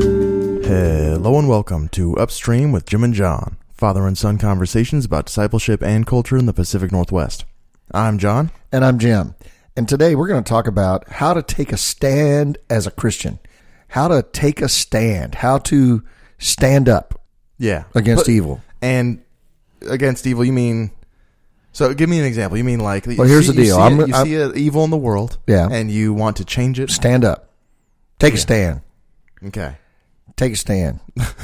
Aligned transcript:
Hello 0.00 1.38
and 1.38 1.48
welcome 1.48 1.88
to 1.88 2.16
Upstream 2.16 2.70
with 2.72 2.86
Jim 2.86 3.02
and 3.04 3.12
John, 3.12 3.56
father 3.72 4.06
and 4.06 4.16
son 4.16 4.38
conversations 4.38 5.04
about 5.04 5.26
discipleship 5.26 5.82
and 5.82 6.06
culture 6.06 6.36
in 6.38 6.46
the 6.46 6.52
Pacific 6.52 6.92
Northwest. 6.92 7.44
I'm 7.92 8.18
John. 8.18 8.50
And 8.72 8.84
I'm 8.84 8.98
Jim. 8.98 9.34
And 9.76 9.88
today 9.88 10.14
we're 10.14 10.28
going 10.28 10.42
to 10.42 10.48
talk 10.48 10.66
about 10.68 11.08
how 11.08 11.34
to 11.34 11.42
take 11.42 11.72
a 11.72 11.76
stand 11.76 12.56
as 12.70 12.86
a 12.86 12.90
Christian, 12.92 13.40
how 13.88 14.08
to 14.08 14.22
take 14.32 14.62
a 14.62 14.68
stand, 14.68 15.36
how 15.36 15.58
to 15.58 16.02
stand 16.38 16.88
up 16.88 17.20
Yeah. 17.58 17.84
against 17.94 18.24
But- 18.26 18.32
evil. 18.32 18.60
And 18.82 19.22
against 19.88 20.26
evil, 20.26 20.44
you 20.44 20.52
mean. 20.52 20.90
So 21.72 21.92
give 21.94 22.08
me 22.08 22.18
an 22.18 22.24
example. 22.24 22.56
You 22.58 22.64
mean 22.64 22.80
like. 22.80 23.06
Well, 23.06 23.26
here's 23.26 23.46
you 23.46 23.52
the 23.52 23.62
deal. 23.62 23.64
You 23.64 23.72
see, 23.74 23.80
I'm- 23.80 23.96
you 24.08 24.14
I'm- 24.14 24.26
see 24.26 24.34
a 24.36 24.52
evil 24.52 24.84
in 24.84 24.90
the 24.90 24.96
world. 24.96 25.38
Yeah. 25.46 25.68
And 25.70 25.90
you 25.90 26.12
want 26.14 26.36
to 26.38 26.44
change 26.44 26.80
it. 26.80 26.90
Stand 26.90 27.24
up. 27.24 27.50
Take 28.18 28.32
Yeah. 28.32 28.38
a 28.38 28.40
stand. 28.40 28.80
Okay. 29.46 29.76
Take 30.36 30.52
a 30.52 30.56
stand. 30.56 31.00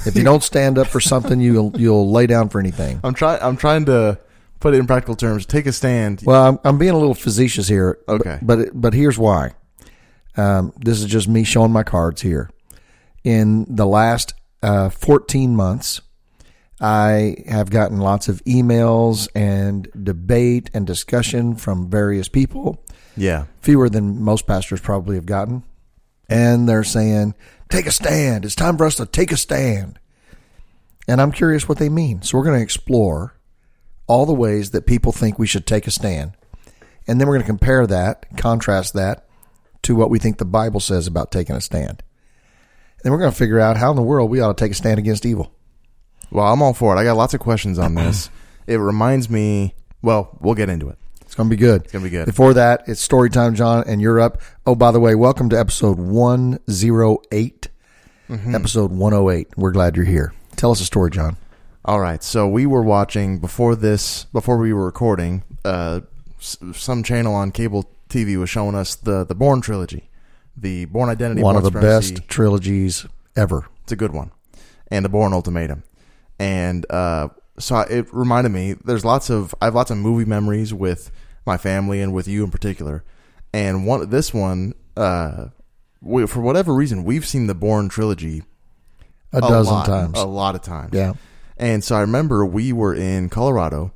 if 0.06 0.16
you 0.16 0.22
don't 0.24 0.42
stand 0.42 0.78
up 0.78 0.86
for 0.88 1.00
something, 1.00 1.40
you'll 1.40 1.72
you'll 1.76 2.10
lay 2.10 2.26
down 2.26 2.48
for 2.48 2.58
anything. 2.60 3.00
I'm 3.04 3.14
trying. 3.14 3.40
I'm 3.42 3.56
trying 3.56 3.84
to 3.86 4.18
put 4.60 4.74
it 4.74 4.78
in 4.78 4.86
practical 4.86 5.14
terms. 5.16 5.46
Take 5.46 5.66
a 5.66 5.72
stand. 5.72 6.22
Well, 6.24 6.42
I'm, 6.42 6.58
I'm 6.64 6.78
being 6.78 6.92
a 6.92 6.98
little 6.98 7.14
facetious 7.14 7.68
here. 7.68 7.98
but- 8.06 8.20
Okay. 8.20 8.38
But 8.42 8.68
but, 8.80 8.94
here's 8.94 9.18
why. 9.18 9.52
Um, 10.36 10.72
this 10.78 11.00
is 11.00 11.06
just 11.06 11.28
me 11.28 11.44
showing 11.44 11.70
my 11.72 11.82
cards 11.84 12.22
here. 12.22 12.50
In 13.22 13.66
the 13.68 13.86
last 13.86 14.34
uh, 14.62 14.88
14 14.90 15.54
months, 15.54 16.00
I 16.84 17.42
have 17.48 17.70
gotten 17.70 17.96
lots 17.96 18.28
of 18.28 18.44
emails 18.44 19.26
and 19.34 19.88
debate 20.02 20.68
and 20.74 20.86
discussion 20.86 21.56
from 21.56 21.88
various 21.88 22.28
people, 22.28 22.84
yeah. 23.16 23.46
fewer 23.62 23.88
than 23.88 24.20
most 24.20 24.46
pastors 24.46 24.82
probably 24.82 25.16
have 25.16 25.24
gotten. 25.24 25.62
And 26.28 26.68
they're 26.68 26.84
saying, 26.84 27.36
take 27.70 27.86
a 27.86 27.90
stand. 27.90 28.44
It's 28.44 28.54
time 28.54 28.76
for 28.76 28.84
us 28.84 28.96
to 28.96 29.06
take 29.06 29.32
a 29.32 29.38
stand. 29.38 29.98
And 31.08 31.22
I'm 31.22 31.32
curious 31.32 31.66
what 31.66 31.78
they 31.78 31.88
mean. 31.88 32.20
So 32.20 32.36
we're 32.36 32.44
going 32.44 32.58
to 32.58 32.62
explore 32.62 33.34
all 34.06 34.26
the 34.26 34.34
ways 34.34 34.72
that 34.72 34.84
people 34.86 35.10
think 35.10 35.38
we 35.38 35.46
should 35.46 35.66
take 35.66 35.86
a 35.86 35.90
stand. 35.90 36.32
And 37.06 37.18
then 37.18 37.26
we're 37.26 37.36
going 37.36 37.46
to 37.46 37.50
compare 37.50 37.86
that, 37.86 38.26
contrast 38.36 38.92
that 38.92 39.26
to 39.84 39.96
what 39.96 40.10
we 40.10 40.18
think 40.18 40.36
the 40.36 40.44
Bible 40.44 40.80
says 40.80 41.06
about 41.06 41.32
taking 41.32 41.56
a 41.56 41.62
stand. 41.62 42.02
And 42.02 43.04
then 43.04 43.12
we're 43.12 43.20
going 43.20 43.32
to 43.32 43.38
figure 43.38 43.60
out 43.60 43.78
how 43.78 43.88
in 43.88 43.96
the 43.96 44.02
world 44.02 44.28
we 44.28 44.40
ought 44.40 44.54
to 44.54 44.62
take 44.62 44.72
a 44.72 44.74
stand 44.74 44.98
against 44.98 45.24
evil. 45.24 45.53
Well, 46.34 46.52
I'm 46.52 46.60
all 46.62 46.74
for 46.74 46.94
it. 46.94 46.98
I 46.98 47.04
got 47.04 47.16
lots 47.16 47.32
of 47.32 47.38
questions 47.40 47.78
on 47.78 47.94
this. 47.94 48.28
it 48.66 48.76
reminds 48.76 49.30
me. 49.30 49.74
Well, 50.02 50.36
we'll 50.40 50.54
get 50.56 50.68
into 50.68 50.88
it. 50.90 50.98
It's 51.22 51.34
going 51.36 51.48
to 51.48 51.56
be 51.56 51.60
good. 51.60 51.82
It's 51.84 51.92
gonna 51.92 52.02
be 52.04 52.10
good. 52.10 52.26
Before 52.26 52.54
that, 52.54 52.82
it's 52.88 53.00
story 53.00 53.30
time, 53.30 53.54
John, 53.54 53.84
and 53.86 54.00
you're 54.02 54.20
up. 54.20 54.40
Oh, 54.66 54.74
by 54.74 54.90
the 54.90 54.98
way, 55.00 55.14
welcome 55.14 55.48
to 55.50 55.58
episode 55.58 55.98
108. 55.98 57.68
Mm-hmm. 58.28 58.54
Episode 58.54 58.90
108. 58.90 59.56
We're 59.56 59.70
glad 59.70 59.96
you're 59.96 60.04
here. 60.04 60.34
Tell 60.56 60.70
us 60.72 60.80
a 60.80 60.84
story, 60.84 61.10
John. 61.10 61.36
All 61.84 62.00
right. 62.00 62.22
So 62.22 62.48
we 62.48 62.66
were 62.66 62.82
watching 62.82 63.38
before 63.38 63.76
this, 63.76 64.24
before 64.26 64.58
we 64.58 64.72
were 64.72 64.84
recording. 64.86 65.44
Uh, 65.64 66.00
s- 66.40 66.56
some 66.72 67.02
channel 67.02 67.34
on 67.34 67.52
cable 67.52 67.88
TV 68.08 68.36
was 68.38 68.50
showing 68.50 68.74
us 68.74 68.94
the 68.96 69.24
the 69.24 69.34
Bourne 69.34 69.60
trilogy, 69.60 70.08
the 70.56 70.84
Bourne 70.86 71.10
Identity. 71.10 71.42
One 71.42 71.56
of 71.56 71.62
the 71.62 71.68
Supremacy. 71.70 72.14
best 72.14 72.28
trilogies 72.28 73.06
ever. 73.36 73.66
It's 73.84 73.92
a 73.92 73.96
good 73.96 74.12
one, 74.12 74.30
and 74.88 75.04
the 75.04 75.08
Bourne 75.08 75.32
Ultimatum, 75.32 75.82
and 76.38 76.86
uh, 76.90 77.28
so 77.58 77.76
I- 77.76 77.84
it 77.90 78.12
reminded 78.12 78.50
me. 78.50 78.74
There's 78.84 79.04
lots 79.04 79.30
of 79.30 79.54
I 79.60 79.66
have 79.66 79.74
lots 79.74 79.90
of 79.90 79.98
movie 79.98 80.24
memories 80.24 80.72
with 80.74 81.10
my 81.46 81.56
family 81.56 82.00
and 82.00 82.12
with 82.14 82.26
you 82.28 82.42
in 82.44 82.50
particular, 82.50 83.04
and 83.52 83.86
one 83.86 84.08
this 84.10 84.32
one, 84.34 84.74
uh, 84.96 85.46
we, 86.00 86.26
for 86.26 86.40
whatever 86.40 86.74
reason, 86.74 87.04
we've 87.04 87.26
seen 87.26 87.46
the 87.46 87.54
Bourne 87.54 87.88
trilogy 87.88 88.42
A, 89.32 89.40
dozen 89.40 89.72
lot, 89.74 89.86
times. 89.86 90.18
a 90.18 90.24
lot 90.26 90.54
of 90.54 90.62
times. 90.62 90.90
yeah. 90.92 91.14
And 91.56 91.84
so 91.84 91.94
I 91.96 92.00
remember 92.00 92.44
we 92.44 92.72
were 92.72 92.94
in 92.94 93.28
Colorado, 93.28 93.92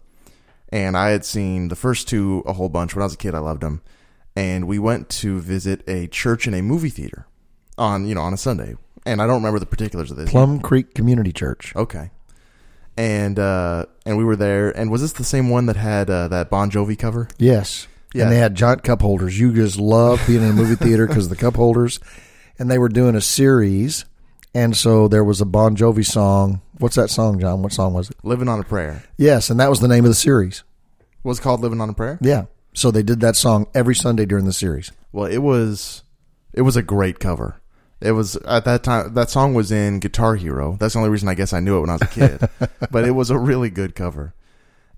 and 0.68 0.96
I 0.96 1.08
had 1.10 1.24
seen 1.24 1.68
the 1.68 1.74
first 1.76 2.08
two 2.08 2.42
a 2.46 2.52
whole 2.52 2.68
bunch 2.68 2.94
when 2.94 3.02
I 3.02 3.06
was 3.06 3.14
a 3.14 3.18
kid. 3.18 3.34
I 3.34 3.40
loved 3.40 3.62
them, 3.62 3.82
and 4.36 4.68
we 4.68 4.78
went 4.78 5.08
to 5.10 5.40
visit 5.40 5.82
a 5.88 6.06
church 6.06 6.46
and 6.46 6.54
a 6.54 6.62
movie 6.62 6.88
theater 6.90 7.26
on 7.76 8.06
you 8.06 8.14
know 8.14 8.20
on 8.22 8.32
a 8.32 8.36
Sunday, 8.36 8.76
and 9.04 9.20
I 9.20 9.26
don't 9.26 9.36
remember 9.36 9.58
the 9.58 9.66
particulars 9.66 10.10
of 10.12 10.16
this. 10.18 10.30
Plum 10.30 10.60
Creek 10.60 10.94
Community 10.94 11.32
Church. 11.32 11.74
Okay, 11.74 12.10
and 12.98 13.38
uh, 13.38 13.86
and 14.04 14.18
we 14.18 14.24
were 14.24 14.36
there, 14.36 14.76
and 14.76 14.90
was 14.90 15.00
this 15.00 15.12
the 15.12 15.24
same 15.24 15.48
one 15.48 15.66
that 15.66 15.76
had 15.76 16.10
uh, 16.10 16.26
that 16.28 16.50
Bon 16.50 16.68
Jovi 16.70 16.98
cover? 16.98 17.28
Yes. 17.38 17.86
Yeah. 18.12 18.24
And 18.24 18.32
they 18.32 18.38
had 18.38 18.54
giant 18.54 18.82
cup 18.82 19.02
holders. 19.02 19.38
You 19.38 19.54
just 19.54 19.78
love 19.78 20.20
being 20.26 20.42
in 20.42 20.50
a 20.50 20.52
movie 20.52 20.74
theater 20.74 21.06
because 21.06 21.24
of 21.24 21.30
the 21.30 21.36
cup 21.36 21.56
holders. 21.56 22.00
And 22.58 22.70
they 22.70 22.78
were 22.78 22.88
doing 22.88 23.14
a 23.14 23.20
series. 23.20 24.04
And 24.54 24.76
so 24.76 25.08
there 25.08 25.22
was 25.22 25.40
a 25.40 25.44
Bon 25.44 25.76
Jovi 25.76 26.04
song. 26.04 26.62
What's 26.78 26.96
that 26.96 27.10
song, 27.10 27.38
John? 27.38 27.62
What 27.62 27.72
song 27.72 27.92
was 27.92 28.10
it? 28.10 28.16
Living 28.24 28.48
on 28.48 28.58
a 28.58 28.64
Prayer 28.64 29.04
Yes. 29.18 29.50
And 29.50 29.60
that 29.60 29.68
was 29.70 29.80
the 29.80 29.88
name 29.88 30.04
of 30.04 30.10
the 30.10 30.14
series. 30.14 30.64
was 31.22 31.38
called 31.38 31.60
Living 31.60 31.80
on 31.80 31.90
a 31.90 31.94
Prayer. 31.94 32.18
Yeah. 32.22 32.46
So 32.74 32.90
they 32.90 33.02
did 33.02 33.20
that 33.20 33.36
song 33.36 33.66
every 33.74 33.94
Sunday 33.94 34.24
during 34.24 34.46
the 34.46 34.52
series. 34.52 34.90
Well, 35.12 35.26
it 35.26 35.38
was 35.38 36.02
it 36.54 36.62
was 36.62 36.76
a 36.76 36.82
great 36.82 37.20
cover. 37.20 37.60
It 38.00 38.12
was 38.12 38.36
at 38.36 38.64
that 38.64 38.84
time 38.84 39.14
that 39.14 39.28
song 39.30 39.54
was 39.54 39.72
in 39.72 39.98
Guitar 39.98 40.36
Hero. 40.36 40.76
That's 40.78 40.92
the 40.94 41.00
only 41.00 41.10
reason 41.10 41.28
I 41.28 41.34
guess 41.34 41.52
I 41.52 41.60
knew 41.60 41.76
it 41.78 41.80
when 41.80 41.90
I 41.90 41.94
was 41.94 42.02
a 42.02 42.06
kid. 42.06 42.48
but 42.90 43.04
it 43.04 43.10
was 43.12 43.30
a 43.30 43.38
really 43.38 43.70
good 43.70 43.94
cover. 43.94 44.34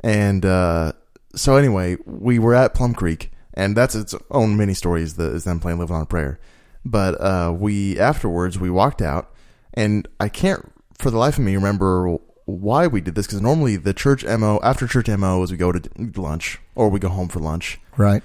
And 0.00 0.44
uh, 0.44 0.92
so 1.34 1.56
anyway, 1.56 1.96
we 2.04 2.38
were 2.38 2.54
at 2.54 2.74
Plum 2.74 2.94
Creek, 2.94 3.30
and 3.54 3.76
that's 3.76 3.94
its 3.94 4.14
own 4.30 4.56
mini 4.56 4.74
story 4.74 5.02
is, 5.02 5.14
the, 5.16 5.34
is 5.34 5.44
them 5.44 5.60
playing 5.60 5.78
"Living 5.78 5.96
on 5.96 6.02
a 6.02 6.06
Prayer." 6.06 6.38
But 6.84 7.20
uh, 7.20 7.54
we 7.56 7.98
afterwards 7.98 8.58
we 8.58 8.70
walked 8.70 9.00
out, 9.02 9.30
and 9.74 10.06
I 10.18 10.28
can't 10.28 10.70
for 10.98 11.10
the 11.10 11.18
life 11.18 11.38
of 11.38 11.44
me 11.44 11.54
remember 11.56 12.18
why 12.44 12.86
we 12.86 13.00
did 13.00 13.14
this 13.14 13.26
because 13.26 13.40
normally 13.40 13.76
the 13.76 13.94
church 13.94 14.24
mo 14.24 14.58
after 14.62 14.86
church 14.86 15.08
mo 15.08 15.42
is 15.42 15.50
we 15.50 15.56
go 15.56 15.72
to 15.72 15.88
lunch 16.20 16.58
or 16.74 16.88
we 16.90 16.98
go 16.98 17.08
home 17.08 17.28
for 17.28 17.38
lunch 17.38 17.78
Right. 17.96 18.22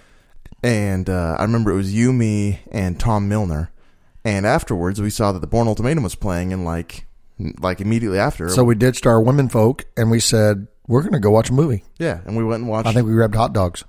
and 0.63 1.09
uh, 1.09 1.35
I 1.37 1.43
remember 1.43 1.71
it 1.71 1.75
was 1.75 1.93
you, 1.93 2.11
me, 2.11 2.59
and 2.71 2.99
Tom 2.99 3.29
Milner. 3.29 3.69
And 4.25 4.45
afterwards, 4.45 4.99
we 4.99 5.09
saw 5.11 5.31
that 5.31 5.39
the 5.39 5.47
Bourne 5.47 5.67
Ultimatum 5.69 6.03
was 6.03 6.15
playing, 6.15 6.51
and 6.51 6.65
like, 6.65 7.05
like 7.59 7.79
immediately 7.79 8.17
after, 8.19 8.49
So 8.49 8.63
we 8.63 8.75
ditched 8.75 9.05
our 9.05 9.21
women 9.21 9.47
folk 9.49 9.85
and 9.95 10.09
we 10.11 10.19
said, 10.19 10.67
we're 10.87 11.01
going 11.01 11.13
to 11.13 11.19
go 11.19 11.29
watch 11.31 11.49
a 11.49 11.53
movie. 11.53 11.83
yeah, 11.99 12.21
and 12.25 12.35
we 12.35 12.43
went 12.43 12.61
and 12.61 12.69
watched. 12.69 12.87
I 12.87 12.93
think 12.93 13.07
we 13.07 13.13
grabbed 13.13 13.35
hot 13.35 13.53
dogs. 13.53 13.83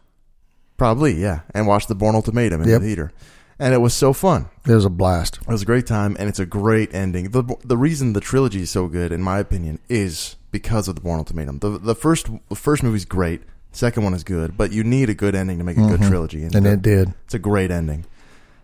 probably 0.77 1.21
yeah, 1.21 1.41
and 1.55 1.67
watched 1.67 1.89
the 1.89 1.95
Bourne 1.95 2.15
Ultimatum 2.15 2.63
in 2.63 2.69
Yep. 2.69 2.81
the 2.81 2.87
theater, 2.87 3.13
and 3.59 3.73
it 3.75 3.79
was 3.79 3.95
so 3.95 4.13
fun. 4.13 4.47
It 4.67 4.73
was 4.75 4.85
a 4.85 4.91
blast. 4.91 5.39
It 5.43 5.49
was 5.49 5.63
a 5.63 5.67
great 5.67 5.87
time, 5.87 6.17
and 6.19 6.29
it's 6.29 6.39
a 6.39 6.47
great 6.47 6.95
ending. 6.95 7.31
the 7.31 7.43
The 7.65 7.77
reason 7.77 8.13
the 8.13 8.21
trilogy 8.21 8.63
is 8.63 8.71
so 8.71 8.89
good, 8.89 9.13
in 9.13 9.23
my 9.23 9.39
opinion, 9.39 9.79
is 9.89 10.37
because 10.51 10.89
of 10.89 10.95
the 10.95 11.01
Bourne 11.01 11.19
Ultimatum. 11.19 11.59
the 11.61 11.79
The 11.79 11.95
first 11.95 12.29
the 12.49 12.55
first 12.57 12.83
movie's 12.83 13.05
great, 13.07 13.43
second 13.73 14.05
one 14.05 14.13
is 14.15 14.25
good, 14.25 14.57
but 14.57 14.73
you 14.73 14.83
need 14.85 15.09
a 15.11 15.15
good 15.15 15.35
ending 15.35 15.59
to 15.59 15.65
make 15.65 15.77
a 15.79 15.87
good 15.87 16.03
trilogy, 16.03 16.41
Mm-hmm. 16.43 16.57
And 16.57 16.67
the- 16.67 16.73
it 16.73 16.83
did. 16.83 17.15
It's 17.25 17.35
a 17.35 17.39
great 17.39 17.71
ending. 17.71 18.05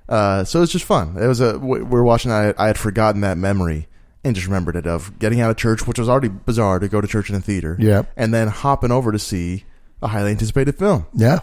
Uh, 0.08 0.44
so 0.44 0.62
it's 0.62 0.72
just 0.72 0.84
fun. 0.84 1.16
It 1.20 1.26
was 1.26 1.40
a 1.40 1.58
we 1.58 1.78
we 1.78 1.84
were 1.84 2.04
watching. 2.04 2.30
I, 2.30 2.54
I 2.58 2.66
had 2.66 2.78
forgotten 2.78 3.20
that 3.22 3.38
memory 3.38 3.88
and 4.24 4.34
just 4.34 4.46
remembered 4.46 4.76
it 4.76 4.86
of 4.86 5.18
getting 5.18 5.40
out 5.40 5.50
of 5.50 5.56
church, 5.56 5.86
which 5.86 5.98
was 5.98 6.08
already 6.08 6.28
bizarre 6.28 6.78
to 6.78 6.88
go 6.88 7.00
to 7.00 7.08
church 7.08 7.28
in 7.30 7.36
a 7.36 7.40
theater. 7.40 7.76
Yep. 7.78 8.12
and 8.16 8.32
then 8.32 8.48
hopping 8.48 8.92
over 8.92 9.12
to 9.12 9.18
see 9.18 9.64
a 10.00 10.08
highly 10.08 10.30
anticipated 10.32 10.78
film. 10.78 11.06
Yeah. 11.14 11.40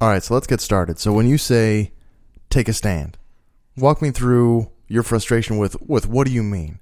All 0.00 0.08
right, 0.08 0.22
so 0.22 0.34
let's 0.34 0.46
get 0.46 0.60
started. 0.60 0.98
So 0.98 1.12
when 1.12 1.26
you 1.26 1.38
say 1.38 1.92
take 2.50 2.68
a 2.68 2.72
stand, 2.72 3.18
walk 3.76 4.00
me 4.00 4.10
through 4.10 4.70
your 4.86 5.02
frustration 5.02 5.58
with 5.58 5.80
with 5.82 6.06
what 6.08 6.26
do 6.26 6.32
you 6.32 6.42
mean? 6.42 6.80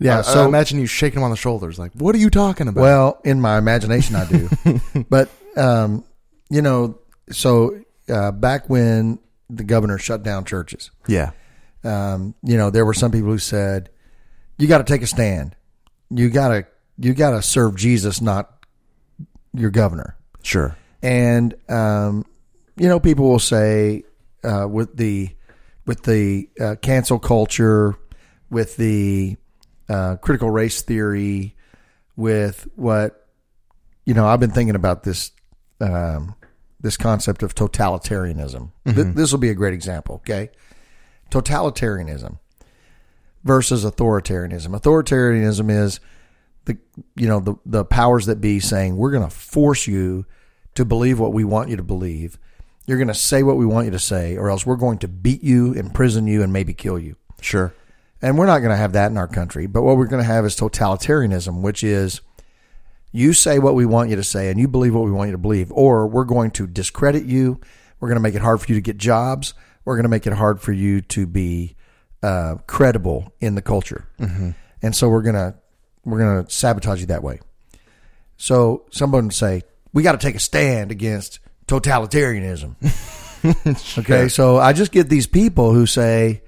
Yeah. 0.00 0.18
I, 0.18 0.22
so 0.22 0.44
I 0.44 0.46
imagine 0.46 0.78
you 0.78 0.86
shaking 0.86 1.18
him 1.18 1.24
on 1.24 1.30
the 1.30 1.36
shoulders, 1.36 1.78
like, 1.78 1.92
what 1.94 2.14
are 2.14 2.18
you 2.18 2.30
talking 2.30 2.68
about? 2.68 2.80
Well, 2.80 3.20
in 3.24 3.40
my 3.40 3.58
imagination, 3.58 4.14
I 4.16 4.26
do. 4.26 4.48
but, 5.10 5.28
um, 5.56 6.04
you 6.50 6.62
know, 6.62 6.98
so 7.30 7.80
uh, 8.08 8.30
back 8.30 8.68
when 8.70 9.18
the 9.50 9.64
governor 9.64 9.98
shut 9.98 10.22
down 10.22 10.44
churches, 10.44 10.90
yeah, 11.06 11.30
um, 11.84 12.34
you 12.42 12.56
know, 12.56 12.70
there 12.70 12.84
were 12.84 12.94
some 12.94 13.10
people 13.10 13.28
who 13.28 13.38
said, 13.38 13.90
you 14.58 14.66
got 14.66 14.78
to 14.78 14.84
take 14.84 15.02
a 15.02 15.06
stand. 15.06 15.54
You 16.10 16.30
got 16.30 16.48
to, 16.48 16.66
you 16.98 17.14
got 17.14 17.30
to 17.30 17.42
serve 17.42 17.76
Jesus, 17.76 18.20
not 18.20 18.50
your 19.54 19.70
governor. 19.70 20.16
sure, 20.42 20.76
And, 21.02 21.54
um, 21.68 22.24
you 22.76 22.88
know, 22.88 23.00
people 23.00 23.28
will 23.28 23.38
say, 23.38 24.04
uh, 24.44 24.66
with 24.68 24.96
the, 24.96 25.30
with 25.86 26.02
the 26.02 26.48
uh, 26.60 26.76
cancel 26.80 27.18
culture, 27.18 27.96
with 28.50 28.76
the 28.76 29.36
uh, 29.88 30.16
critical 30.16 30.50
race 30.50 30.82
theory, 30.82 31.56
with 32.16 32.66
what 32.74 33.28
you 34.08 34.14
know, 34.14 34.26
I've 34.26 34.40
been 34.40 34.52
thinking 34.52 34.74
about 34.74 35.02
this 35.02 35.32
um, 35.82 36.34
this 36.80 36.96
concept 36.96 37.42
of 37.42 37.54
totalitarianism. 37.54 38.70
Th- 38.84 38.96
mm-hmm. 38.96 39.12
this 39.14 39.32
will 39.32 39.38
be 39.38 39.50
a 39.50 39.54
great 39.54 39.74
example. 39.74 40.16
Okay, 40.16 40.50
totalitarianism 41.30 42.38
versus 43.44 43.84
authoritarianism. 43.84 44.78
Authoritarianism 44.78 45.70
is 45.70 46.00
the 46.64 46.78
you 47.16 47.26
know 47.26 47.40
the 47.40 47.54
the 47.64 47.84
powers 47.84 48.26
that 48.26 48.40
be 48.40 48.60
saying 48.60 48.96
we're 48.96 49.10
going 49.10 49.28
to 49.28 49.34
force 49.34 49.86
you 49.86 50.26
to 50.74 50.84
believe 50.84 51.18
what 51.18 51.32
we 51.32 51.44
want 51.44 51.68
you 51.70 51.76
to 51.76 51.82
believe. 51.82 52.38
You're 52.86 52.98
going 52.98 53.08
to 53.08 53.14
say 53.14 53.42
what 53.42 53.56
we 53.56 53.66
want 53.66 53.86
you 53.86 53.90
to 53.90 53.98
say, 53.98 54.36
or 54.36 54.48
else 54.48 54.64
we're 54.64 54.76
going 54.76 54.98
to 54.98 55.08
beat 55.08 55.42
you, 55.42 55.72
imprison 55.72 56.26
you, 56.26 56.42
and 56.42 56.52
maybe 56.52 56.72
kill 56.72 56.98
you. 56.98 57.16
Sure. 57.40 57.74
And 58.22 58.38
we're 58.38 58.46
not 58.46 58.60
going 58.60 58.70
to 58.70 58.76
have 58.76 58.94
that 58.94 59.10
in 59.10 59.18
our 59.18 59.28
country. 59.28 59.66
But 59.66 59.82
what 59.82 59.96
we're 59.96 60.06
going 60.06 60.22
to 60.22 60.26
have 60.26 60.44
is 60.44 60.56
totalitarianism, 60.56 61.60
which 61.60 61.84
is 61.84 62.22
you 63.12 63.32
say 63.32 63.58
what 63.58 63.74
we 63.74 63.86
want 63.86 64.10
you 64.10 64.16
to 64.16 64.24
say 64.24 64.50
and 64.50 64.60
you 64.60 64.68
believe 64.68 64.94
what 64.94 65.04
we 65.04 65.10
want 65.10 65.28
you 65.28 65.32
to 65.32 65.38
believe, 65.38 65.72
or 65.72 66.06
we're 66.06 66.24
going 66.24 66.50
to 66.52 66.66
discredit 66.66 67.24
you. 67.24 67.60
We're 68.00 68.08
going 68.08 68.16
to 68.16 68.22
make 68.22 68.34
it 68.34 68.42
hard 68.42 68.60
for 68.60 68.66
you 68.68 68.74
to 68.76 68.80
get 68.82 68.96
jobs. 68.96 69.54
We're 69.84 69.96
going 69.96 70.04
to 70.04 70.10
make 70.10 70.26
it 70.26 70.32
hard 70.34 70.60
for 70.60 70.72
you 70.72 71.00
to 71.02 71.26
be 71.26 71.74
uh, 72.22 72.56
credible 72.66 73.32
in 73.40 73.54
the 73.54 73.62
culture. 73.62 74.06
And 74.82 74.94
so 74.94 75.08
we're 75.08 75.22
going 75.22 75.34
to 75.34 75.54
we're 76.04 76.18
going 76.18 76.44
to 76.44 76.50
sabotage 76.50 77.00
you 77.00 77.06
that 77.06 77.22
way. 77.22 77.40
So 78.36 78.84
someone 78.90 79.24
would 79.26 79.34
say, 79.34 79.62
we 79.92 80.02
got 80.02 80.12
to 80.12 80.18
take 80.18 80.36
a 80.36 80.40
stand 80.40 80.90
against 80.90 81.40
totalitarianism. 81.66 82.76
Okay. 83.98 84.28
So 84.28 84.58
I 84.58 84.72
just 84.72 84.90
get 84.92 85.08
these 85.08 85.26
people 85.26 85.72
who 85.72 85.86
say, 85.86 86.42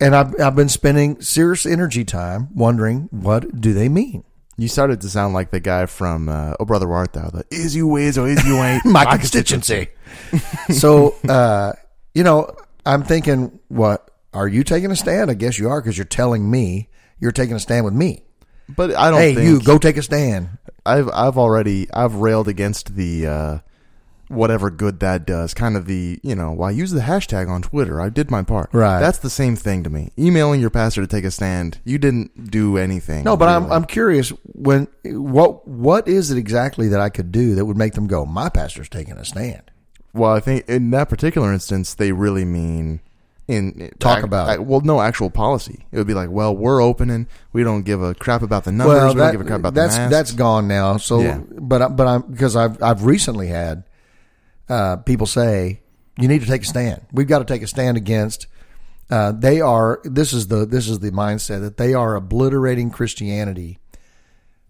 and 0.00 0.14
I've, 0.14 0.38
I've 0.40 0.54
been 0.56 0.68
spending 0.68 1.20
serious 1.22 1.64
energy 1.64 2.04
time 2.04 2.48
wondering 2.54 3.08
what 3.10 3.60
do 3.60 3.72
they 3.72 3.88
mean? 3.88 4.24
You 4.58 4.68
started 4.68 5.02
to 5.02 5.10
sound 5.10 5.34
like 5.34 5.50
the 5.50 5.60
guy 5.60 5.84
from 5.86 6.28
uh, 6.28 6.54
Oh 6.58 6.64
Brother 6.64 6.88
Where 6.88 6.98
Art 6.98 7.12
Thou? 7.12 7.28
The 7.28 7.44
is 7.50 7.76
you 7.76 7.96
is 7.96 8.16
or 8.16 8.26
is 8.26 8.42
you 8.46 8.56
ain't 8.62 8.84
My 8.86 9.04
constituency. 9.04 9.88
so, 10.70 11.14
uh, 11.28 11.72
you 12.14 12.22
know, 12.24 12.54
I'm 12.86 13.02
thinking, 13.02 13.58
what 13.68 14.10
are 14.32 14.48
you 14.48 14.64
taking 14.64 14.90
a 14.90 14.96
stand? 14.96 15.30
I 15.30 15.34
guess 15.34 15.58
you 15.58 15.68
are 15.68 15.80
because 15.82 15.98
you're 15.98 16.06
telling 16.06 16.50
me 16.50 16.88
you're 17.20 17.32
taking 17.32 17.54
a 17.56 17.60
stand 17.60 17.84
with 17.84 17.94
me. 17.94 18.22
But 18.68 18.94
I 18.94 19.10
don't 19.10 19.20
Hey, 19.20 19.34
think 19.34 19.46
you 19.46 19.60
go 19.62 19.78
take 19.78 19.96
a 19.98 20.02
stand. 20.02 20.48
I've 20.84 21.08
I've 21.12 21.36
already 21.36 21.88
I've 21.92 22.14
railed 22.14 22.48
against 22.48 22.96
the 22.96 23.26
uh, 23.26 23.58
whatever 24.28 24.70
good 24.70 25.00
that 25.00 25.26
does. 25.26 25.54
Kind 25.54 25.76
of 25.76 25.86
the 25.86 26.18
you 26.22 26.34
know 26.34 26.52
why 26.52 26.70
use 26.70 26.90
the 26.90 27.00
hashtag 27.00 27.48
on 27.48 27.62
Twitter. 27.62 28.00
I 28.00 28.08
did 28.08 28.30
my 28.30 28.42
part. 28.42 28.70
Right. 28.72 29.00
That's 29.00 29.18
the 29.18 29.30
same 29.30 29.56
thing 29.56 29.82
to 29.84 29.90
me. 29.90 30.10
Emailing 30.18 30.60
your 30.60 30.70
pastor 30.70 31.00
to 31.00 31.06
take 31.06 31.24
a 31.24 31.30
stand. 31.30 31.78
You 31.84 31.98
didn't 31.98 32.50
do 32.50 32.76
anything. 32.76 33.24
No, 33.24 33.36
but 33.36 33.48
I'm. 33.48 33.70
I'm 33.72 33.84
curious 33.84 34.30
when 34.44 34.88
what 35.04 35.66
what 35.68 36.08
is 36.08 36.30
it 36.30 36.38
exactly 36.38 36.88
that 36.88 37.00
I 37.00 37.08
could 37.08 37.30
do 37.32 37.54
that 37.54 37.64
would 37.64 37.76
make 37.76 37.94
them 37.94 38.06
go, 38.06 38.24
my 38.26 38.48
pastor's 38.48 38.88
taking 38.88 39.14
a 39.16 39.24
stand. 39.24 39.62
Well, 40.12 40.32
I 40.32 40.40
think 40.40 40.66
in 40.68 40.90
that 40.92 41.08
particular 41.10 41.52
instance, 41.52 41.92
they 41.94 42.10
really 42.12 42.44
mean 42.46 43.00
in 43.48 43.90
Talk 44.00 44.18
ac- 44.18 44.24
about 44.24 44.48
ac- 44.50 44.58
well, 44.60 44.80
no 44.80 45.00
actual 45.00 45.30
policy. 45.30 45.84
It 45.92 45.98
would 45.98 46.06
be 46.06 46.14
like, 46.14 46.30
well, 46.30 46.56
we're 46.56 46.82
opening. 46.82 47.28
We 47.52 47.62
don't 47.62 47.82
give 47.82 48.02
a 48.02 48.14
crap 48.14 48.42
about 48.42 48.64
the 48.64 48.72
numbers. 48.72 48.96
well, 48.96 49.08
we 49.14 49.20
that, 49.20 49.24
don't 49.26 49.32
give 49.32 49.40
a 49.42 49.44
crap 49.44 49.60
about 49.60 49.74
that's 49.74 49.94
the 49.94 50.00
masks. 50.00 50.10
that's 50.12 50.32
gone 50.32 50.66
now. 50.66 50.96
So, 50.96 51.20
Yeah. 51.20 51.38
but 51.50 51.82
I- 51.82 51.88
but 51.88 52.06
I'm 52.08 52.22
because 52.22 52.56
I've 52.56 52.82
I've 52.82 53.04
recently 53.04 53.48
had 53.48 53.84
uh, 54.68 54.96
people 54.96 55.26
say 55.26 55.80
you 56.18 56.28
need 56.28 56.40
to 56.40 56.46
take 56.46 56.62
a 56.62 56.66
stand. 56.66 57.02
We've 57.12 57.28
got 57.28 57.40
to 57.40 57.44
take 57.44 57.62
a 57.62 57.66
stand 57.66 57.96
against. 57.96 58.46
Uh, 59.10 59.32
they 59.32 59.60
are. 59.60 60.00
This 60.04 60.32
is 60.32 60.48
the 60.48 60.66
this 60.66 60.88
is 60.88 61.00
the 61.00 61.10
mindset 61.10 61.60
that 61.60 61.76
they 61.76 61.94
are 61.94 62.16
obliterating 62.16 62.90
Christianity 62.90 63.78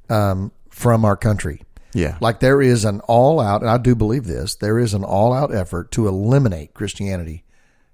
um, 0.08 0.52
from 0.70 1.04
our 1.04 1.16
country. 1.16 1.62
yeah, 1.94 2.18
Like 2.20 2.40
there 2.40 2.60
is 2.60 2.84
an 2.84 3.00
all 3.00 3.40
out, 3.40 3.62
and 3.62 3.70
I 3.70 3.78
do 3.78 3.94
believe 3.94 4.24
this, 4.24 4.54
there 4.54 4.78
is 4.78 4.92
an 4.92 5.04
all 5.04 5.32
out 5.32 5.54
effort 5.54 5.90
to 5.92 6.06
eliminate 6.06 6.74
Christianity 6.74 7.44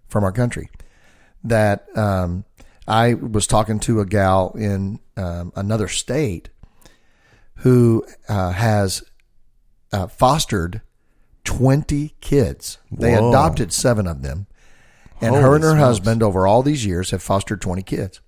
from 0.09 0.25
our 0.25 0.33
country. 0.33 0.69
That 1.45 1.87
um, 1.97 2.45
I 2.89 3.15
was 3.15 3.47
talking 3.47 3.79
to 3.81 4.01
a 4.01 4.07
gal 4.07 4.53
in 4.57 4.99
um, 5.17 5.53
another 5.55 5.89
state 5.89 6.49
who 7.57 8.05
uh, 8.29 8.51
has 8.51 9.05
uh, 9.93 10.09
fostered 10.09 10.81
20 11.45 12.15
kids. 12.21 12.79
They 12.91 13.15
Whoa. 13.15 13.29
adopted 13.29 13.73
seven 13.73 14.07
of 14.07 14.23
them. 14.23 14.47
And 15.21 15.37
her 15.37 15.55
and 15.55 15.63
her 15.63 15.71
smokes. 15.71 15.81
husband, 15.81 16.23
over 16.23 16.47
all 16.47 16.63
these 16.63 16.85
years, 16.85 17.11
have 17.13 17.23
fostered 17.23 17.61
20 17.61 17.83
kids. 17.83 18.21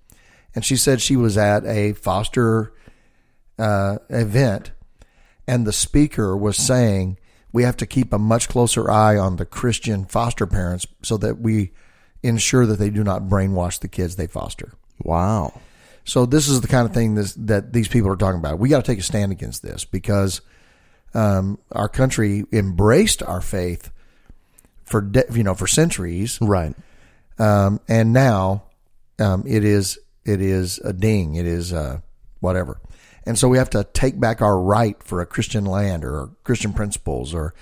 And 0.53 0.63
she 0.63 0.77
said 0.77 1.01
she 1.01 1.17
was 1.17 1.37
at 1.37 1.65
a 1.65 1.91
foster 1.93 2.73
uh, 3.59 3.97
event, 4.09 4.71
and 5.47 5.67
the 5.67 5.73
speaker 5.73 6.35
was 6.35 6.55
saying 6.55 7.17
we 7.51 7.63
have 7.63 7.77
to 7.77 7.85
keep 7.85 8.13
a 8.13 8.19
much 8.19 8.47
closer 8.47 8.89
eye 8.89 9.17
on 9.17 9.35
the 9.35 9.45
Christian 9.45 10.05
foster 10.05 10.47
parents 10.47 10.87
so 11.01 11.17
that 11.17 11.39
we 11.39 11.71
ensure 12.23 12.65
that 12.65 12.79
they 12.79 12.89
do 12.89 13.03
not 13.03 13.23
brainwash 13.23 13.79
the 13.79 13.87
kids 13.87 14.15
they 14.15 14.27
foster. 14.27 14.73
wow. 14.99 15.61
So 16.07 16.27
this 16.27 16.47
is 16.47 16.61
the 16.61 16.67
kind 16.67 16.87
of 16.87 16.93
thing 16.93 17.15
this, 17.15 17.33
that 17.33 17.73
these 17.73 17.87
people 17.87 18.11
are 18.11 18.15
talking 18.15 18.39
about. 18.39 18.59
We 18.59 18.69
got 18.69 18.85
to 18.85 18.91
take 18.91 18.99
a 18.99 19.03
stand 19.03 19.31
against 19.31 19.63
this 19.63 19.85
because 19.85 20.41
um, 21.15 21.57
our 21.71 21.89
country 21.89 22.43
embraced 22.51 23.23
our 23.23 23.41
faith 23.41 23.89
for 24.83 25.01
de- 25.01 25.25
you 25.33 25.43
know 25.43 25.55
for 25.55 25.65
centuries, 25.67 26.37
Right. 26.41 26.75
um, 27.39 27.79
and 27.87 28.13
now 28.13 28.63
um, 29.19 29.43
it 29.47 29.63
is 29.63 29.97
it 30.25 30.41
is 30.41 30.77
a 30.79 30.93
ding. 30.93 31.35
It 31.35 31.45
is 31.47 31.73
uh, 31.73 32.01
whatever, 32.39 32.79
and 33.25 33.37
so 33.39 33.47
we 33.47 33.57
have 33.57 33.69
to 33.71 33.83
take 33.93 34.19
back 34.19 34.41
our 34.41 34.59
right 34.59 35.01
for 35.01 35.21
a 35.21 35.25
Christian 35.25 35.65
land 35.65 36.03
or 36.05 36.29
Christian 36.43 36.73
principles 36.73 37.33
or. 37.33 37.53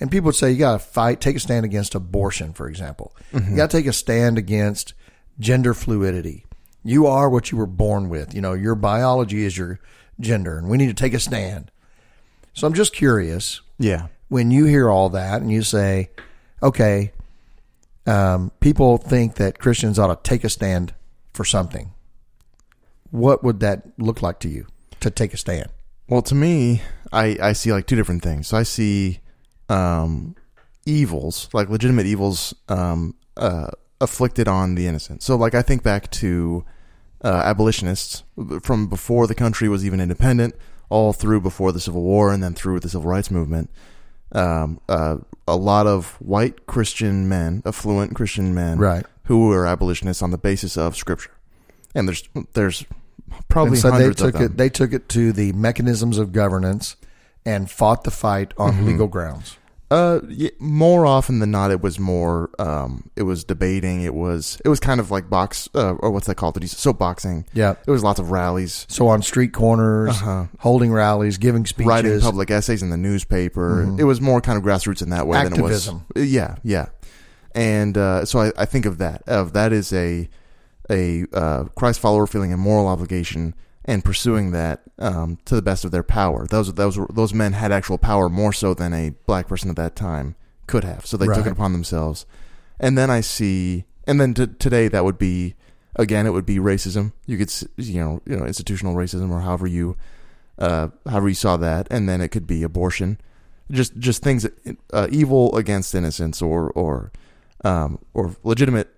And 0.00 0.10
people 0.10 0.26
would 0.26 0.34
say 0.34 0.50
you 0.50 0.58
got 0.58 0.72
to 0.72 0.78
fight, 0.80 1.20
take 1.20 1.36
a 1.36 1.38
stand 1.38 1.64
against 1.64 1.94
abortion, 1.94 2.54
for 2.54 2.66
example. 2.68 3.14
You 3.32 3.54
got 3.54 3.70
to 3.70 3.76
take 3.76 3.86
a 3.86 3.92
stand 3.92 4.36
against 4.36 4.94
gender 5.38 5.74
fluidity. 5.74 6.44
You 6.82 7.06
are 7.06 7.30
what 7.30 7.52
you 7.52 7.58
were 7.58 7.66
born 7.68 8.08
with. 8.08 8.34
You 8.34 8.40
know, 8.40 8.52
your 8.52 8.74
biology 8.74 9.44
is 9.44 9.56
your 9.56 9.78
gender, 10.18 10.58
and 10.58 10.68
we 10.68 10.76
need 10.76 10.88
to 10.88 10.94
take 10.94 11.14
a 11.14 11.20
stand. 11.20 11.70
So 12.54 12.66
I'm 12.66 12.74
just 12.74 12.92
curious 12.92 13.60
Yeah. 13.78 14.06
when 14.28 14.50
you 14.50 14.64
hear 14.66 14.90
all 14.90 15.08
that 15.10 15.40
and 15.42 15.50
you 15.50 15.62
say, 15.62 16.10
okay, 16.62 17.12
um, 18.06 18.50
people 18.60 18.98
think 18.98 19.36
that 19.36 19.58
Christians 19.58 19.98
ought 19.98 20.08
to 20.22 20.28
take 20.28 20.44
a 20.44 20.48
stand 20.48 20.94
for 21.32 21.44
something. 21.44 21.92
What 23.10 23.42
would 23.44 23.60
that 23.60 23.82
look 23.98 24.22
like 24.22 24.38
to 24.40 24.48
you 24.48 24.66
to 25.00 25.10
take 25.10 25.32
a 25.34 25.36
stand? 25.36 25.68
Well, 26.08 26.22
to 26.22 26.34
me, 26.34 26.82
I, 27.12 27.38
I 27.40 27.52
see 27.52 27.72
like 27.72 27.86
two 27.86 27.96
different 27.96 28.22
things. 28.22 28.48
So 28.48 28.56
I 28.56 28.62
see 28.64 29.20
um, 29.68 30.34
evils, 30.84 31.48
like 31.52 31.68
legitimate 31.68 32.06
evils, 32.06 32.54
um, 32.68 33.14
uh, 33.36 33.68
afflicted 34.00 34.48
on 34.48 34.74
the 34.74 34.86
innocent. 34.86 35.22
So, 35.22 35.36
like, 35.36 35.54
I 35.54 35.62
think 35.62 35.82
back 35.82 36.10
to 36.12 36.64
uh, 37.24 37.28
abolitionists 37.44 38.24
from 38.62 38.88
before 38.88 39.26
the 39.26 39.34
country 39.34 39.68
was 39.68 39.86
even 39.86 40.00
independent, 40.00 40.54
all 40.92 41.12
through 41.12 41.40
before 41.40 41.72
the 41.72 41.80
Civil 41.80 42.02
War, 42.02 42.32
and 42.32 42.42
then 42.42 42.54
through 42.54 42.80
the 42.80 42.88
Civil 42.88 43.08
Rights 43.10 43.30
Movement. 43.30 43.70
Um, 44.32 44.80
uh, 44.88 45.16
a 45.48 45.56
lot 45.56 45.86
of 45.86 46.16
white 46.20 46.66
Christian 46.66 47.28
men, 47.28 47.62
affluent 47.66 48.14
Christian 48.14 48.54
men, 48.54 48.78
Right. 48.78 49.04
who 49.24 49.48
were 49.48 49.66
abolitionists 49.66 50.22
on 50.22 50.30
the 50.30 50.38
basis 50.38 50.76
of 50.76 50.96
Scripture. 50.96 51.30
And 51.94 52.08
there's 52.08 52.28
there's 52.54 52.84
probably 53.48 53.72
And 53.72 53.78
so 53.80 53.90
they 53.98 54.10
took 54.12 54.34
of 54.34 54.40
them. 54.40 54.42
it. 54.52 54.56
They 54.56 54.68
took 54.70 54.92
it 54.92 55.08
to 55.10 55.32
the 55.32 55.52
mechanisms 55.52 56.18
of 56.18 56.32
governance 56.32 56.96
and 57.44 57.70
fought 57.70 58.04
the 58.04 58.10
fight 58.10 58.54
on 58.56 58.72
Mm-hmm. 58.72 58.86
legal 58.86 59.08
grounds. 59.08 59.56
Uh, 59.92 60.20
y 60.28 60.50
more 60.58 61.04
often 61.04 61.38
than 61.40 61.50
not, 61.50 61.70
it 61.70 61.82
was 61.82 61.98
more. 61.98 62.50
Um, 62.58 63.10
it 63.16 63.24
was 63.24 63.44
debating. 63.44 64.02
It 64.02 64.14
was. 64.14 64.58
It 64.64 64.68
was 64.68 64.80
kind 64.80 65.00
of 65.00 65.10
like 65.10 65.28
box, 65.28 65.68
uh, 65.74 65.92
or 65.94 66.10
what's 66.10 66.26
that 66.26 66.36
called? 66.36 66.54
Did 66.54 66.62
you 66.62 66.68
soap? 66.68 67.02
Yeah. 67.52 67.74
It 67.86 67.90
was 67.90 68.02
lots 68.02 68.18
of 68.20 68.30
rallies, 68.30 68.86
So 68.88 69.08
on 69.08 69.22
street 69.22 69.52
corners, 69.52 70.10
Uh-huh. 70.10 70.46
holding 70.60 70.92
rallies, 70.92 71.36
giving 71.38 71.66
speeches, 71.66 71.88
writing 71.88 72.20
public 72.20 72.50
essays 72.50 72.82
in 72.82 72.90
the 72.90 72.96
newspaper. 72.96 73.82
It 73.98 74.04
was 74.04 74.20
more 74.20 74.40
kind 74.40 74.56
of 74.56 74.64
grassroots 74.64 75.02
in 75.02 75.10
that 75.10 75.26
way 75.26 75.42
than 75.44 75.54
it 75.54 75.60
was. 75.60 75.90
Yeah, 76.16 76.56
yeah. 76.62 76.86
And 77.54 77.98
uh, 77.98 78.24
so 78.24 78.40
I, 78.40 78.52
I 78.56 78.64
think 78.64 78.86
of 78.86 78.98
that. 78.98 79.22
Of 79.26 79.52
that 79.52 79.72
is 79.72 79.92
a 79.92 80.28
a 80.90 81.24
uh, 81.32 81.64
Christ 81.76 82.00
follower 82.00 82.26
feeling 82.26 82.52
a 82.52 82.56
moral 82.56 82.86
obligation 82.86 83.54
and 83.84 84.04
pursuing 84.04 84.52
that 84.52 84.82
um, 84.98 85.38
to 85.44 85.54
the 85.56 85.62
best 85.62 85.84
of 85.84 85.90
their 85.90 86.02
power. 86.02 86.46
Those 86.46 86.72
those 86.74 86.96
were- 86.98 87.08
those 87.12 87.34
men 87.34 87.52
had 87.52 87.72
actual 87.72 87.98
power 87.98 88.28
more 88.28 88.52
so 88.52 88.74
than 88.74 88.92
a 88.92 89.10
black 89.26 89.48
person 89.48 89.70
at 89.70 89.76
that 89.76 89.96
time 89.96 90.36
could 90.66 90.84
have. 90.84 91.04
So 91.06 91.16
they 91.16 91.26
took 91.26 91.46
it 91.46 91.52
upon 91.52 91.72
themselves. 91.72 92.24
And 92.78 92.96
then 92.96 93.10
I 93.10 93.20
see, 93.20 93.84
and 94.06 94.20
then 94.20 94.34
t- 94.34 94.46
today 94.58 94.88
that 94.88 95.04
would 95.04 95.18
be 95.18 95.54
again, 95.96 96.26
it 96.26 96.30
would 96.32 96.46
be 96.46 96.56
racism. 96.58 97.12
You 97.26 97.36
could 97.38 97.52
you 97.76 98.00
know 98.00 98.20
you 98.26 98.36
know 98.36 98.44
institutional 98.46 98.94
racism 98.94 99.30
or 99.30 99.40
however 99.40 99.66
you 99.66 99.96
uh, 100.58 100.88
however 101.08 101.28
you 101.28 101.34
saw 101.34 101.56
that, 101.56 101.88
and 101.90 102.08
then 102.08 102.20
it 102.20 102.28
could 102.28 102.46
be 102.46 102.62
abortion, 102.62 103.18
just 103.70 103.96
just 103.98 104.22
things 104.22 104.44
that, 104.44 104.76
uh, 104.92 105.08
evil 105.10 105.54
against 105.56 105.94
innocence 105.94 106.40
or 106.40 106.70
or 106.70 107.10
um, 107.64 107.98
or 108.14 108.36
legitimate 108.44 108.88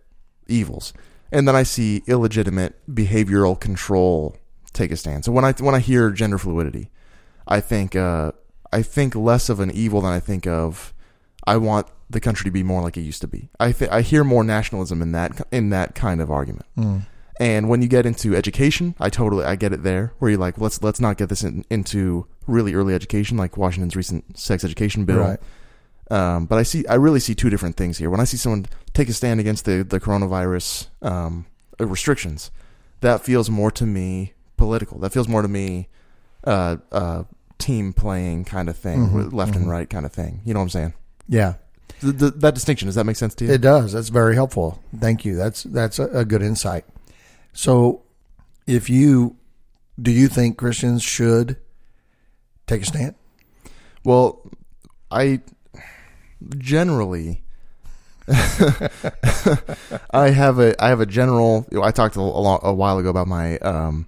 evils, 0.47 0.93
and 1.33 1.47
then 1.49 1.57
I 1.57 1.63
see 1.63 2.03
illegitimate 2.07 2.75
behavioral 2.93 3.59
control 3.59 4.37
take 4.75 4.93
a 4.93 4.97
stand. 4.97 5.25
So 5.25 5.33
when 5.33 5.45
I 5.45 5.53
when 5.53 5.75
I 5.75 5.79
hear 5.79 6.11
gender 6.11 6.37
fluidity, 6.37 6.91
I 7.49 7.61
think 7.61 7.97
uh, 7.97 8.33
I 8.73 8.83
think 8.83 9.15
less 9.15 9.49
of 9.49 9.61
an 9.61 9.71
evil 9.71 10.03
than 10.03 10.13
I 10.13 10.21
think 10.21 10.47
of. 10.47 10.93
I 11.47 11.59
want 11.59 11.87
the 12.09 12.21
country 12.21 12.45
to 12.45 12.51
be 12.51 12.63
more 12.63 12.83
like 12.83 12.97
it 12.97 13.03
used 13.03 13.21
to 13.21 13.27
be. 13.27 13.51
I 13.61 13.73
th- 13.73 13.91
I 13.91 14.01
hear 14.03 14.25
more 14.25 14.45
nationalism 14.45 15.03
in 15.03 15.13
that 15.13 15.47
in 15.51 15.71
that 15.71 15.95
kind 15.95 16.21
of 16.21 16.31
argument, 16.31 16.67
And 17.41 17.69
when 17.69 17.83
you 17.83 17.89
get 17.89 18.07
into 18.07 18.37
education, 18.37 18.95
I 19.01 19.11
totally 19.11 19.45
I 19.45 19.57
get 19.57 19.73
it 19.73 19.83
there 19.83 20.13
where 20.19 20.31
you're 20.31 20.41
like 20.41 20.59
let's 20.59 20.83
let's 20.83 21.01
not 21.01 21.17
get 21.17 21.29
this 21.29 21.43
in, 21.43 21.65
into 21.71 22.27
really 22.47 22.75
early 22.75 22.95
education 22.95 23.37
like 23.37 23.57
Washington's 23.57 23.97
recent 23.97 24.39
sex 24.39 24.65
education 24.65 25.05
bill. 25.05 25.19
Right. 25.19 25.41
Um, 26.11 26.47
but 26.47 26.59
I 26.59 26.63
see 26.63 26.87
I 26.87 26.95
really 26.95 27.21
see 27.21 27.35
two 27.35 27.51
different 27.51 27.77
things 27.77 27.99
here. 27.99 28.11
When 28.11 28.21
I 28.21 28.25
see 28.25 28.37
someone 28.37 28.67
take 28.93 29.09
a 29.09 29.13
stand 29.13 29.41
against 29.41 29.65
the 29.65 29.83
the 29.83 30.01
coronavirus 30.01 30.89
um, 31.03 31.47
restrictions, 31.79 32.51
that 33.01 33.23
feels 33.23 33.51
more 33.51 33.71
to 33.73 33.85
me 33.87 34.34
political. 34.57 34.99
That 34.99 35.13
feels 35.13 35.29
more 35.29 35.43
to 35.43 35.49
me 35.49 35.89
uh, 36.45 36.77
uh, 36.93 37.25
team 37.59 37.93
playing 37.93 38.45
kind 38.45 38.69
of 38.69 38.77
thing, 38.77 39.09
Mhm, 39.09 39.33
left 39.33 39.53
mhm. 39.53 39.57
and 39.57 39.71
right 39.71 39.89
kind 39.89 40.05
of 40.07 40.13
thing. 40.13 40.41
You 40.45 40.53
know 40.55 40.61
what 40.61 40.65
I'm 40.65 40.71
saying? 40.71 40.95
Yeah, 41.29 41.55
Th 42.01 42.19
th 42.19 42.33
that 42.37 42.55
distinction 42.55 42.87
does 42.87 42.95
that 42.97 43.05
make 43.05 43.17
sense 43.17 43.35
to 43.37 43.45
you? 43.47 43.53
it 43.53 43.61
does. 43.61 43.93
That's 43.93 44.09
very 44.11 44.35
helpful. 44.35 44.81
Thank 45.01 45.25
you. 45.25 45.37
That's 45.37 45.63
that's 45.65 45.99
a, 45.99 46.05
a 46.09 46.25
good 46.25 46.43
insight. 46.43 46.85
So, 47.53 48.03
if 48.67 48.91
you 48.91 49.37
do 50.01 50.11
you 50.11 50.29
think 50.29 50.59
Christians 50.59 51.03
should 51.03 51.57
take 52.67 52.83
a 52.83 52.85
stand? 52.87 53.15
Well, 54.05 54.43
I 55.11 55.41
generally 56.59 57.43
I 60.11 60.31
have 60.31 60.59
a 60.59 60.75
I 60.83 60.89
have 60.89 61.01
a 61.01 61.07
general. 61.07 61.67
I 61.83 61.91
talked 61.91 62.17
a, 62.17 62.21
a 62.21 62.73
while 62.75 62.99
ago 62.99 63.09
about 63.11 63.29
my 63.29 63.59
um, 63.59 64.07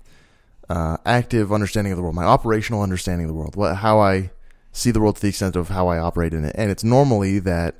uh, 0.68 0.96
active 1.04 1.52
understanding 1.52 1.92
of 1.92 1.96
the 1.96 2.02
world, 2.02 2.14
my 2.14 2.24
operational 2.24 2.82
understanding 2.82 3.26
of 3.26 3.28
the 3.28 3.34
world, 3.34 3.56
what 3.56 3.76
how 3.76 3.98
I 4.00 4.30
see 4.72 4.90
the 4.90 5.00
world 5.00 5.16
to 5.16 5.22
the 5.22 5.28
extent 5.28 5.56
of 5.56 5.68
how 5.68 5.88
I 5.88 5.98
operate 5.98 6.34
in 6.34 6.44
it, 6.44 6.54
and 6.58 6.70
it's 6.70 6.84
normally 6.84 7.38
that 7.40 7.76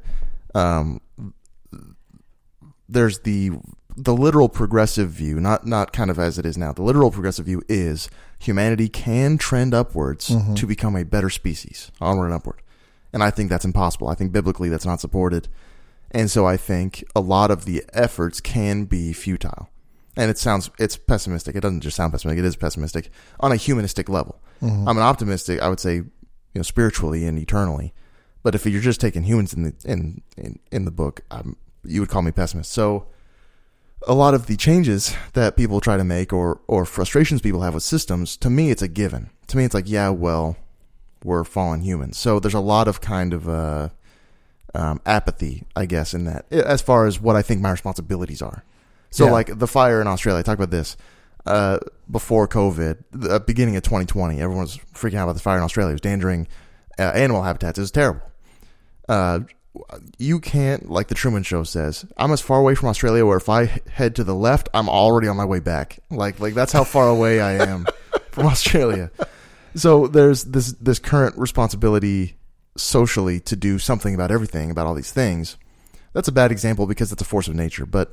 um, 0.55 1.01
there's 2.89 3.21
the 3.21 3.51
the 3.97 4.15
literal 4.15 4.49
progressive 4.49 5.11
view, 5.11 5.41
not 5.41 5.67
not 5.67 5.93
kind 5.93 6.11
of 6.11 6.19
as 6.19 6.39
it 6.39 6.47
is 6.47 6.57
now. 6.59 6.73
The 6.73 6.83
literal 6.83 7.11
progressive 7.11 7.47
view 7.47 7.63
is 7.69 8.09
humanity 8.39 8.89
can 8.89 9.39
trend 9.39 9.73
upwards 9.75 10.31
to 10.55 10.67
become 10.67 10.97
a 10.97 11.05
better 11.05 11.31
species, 11.31 11.91
onward 12.01 12.27
and 12.27 12.35
upward. 12.35 12.61
And 13.13 13.23
I 13.23 13.31
think 13.31 13.49
that's 13.49 13.65
impossible. 13.65 14.09
I 14.09 14.15
think 14.15 14.33
biblically 14.33 14.69
that's 14.69 14.85
not 14.85 15.01
supported. 15.01 15.49
And 16.11 16.31
so 16.31 16.47
I 16.47 16.57
think 16.57 17.03
a 17.17 17.21
lot 17.21 17.51
of 17.51 17.65
the 17.65 17.83
efforts 17.93 18.41
can 18.41 18.85
be 18.85 19.13
futile. 19.13 19.71
And 20.17 20.31
it 20.31 20.39
sounds 20.39 20.71
it's 20.79 20.97
pessimistic. 20.97 21.57
It 21.57 21.61
doesn't 21.61 21.83
just 21.83 21.97
sound 21.97 22.13
pessimistic, 22.13 22.39
it 22.39 22.47
is 22.47 22.57
pessimistic 22.57 23.11
on 23.41 23.53
a 23.53 23.57
humanistic 23.57 24.09
level. 24.09 24.41
I'm 24.89 24.97
an 24.97 25.03
optimistic, 25.03 25.61
I 25.61 25.69
would 25.69 25.81
say, 25.81 25.97
you 25.97 26.11
know, 26.55 26.63
spiritually 26.63 27.27
and 27.27 27.39
eternally. 27.39 27.93
But 28.43 28.55
if 28.55 28.65
you're 28.65 28.81
just 28.81 29.01
taking 29.01 29.25
humans 29.25 29.53
in 29.53 29.63
the 29.65 29.75
in 29.85 30.23
in, 30.37 30.59
in 30.73 30.85
the 30.85 30.91
book, 30.91 31.21
um, 31.31 31.57
you 31.85 32.01
would 32.01 32.09
call 32.09 32.23
me 32.23 32.31
pessimist. 32.33 32.73
So 32.73 33.09
a 34.07 34.15
lot 34.15 34.35
of 34.35 34.47
the 34.47 34.57
changes 34.57 35.15
that 35.35 35.57
people 35.57 35.81
try 35.81 35.97
to 35.97 36.05
make 36.05 36.33
or 36.33 36.61
or 36.67 36.87
frustrations 36.87 37.43
people 37.43 37.63
have 37.63 37.75
with 37.75 37.83
systems, 37.83 38.37
to 38.39 38.49
me 38.49 38.71
it's 38.71 38.83
a 38.83 38.89
given. 38.89 39.31
To 39.49 39.57
me 39.57 39.65
it's 39.65 39.75
like, 39.75 39.89
yeah, 39.89 40.09
well, 40.09 40.57
we're 41.25 41.45
fallen 41.45 41.83
humans. 41.83 42.17
So 42.19 42.41
there's 42.41 42.55
a 42.55 42.61
lot 42.61 42.89
of 42.89 43.01
kind 43.01 43.35
of 43.35 43.49
uh 43.49 43.89
um, 44.77 45.01
apathy, 45.07 45.65
I 45.75 45.87
guess, 45.87 46.13
in 46.13 46.25
that 46.25 46.45
as 46.53 46.83
far 46.83 47.07
as 47.07 47.21
what 47.21 47.35
I 47.35 47.43
think 47.43 47.61
my 47.61 47.71
responsibilities 47.71 48.43
are. 48.43 48.63
So 49.17 49.27
Yeah. 49.27 49.31
like 49.33 49.59
the 49.59 49.67
fire 49.67 50.01
in 50.03 50.07
Australia, 50.07 50.41
I 50.41 50.43
talked 50.43 50.61
about 50.61 50.71
this 50.71 50.97
uh, 51.47 51.79
before 52.11 52.47
COVID, 52.47 53.03
the 53.13 53.41
beginning 53.41 53.77
of 53.77 53.83
2020. 53.83 54.41
Everyone 54.41 54.65
was 54.65 54.77
freaking 54.95 55.15
out 55.15 55.25
about 55.25 55.33
the 55.35 55.41
fire 55.41 55.57
in 55.57 55.63
Australia. 55.65 55.91
It 55.91 55.95
was 55.95 56.01
endangering 56.05 56.49
uh, 56.99 57.03
animal 57.03 57.43
habitats. 57.43 57.79
It 57.79 57.83
was 57.83 57.91
terrible. 57.91 58.21
Uh, 59.09 59.41
you 60.19 60.39
can't, 60.41 60.91
like 60.91 61.09
the 61.09 61.15
Truman 61.15 61.43
Show 61.45 61.63
says, 61.63 62.05
I'm 62.19 62.31
as 62.31 62.43
far 62.43 62.59
away 62.59 62.75
from 62.75 62.89
Australia 62.91 63.25
where 63.25 63.39
if 63.39 63.49
I 63.49 63.81
head 63.91 64.17
to 64.17 64.25
the 64.25 64.35
left, 64.35 64.69
I'm 64.75 64.89
already 64.89 65.29
on 65.29 65.37
my 65.37 65.45
way 65.47 65.61
back. 65.61 65.99
Like, 66.11 66.39
like 66.39 66.53
that's 66.55 66.73
how 66.73 66.85
far 66.85 67.09
away 67.09 67.41
I 67.41 67.53
am 67.53 67.87
from 68.33 68.47
Australia. 68.47 69.11
So 69.77 70.07
there's 70.09 70.45
this 70.45 70.73
this 70.73 70.99
current 70.99 71.37
responsibility 71.39 72.37
socially 72.77 73.41
to 73.41 73.57
do 73.57 73.79
something 73.79 74.15
about 74.15 74.31
everything, 74.31 74.71
about 74.71 74.87
all 74.87 74.95
these 74.95 75.13
things. 75.13 75.57
That's 76.13 76.29
a 76.29 76.33
bad 76.33 76.51
example 76.53 76.87
because 76.87 77.13
it's 77.13 77.23
a 77.23 77.27
force 77.27 77.49
of 77.49 77.55
nature, 77.55 77.85
but 77.87 78.13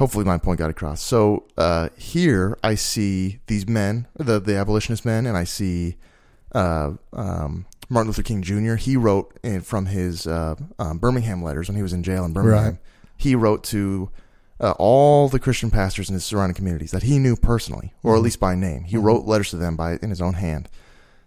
hopefully 0.00 0.24
my 0.24 0.38
point 0.38 0.58
got 0.58 0.70
across. 0.70 1.02
So 1.02 1.44
uh, 1.58 1.90
here 1.94 2.58
I 2.64 2.74
see 2.74 3.40
these 3.46 3.68
men, 3.68 4.08
the 4.16 4.40
the 4.40 4.56
abolitionist 4.56 5.04
men, 5.04 5.26
and 5.26 5.36
I 5.36 5.44
see 5.44 5.96
uh, 6.52 6.92
um, 7.12 7.66
Martin 7.90 8.08
Luther 8.08 8.22
King 8.22 8.42
Jr. 8.42 8.76
He 8.76 8.96
wrote 8.96 9.38
in, 9.42 9.60
from 9.60 9.86
his 9.86 10.26
uh, 10.26 10.56
um, 10.78 10.98
Birmingham 10.98 11.44
letters 11.44 11.68
when 11.68 11.76
he 11.76 11.82
was 11.82 11.92
in 11.92 12.02
jail 12.02 12.24
in 12.24 12.32
Birmingham. 12.32 12.64
Right. 12.64 12.78
He 13.18 13.34
wrote 13.34 13.62
to 13.64 14.10
uh, 14.58 14.72
all 14.78 15.28
the 15.28 15.38
Christian 15.38 15.70
pastors 15.70 16.08
in 16.08 16.14
his 16.14 16.24
surrounding 16.24 16.54
communities 16.54 16.92
that 16.92 17.02
he 17.02 17.18
knew 17.18 17.36
personally, 17.36 17.92
or 18.02 18.16
at 18.16 18.22
least 18.22 18.40
by 18.40 18.54
name. 18.54 18.84
He 18.84 18.96
wrote 18.96 19.26
letters 19.26 19.50
to 19.50 19.56
them 19.56 19.76
by 19.76 19.98
in 20.00 20.08
his 20.08 20.22
own 20.22 20.32
hand, 20.32 20.70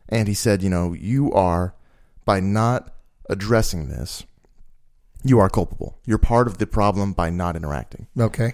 and 0.10 0.28
he 0.28 0.34
said, 0.34 0.64
"You 0.64 0.72
know, 0.72 0.94
you 0.94 1.32
are 1.34 1.76
by 2.26 2.40
not 2.40 2.92
addressing 3.30 3.90
this, 3.90 4.24
you 5.24 5.40
are 5.40 5.50
culpable. 5.50 5.98
You're 6.06 6.18
part 6.18 6.48
of 6.48 6.58
the 6.58 6.68
problem 6.68 7.14
by 7.14 7.30
not 7.30 7.56
interacting." 7.56 8.08
Okay. 8.20 8.54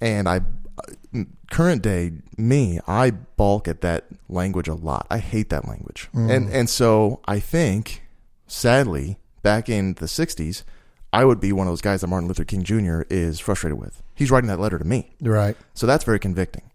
And 0.00 0.28
I, 0.28 0.40
current 1.50 1.82
day 1.82 2.12
me, 2.36 2.80
I 2.86 3.10
balk 3.10 3.66
at 3.66 3.80
that 3.80 4.06
language 4.28 4.68
a 4.68 4.74
lot. 4.74 5.06
I 5.10 5.18
hate 5.18 5.50
that 5.50 5.66
language, 5.66 6.08
and 6.14 6.48
and 6.50 6.70
so 6.70 7.20
I 7.26 7.40
think, 7.40 8.02
sadly, 8.46 9.18
back 9.42 9.68
in 9.68 9.94
the 9.94 10.06
'60s, 10.06 10.62
I 11.12 11.24
would 11.24 11.40
be 11.40 11.52
one 11.52 11.66
of 11.66 11.72
those 11.72 11.80
guys 11.80 12.02
that 12.02 12.06
Martin 12.08 12.28
Luther 12.28 12.44
King 12.44 12.62
Jr. 12.62 13.02
is 13.10 13.40
frustrated 13.40 13.78
with. 13.78 14.02
He's 14.14 14.30
writing 14.30 14.48
that 14.48 14.60
letter 14.60 14.78
to 14.78 14.84
me. 14.84 15.10
Right. 15.20 15.56
So 15.74 15.86
that's 15.86 16.04
very 16.04 16.18
convicting. 16.18 16.70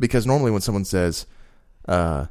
Because 0.00 0.26
normally 0.26 0.50
when 0.50 0.60
someone 0.60 0.84
says, 0.84 1.26
uh, 1.86 2.26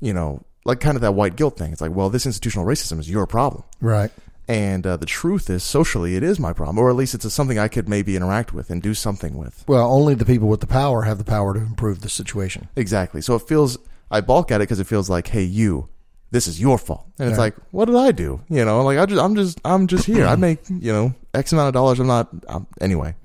you 0.00 0.12
know, 0.12 0.42
like 0.64 0.80
kind 0.80 0.96
of 0.96 1.02
that 1.02 1.12
white 1.12 1.36
guilt 1.36 1.56
thing, 1.56 1.72
it's 1.72 1.80
like, 1.80 1.92
well, 1.92 2.10
this 2.10 2.26
institutional 2.26 2.66
racism 2.66 2.98
is 2.98 3.08
your 3.08 3.26
problem. 3.26 3.62
Right. 3.80 4.10
And 4.48 4.86
uh, 4.86 4.96
the 4.96 5.06
truth 5.06 5.50
is, 5.50 5.64
socially, 5.64 6.14
it 6.14 6.22
is 6.22 6.38
my 6.38 6.52
problem, 6.52 6.78
or 6.78 6.88
at 6.88 6.94
least 6.94 7.14
it's 7.14 7.24
a, 7.24 7.30
something 7.30 7.58
I 7.58 7.66
could 7.66 7.88
maybe 7.88 8.14
interact 8.14 8.52
with 8.52 8.70
and 8.70 8.80
do 8.80 8.94
something 8.94 9.36
with. 9.36 9.64
Well, 9.66 9.90
only 9.90 10.14
the 10.14 10.24
people 10.24 10.46
with 10.48 10.60
the 10.60 10.68
power 10.68 11.02
have 11.02 11.18
the 11.18 11.24
power 11.24 11.52
to 11.54 11.60
improve 11.60 12.00
the 12.02 12.08
situation. 12.08 12.68
Exactly. 12.76 13.20
So 13.20 13.34
it 13.34 13.42
feels, 13.42 13.76
I 14.08 14.20
balk 14.20 14.52
at 14.52 14.60
it 14.60 14.64
because 14.68 14.78
it 14.78 14.86
feels 14.86 15.10
like, 15.10 15.26
hey, 15.26 15.42
you, 15.42 15.88
this 16.30 16.46
is 16.46 16.60
your 16.60 16.78
fault. 16.78 17.06
And 17.18 17.28
it's 17.28 17.36
Yeah. 17.38 17.42
like, 17.42 17.56
what 17.72 17.86
did 17.86 17.96
I 17.96 18.12
do? 18.12 18.40
You 18.48 18.64
know, 18.64 18.82
like 18.84 18.98
I 18.98 19.06
just, 19.06 19.20
I'm 19.20 19.34
just, 19.34 19.60
I'm 19.64 19.88
just 19.88 20.04
here. 20.06 20.26
I 20.26 20.36
make, 20.36 20.60
you 20.68 20.92
know, 20.92 21.14
X 21.34 21.52
amount 21.52 21.66
of 21.68 21.74
dollars. 21.74 21.98
I'm 21.98 22.06
not, 22.06 22.28
um, 22.48 22.68
anyway. 22.80 23.16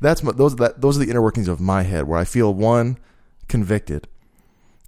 That's 0.00 0.22
my, 0.22 0.32
those, 0.32 0.56
that, 0.56 0.80
those 0.80 0.96
are 0.96 1.04
the 1.04 1.10
inner 1.10 1.22
workings 1.22 1.48
of 1.48 1.60
my 1.60 1.82
head 1.82 2.08
where 2.08 2.18
I 2.18 2.24
feel 2.24 2.52
one, 2.54 2.96
convicted, 3.46 4.08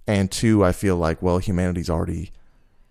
and 0.07 0.31
two, 0.31 0.63
I 0.65 0.71
feel 0.71 0.97
like, 0.97 1.21
well, 1.21 1.37
humanity's 1.37 1.89
already 1.91 2.31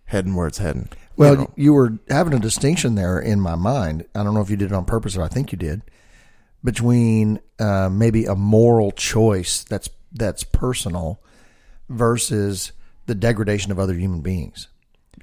heading 0.06 0.34
where 0.36 0.46
it's 0.46 0.58
heading. 0.58 0.88
Well, 1.16 1.32
You 1.32 1.38
know? 1.38 1.52
you 1.56 1.72
were 1.72 1.98
having 2.08 2.34
a 2.34 2.38
distinction 2.38 2.94
there 2.94 3.18
in 3.20 3.40
my 3.40 3.54
mind. 3.54 4.06
I 4.14 4.22
don't 4.24 4.34
know 4.34 4.40
if 4.40 4.50
you 4.50 4.56
did 4.56 4.72
it 4.72 4.74
on 4.74 4.84
purpose, 4.84 5.16
or 5.16 5.22
I 5.22 5.28
think 5.28 5.52
you 5.52 5.58
did, 5.58 5.82
between 6.62 7.40
uh, 7.58 7.88
maybe 7.90 8.24
a 8.24 8.34
moral 8.34 8.90
choice 8.92 9.64
that's 9.64 9.88
that's 10.12 10.44
personal 10.44 11.20
versus 11.88 12.72
the 13.06 13.14
degradation 13.14 13.70
of 13.72 13.78
other 13.78 13.94
human 13.94 14.20
beings. 14.20 14.68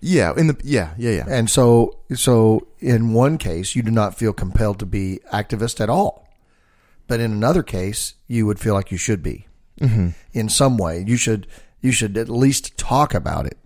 yeah, 0.02 0.34
in 0.36 0.48
the, 0.48 0.58
yeah, 0.64 0.94
yeah, 0.98 1.12
yeah. 1.12 1.26
And 1.28 1.50
so, 1.50 2.00
so 2.14 2.68
in 2.80 3.14
one 3.14 3.38
case, 3.38 3.76
you 3.76 3.82
do 3.84 3.92
not 3.92 4.18
feel 4.18 4.34
compelled 4.34 4.80
to 4.80 4.86
be 4.86 5.20
activist 5.32 5.80
at 5.80 5.90
all, 5.90 6.28
but 7.08 7.20
in 7.20 7.32
another 7.32 7.64
case, 7.64 8.16
you 8.28 8.46
would 8.46 8.60
feel 8.60 8.74
like 8.74 8.92
you 8.92 8.98
should 8.98 9.24
be 9.24 9.48
in 10.34 10.48
some 10.50 10.78
way. 10.78 11.04
You 11.08 11.18
should 11.18 11.48
you 11.82 11.92
should 11.92 12.16
at 12.18 12.30
least 12.30 12.78
talk 12.78 13.16
about 13.16 13.48
it 13.48 13.58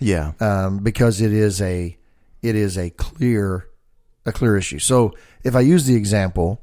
Yeah. 0.00 0.32
um, 0.40 0.78
because 0.78 1.20
it 1.20 1.32
is 1.32 1.60
a 1.60 1.96
it 2.42 2.56
is 2.56 2.78
a 2.78 2.90
clear 2.90 3.68
a 4.26 4.32
clear 4.32 4.56
issue. 4.56 4.78
So 4.78 5.12
if 5.44 5.54
I 5.54 5.60
use 5.60 5.86
the 5.86 5.94
example 5.94 6.60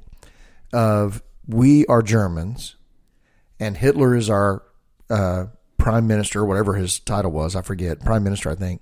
of 0.74 1.22
we 1.48 1.86
are 1.86 2.02
Germans 2.02 2.76
and 3.60 3.78
Hitler 3.78 4.16
is 4.16 4.30
our 4.30 4.64
uh, 5.10 5.46
prime 5.78 6.08
minister, 6.08 6.44
whatever 6.44 6.76
his 6.76 7.00
title 7.00 7.32
was, 7.32 7.56
I 7.56 7.62
forget, 7.62 8.00
prime 8.02 8.24
minister, 8.24 8.50
I 8.50 8.56
think, 8.56 8.82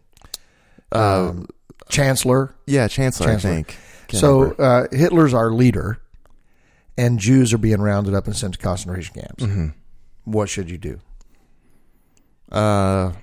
um, 0.91 1.47
chancellor. 1.89 2.55
Yeah, 2.65 2.88
Chancellor, 2.88 3.27
Chancellor. 3.27 3.51
I 3.51 3.53
think. 3.55 3.77
Can't 4.07 4.21
So 4.21 4.51
uh, 4.53 4.88
Hitler's 4.91 5.33
our 5.33 5.51
leader, 5.51 6.01
and 6.97 7.19
Jews 7.19 7.53
are 7.53 7.57
being 7.57 7.81
rounded 7.81 8.13
up 8.13 8.25
and 8.25 8.35
sent 8.35 8.53
to 8.53 8.59
concentration 8.59 9.13
camps. 9.15 9.43
Mm-hmm. 9.43 9.67
What 10.25 10.50
should 10.50 10.69
you 10.69 10.77
do? 10.77 11.00
Uh, 12.51 13.13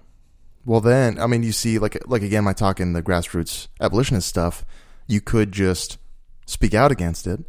well, 0.65 0.81
then 0.81 1.19
I 1.19 1.27
mean, 1.27 1.43
you 1.43 1.53
see, 1.53 1.79
like, 1.79 1.99
like 2.09 2.23
again, 2.23 2.45
my 2.45 2.53
talk 2.53 2.81
in 2.81 2.93
the 2.93 3.03
grassroots 3.03 3.69
abolitionist 3.81 4.29
stuff. 4.29 4.65
You 5.07 5.21
could 5.21 5.53
just 5.53 5.99
speak 6.47 6.75
out 6.75 6.93
against 6.93 7.27
it, 7.27 7.41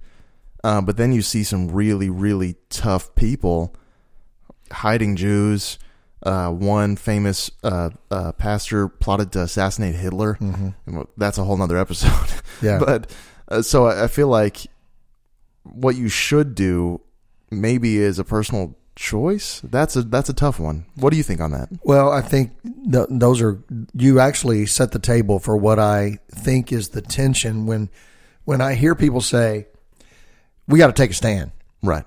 uh, 0.63 0.81
but 0.81 0.97
then 0.97 1.13
you 1.13 1.21
see 1.21 1.43
some 1.43 1.69
really, 1.69 2.09
really 2.09 2.55
tough 2.69 3.13
people 3.15 3.75
hiding 4.71 5.15
Jews. 5.15 5.77
Uh, 6.25 6.49
one 6.49 6.95
famous 6.95 7.51
uh, 7.63 7.89
uh, 8.09 8.31
pastor 8.31 8.87
plotted 8.87 9.33
to 9.33 9.41
assassinate 9.41 9.93
Hitler. 9.93 10.37
And 10.39 10.73
That's 11.17 11.37
a 11.37 11.43
whole 11.43 11.57
nother 11.57 11.77
episode. 11.85 12.41
Yeah. 12.61 12.79
but 12.79 13.13
uh, 13.49 13.61
so 13.61 13.87
I, 13.87 14.05
I 14.05 14.07
feel 14.07 14.29
like 14.29 14.65
what 15.63 15.95
you 15.97 16.07
should 16.07 16.55
do 16.55 17.01
maybe 17.51 17.97
is 17.97 18.19
a 18.19 18.23
personal 18.23 18.73
choice. 18.95 19.61
That's 19.61 19.95
a 19.95 20.03
that's 20.03 20.29
a 20.29 20.33
tough 20.33 20.59
one. 20.59 20.85
What 20.95 21.11
do 21.11 21.17
you 21.17 21.23
think 21.23 21.41
on 21.41 21.51
that? 21.51 21.69
Well, 21.83 22.11
I 22.11 22.21
think 22.21 22.51
th- 22.63 23.07
those 23.09 23.41
are 23.41 23.63
you 23.93 24.19
actually 24.19 24.65
set 24.65 24.91
the 24.91 24.99
table 24.99 25.39
for 25.39 25.57
what 25.57 25.79
I 25.79 26.19
think 26.29 26.71
is 26.71 26.89
the 26.89 27.01
tension 27.01 27.65
when 27.65 27.89
when 28.45 28.61
I 28.61 28.75
hear 28.75 28.95
people 28.95 29.21
say 29.21 29.67
we 30.67 30.79
got 30.79 30.87
to 30.87 30.93
take 30.93 31.11
a 31.11 31.15
stand. 31.15 31.51
Right. 31.81 32.05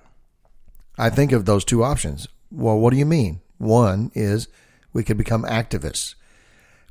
I 0.98 1.10
think 1.10 1.32
of 1.32 1.44
those 1.44 1.64
two 1.64 1.84
options. 1.84 2.26
Well, 2.50 2.78
what 2.78 2.90
do 2.90 2.96
you 2.96 3.06
mean? 3.06 3.40
One 3.58 4.10
is 4.14 4.48
we 4.92 5.04
could 5.04 5.18
become 5.18 5.44
activists. 5.44 6.14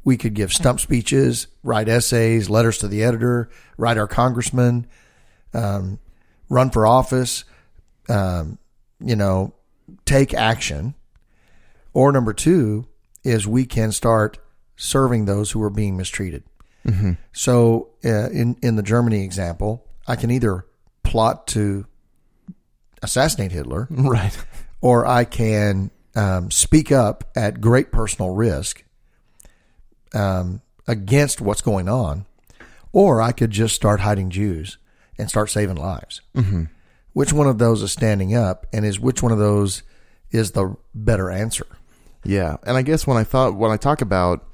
We 0.04 0.18
could 0.18 0.36
give 0.36 0.54
stump 0.54 0.80
speeches, 0.80 1.48
write 1.64 1.90
essays, 1.90 2.48
letters 2.48 2.78
to 2.80 2.88
the 2.88 3.04
editor, 3.04 3.50
write 3.76 3.98
our 3.98 4.08
congressman, 4.08 4.86
um, 5.56 5.98
run 6.48 6.70
for 6.70 6.86
office, 6.86 7.44
um, 8.08 8.60
you 9.00 9.16
know, 9.16 9.55
take 10.06 10.34
action. 10.34 10.96
Or 11.94 12.12
number 12.12 12.34
two 12.34 12.88
is 13.24 13.48
we 13.48 13.66
can 13.66 13.92
start 13.92 14.38
serving 14.76 15.26
those 15.26 15.52
who 15.52 15.62
are 15.64 15.70
being 15.70 15.96
mistreated. 15.98 16.44
So 17.34 17.90
uh, 18.06 18.30
in 18.30 18.58
in 18.62 18.76
the 18.76 18.84
Germany 18.84 19.24
example, 19.24 19.84
I 20.08 20.16
can 20.16 20.30
either 20.30 20.66
plot 21.04 21.48
to 21.48 21.88
assassinate 23.02 23.52
Hitler, 23.52 23.88
Right. 23.90 24.38
or 24.82 25.06
I 25.08 25.24
can 25.26 25.90
um, 26.16 26.52
speak 26.52 26.92
up 26.92 27.24
at 27.36 27.60
great 27.60 27.92
personal 27.92 28.36
risk 28.36 28.84
um, 30.14 30.62
against 30.88 31.42
what's 31.42 31.62
going 31.62 31.90
on, 31.90 32.26
or 32.92 33.20
I 33.22 33.32
could 33.32 33.50
just 33.52 33.74
start 33.76 34.02
hiding 34.02 34.30
Jews 34.30 34.78
and 35.18 35.28
start 35.30 35.50
saving 35.50 35.78
lives. 35.78 36.22
Mm-hmm. 36.36 36.66
Which 37.16 37.32
one 37.32 37.48
of 37.48 37.60
those 37.60 37.82
is 37.82 37.94
standing 37.94 38.36
up, 38.36 38.68
and 38.74 38.86
is 38.86 39.00
which 39.00 39.24
one 39.24 39.32
of 39.32 39.38
those 39.40 39.84
is 40.32 40.52
the 40.52 40.76
better 40.94 41.32
answer? 41.32 41.66
Yeah, 42.26 42.58
and 42.68 42.76
I 42.76 42.82
guess 42.82 43.08
when 43.08 43.16
I 43.16 43.24
thought 43.24 43.56
when 43.56 43.72
I 43.72 43.78
talk 43.78 44.02
about 44.02 44.46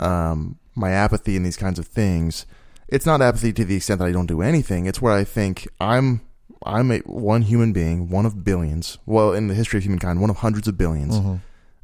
um, 0.00 0.58
my 0.74 0.90
apathy 0.90 1.36
and 1.36 1.44
these 1.44 1.58
kinds 1.58 1.78
of 1.78 1.86
things, 1.86 2.46
it's 2.88 3.04
not 3.04 3.20
apathy 3.20 3.52
to 3.52 3.62
the 3.62 3.76
extent 3.76 3.98
that 3.98 4.06
I 4.06 4.12
don't 4.12 4.24
do 4.24 4.40
anything. 4.40 4.86
It's 4.86 5.02
where 5.02 5.12
I 5.12 5.22
think 5.22 5.68
I'm 5.82 6.22
I'm 6.64 6.90
a, 6.92 7.00
one 7.00 7.42
human 7.42 7.74
being, 7.74 8.08
one 8.08 8.24
of 8.24 8.42
billions. 8.42 8.96
Well, 9.04 9.34
in 9.34 9.48
the 9.48 9.54
history 9.54 9.76
of 9.76 9.84
humankind, 9.84 10.22
one 10.22 10.30
of 10.30 10.36
hundreds 10.38 10.66
of 10.66 10.76
1000000000s 10.76 11.40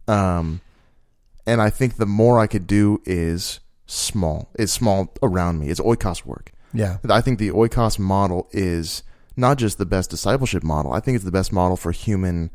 Um, 0.09 0.63
and 1.47 1.61
I 1.61 1.69
think 1.69 1.99
the 1.99 2.07
more 2.07 2.39
I 2.39 2.47
could 2.47 2.67
do 2.67 3.03
is 3.05 3.61
small. 3.85 4.49
Is 4.59 4.73
small 4.73 5.13
around 5.23 5.61
me. 5.61 5.69
It's 5.69 5.81
oikos 5.81 6.25
work. 6.25 6.51
Yeah, 6.73 6.97
I 7.11 7.21
think 7.21 7.39
the 7.39 7.51
oikos 7.51 7.99
model 7.99 8.49
is 8.53 9.03
not 9.37 9.59
just 9.59 9.79
the 9.79 9.87
best 9.87 10.11
discipleship 10.11 10.63
model. 10.63 10.93
I 10.93 11.01
think 11.01 11.17
it's 11.17 11.25
the 11.25 11.33
best 11.33 11.53
model 11.53 11.77
for 11.77 11.93
human 11.93 12.51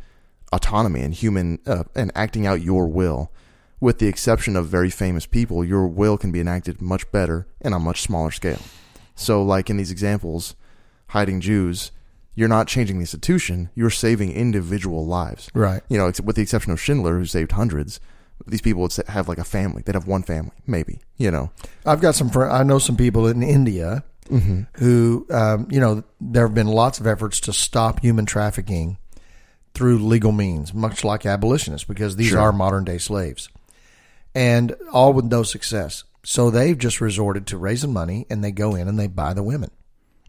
autonomy 0.52 1.02
and 1.02 1.14
human 1.14 1.60
uh, 1.66 1.84
and 1.96 2.12
acting 2.16 2.48
out 2.48 2.62
your 2.62 2.88
will. 2.88 3.32
With 3.82 4.00
the 4.00 4.08
exception 4.08 4.58
of 4.58 4.68
very 4.68 4.90
famous 4.90 5.26
people, 5.26 5.64
your 5.64 5.88
will 5.88 6.18
can 6.18 6.34
be 6.34 6.42
enacted 6.42 6.82
much 6.82 7.10
better 7.14 7.48
and 7.62 7.74
on 7.74 7.82
a 7.82 7.84
much 7.84 8.02
smaller 8.02 8.30
scale. 8.30 8.60
So, 9.16 9.42
like 9.42 9.70
in 9.70 9.78
these 9.78 9.92
examples, 9.92 10.56
hiding 11.08 11.40
Jews, 11.40 11.92
you're 12.36 12.50
not 12.50 12.68
changing 12.68 12.98
the 12.98 13.04
institution; 13.04 13.70
you're 13.76 13.90
saving 13.90 14.34
individual 14.34 15.06
lives. 15.06 15.50
right. 15.54 15.82
You 15.90 15.98
know, 15.98 16.12
with 16.24 16.36
the 16.36 16.42
exception 16.42 16.74
of 16.74 16.80
Schindler, 16.82 17.20
who 17.20 17.26
saved 17.26 17.54
hundreds. 17.54 18.00
These 18.48 18.62
people 18.62 18.82
would 18.82 18.94
have 19.10 19.28
like 19.28 19.38
a 19.38 19.44
family. 19.44 19.82
They'd 19.86 19.96
have 19.96 20.08
one 20.08 20.24
family, 20.24 20.54
maybe. 20.66 21.00
You 21.18 21.30
know, 21.32 21.52
I've 21.86 22.00
got 22.00 22.16
some. 22.16 22.30
Fr- 22.30 22.46
I 22.46 22.64
know 22.64 22.80
some 22.80 22.96
people 22.96 23.28
in 23.28 23.44
India 23.44 24.04
who, 24.30 25.26
um, 25.32 25.68
you 25.70 25.80
know, 25.80 26.04
there 26.22 26.46
have 26.46 26.54
been 26.56 26.68
lots 26.68 27.00
of 27.00 27.08
efforts 27.08 27.40
to 27.42 27.54
stop 27.54 28.00
human 28.02 28.26
trafficking 28.26 28.98
through 29.74 30.00
legal 30.00 30.32
means, 30.32 30.74
much 30.74 31.04
like 31.04 31.26
abolitionists, 31.26 31.88
because 31.88 32.16
these 32.16 32.30
Sure. 32.30 32.40
are 32.40 32.52
modern 32.52 32.84
day 32.84 32.98
slaves, 32.98 33.50
and 34.36 34.76
all 34.92 35.14
with 35.14 35.26
no 35.26 35.44
success. 35.44 36.04
So 36.24 36.50
they've 36.50 36.78
just 36.78 37.02
resorted 37.02 37.48
to 37.48 37.58
raising 37.58 37.94
money, 37.94 38.26
and 38.30 38.44
they 38.44 38.52
go 38.52 38.76
in 38.76 38.88
and 38.88 39.00
they 39.00 39.08
buy 39.08 39.34
the 39.34 39.44
women. 39.44 39.72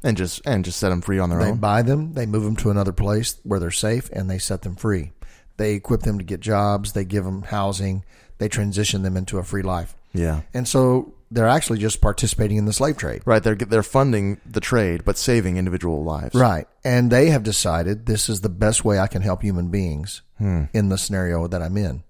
and 0.02 0.16
just 0.16 0.40
and 0.46 0.64
just 0.64 0.78
set 0.78 0.88
them 0.88 1.02
free 1.02 1.18
on 1.18 1.28
their 1.28 1.38
They 1.40 1.44
own. 1.48 1.50
They 1.56 1.58
buy 1.58 1.82
them, 1.82 2.14
they 2.14 2.24
move 2.24 2.44
them 2.44 2.56
to 2.56 2.70
another 2.70 2.92
place 2.92 3.36
where 3.42 3.60
they're 3.60 3.70
safe, 3.70 4.08
and 4.14 4.30
they 4.30 4.38
set 4.38 4.62
them 4.62 4.74
free. 4.74 5.12
They 5.58 5.74
equip 5.74 6.02
them 6.04 6.16
to 6.16 6.24
get 6.24 6.40
jobs, 6.40 6.92
they 6.92 7.04
give 7.04 7.24
them 7.24 7.42
housing, 7.42 8.02
they 8.38 8.48
transition 8.48 9.02
them 9.02 9.14
into 9.18 9.36
a 9.36 9.42
free 9.44 9.60
life. 9.60 9.94
Yeah. 10.12 10.42
And 10.52 10.66
so 10.66 11.14
they're 11.30 11.48
actually 11.48 11.78
just 11.78 12.00
participating 12.00 12.56
in 12.56 12.64
the 12.64 12.72
slave 12.72 12.96
trade. 12.96 13.22
Right, 13.24 13.42
they're 13.42 13.54
they're 13.54 13.82
funding 13.82 14.40
the 14.44 14.60
trade, 14.60 15.04
but 15.04 15.16
saving 15.16 15.56
individual 15.56 16.02
lives. 16.02 16.34
Right. 16.34 16.66
And 16.84 17.10
they 17.10 17.30
have 17.30 17.42
decided 17.42 18.06
this 18.06 18.28
is 18.28 18.40
the 18.40 18.48
best 18.48 18.84
way 18.84 18.98
I 18.98 19.06
can 19.06 19.22
help 19.22 19.42
human 19.42 19.68
beings 19.68 20.22
in 20.72 20.88
the 20.88 20.98
scenario 20.98 21.46
that 21.46 21.62
I'm 21.62 21.76
in. 21.76 22.02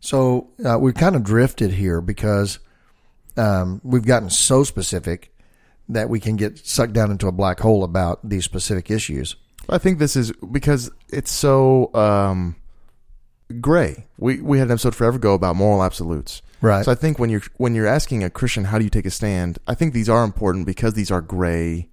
So 0.00 0.50
uh, 0.64 0.78
we've 0.78 0.94
kind 0.94 1.14
of 1.14 1.22
drifted 1.22 1.72
here 1.72 2.00
because 2.00 2.58
um, 3.36 3.80
we've 3.84 4.04
gotten 4.04 4.30
so 4.30 4.64
specific 4.64 5.32
that 5.88 6.08
we 6.08 6.20
can 6.20 6.36
get 6.36 6.58
sucked 6.58 6.92
down 6.92 7.10
into 7.10 7.28
a 7.28 7.32
black 7.32 7.60
hole 7.60 7.84
about 7.84 8.26
these 8.28 8.44
specific 8.44 8.90
issues. 8.90 9.36
I 9.68 9.78
think 9.78 9.98
this 9.98 10.16
is 10.16 10.32
because 10.50 10.90
it's 11.08 11.30
so 11.30 11.92
um, 11.94 12.56
gray. 13.60 14.06
We 14.18 14.40
we 14.40 14.58
had 14.58 14.68
an 14.68 14.72
episode 14.72 14.94
forever 14.94 15.16
ago 15.16 15.34
about 15.34 15.56
moral 15.56 15.82
absolutes. 15.82 16.42
Right. 16.60 16.84
So 16.84 16.92
I 16.92 16.94
think 16.94 17.18
when 17.18 17.30
you're 17.30 17.42
when 17.56 17.74
you're 17.74 17.86
asking 17.86 18.24
a 18.24 18.30
Christian 18.30 18.64
how 18.64 18.78
do 18.78 18.84
you 18.84 18.90
take 18.90 19.06
a 19.06 19.10
stand, 19.10 19.58
I 19.66 19.74
think 19.74 19.92
these 19.92 20.08
are 20.08 20.24
important 20.24 20.66
because 20.66 20.94
these 20.94 21.10
are 21.10 21.20
gray. 21.20 21.88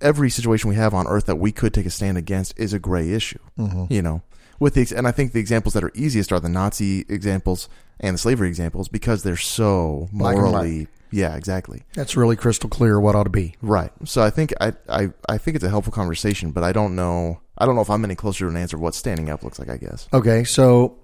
Every 0.00 0.30
situation 0.30 0.70
we 0.70 0.76
have 0.76 0.94
on 0.94 1.06
earth 1.06 1.26
that 1.26 1.36
we 1.36 1.52
could 1.52 1.74
take 1.74 1.86
a 1.86 1.90
stand 1.90 2.16
against 2.16 2.58
is 2.58 2.72
a 2.72 2.78
gray 2.78 3.10
issue. 3.10 3.38
Mm-hmm. 3.58 3.86
You 3.92 4.02
know, 4.02 4.22
with 4.58 4.74
the 4.74 4.94
and 4.96 5.08
I 5.08 5.12
think 5.12 5.32
the 5.32 5.40
examples 5.40 5.74
that 5.74 5.82
are 5.82 5.92
easiest 5.94 6.32
are 6.32 6.40
the 6.40 6.48
Nazi 6.48 7.00
examples 7.08 7.68
and 8.00 8.14
the 8.14 8.18
slavery 8.18 8.48
examples 8.48 8.88
because 8.88 9.22
they're 9.22 9.36
so 9.36 10.08
morally. 10.12 10.88
Yeah, 11.10 11.36
exactly. 11.36 11.82
That's 11.92 12.16
really 12.16 12.36
crystal 12.36 12.70
clear 12.70 12.98
what 12.98 13.14
ought 13.14 13.24
to 13.24 13.30
be. 13.30 13.54
Right. 13.60 13.92
So 14.04 14.22
I 14.22 14.30
think 14.30 14.54
I, 14.60 14.72
I 14.88 15.10
I 15.28 15.36
think 15.38 15.56
it's 15.56 15.64
a 15.64 15.68
helpful 15.68 15.92
conversation, 15.92 16.52
but 16.52 16.64
I 16.64 16.72
don't 16.72 16.96
know 16.96 17.40
I 17.62 17.64
don't 17.64 17.76
know 17.76 17.80
if 17.80 17.90
I'm 17.90 18.04
any 18.04 18.16
closer 18.16 18.46
to 18.46 18.50
an 18.50 18.56
answer 18.56 18.76
of 18.76 18.82
what 18.82 18.92
standing 18.92 19.30
up 19.30 19.44
looks 19.44 19.60
like. 19.60 19.70
I 19.70 19.76
guess. 19.76 20.08
Okay, 20.12 20.42
so 20.42 20.98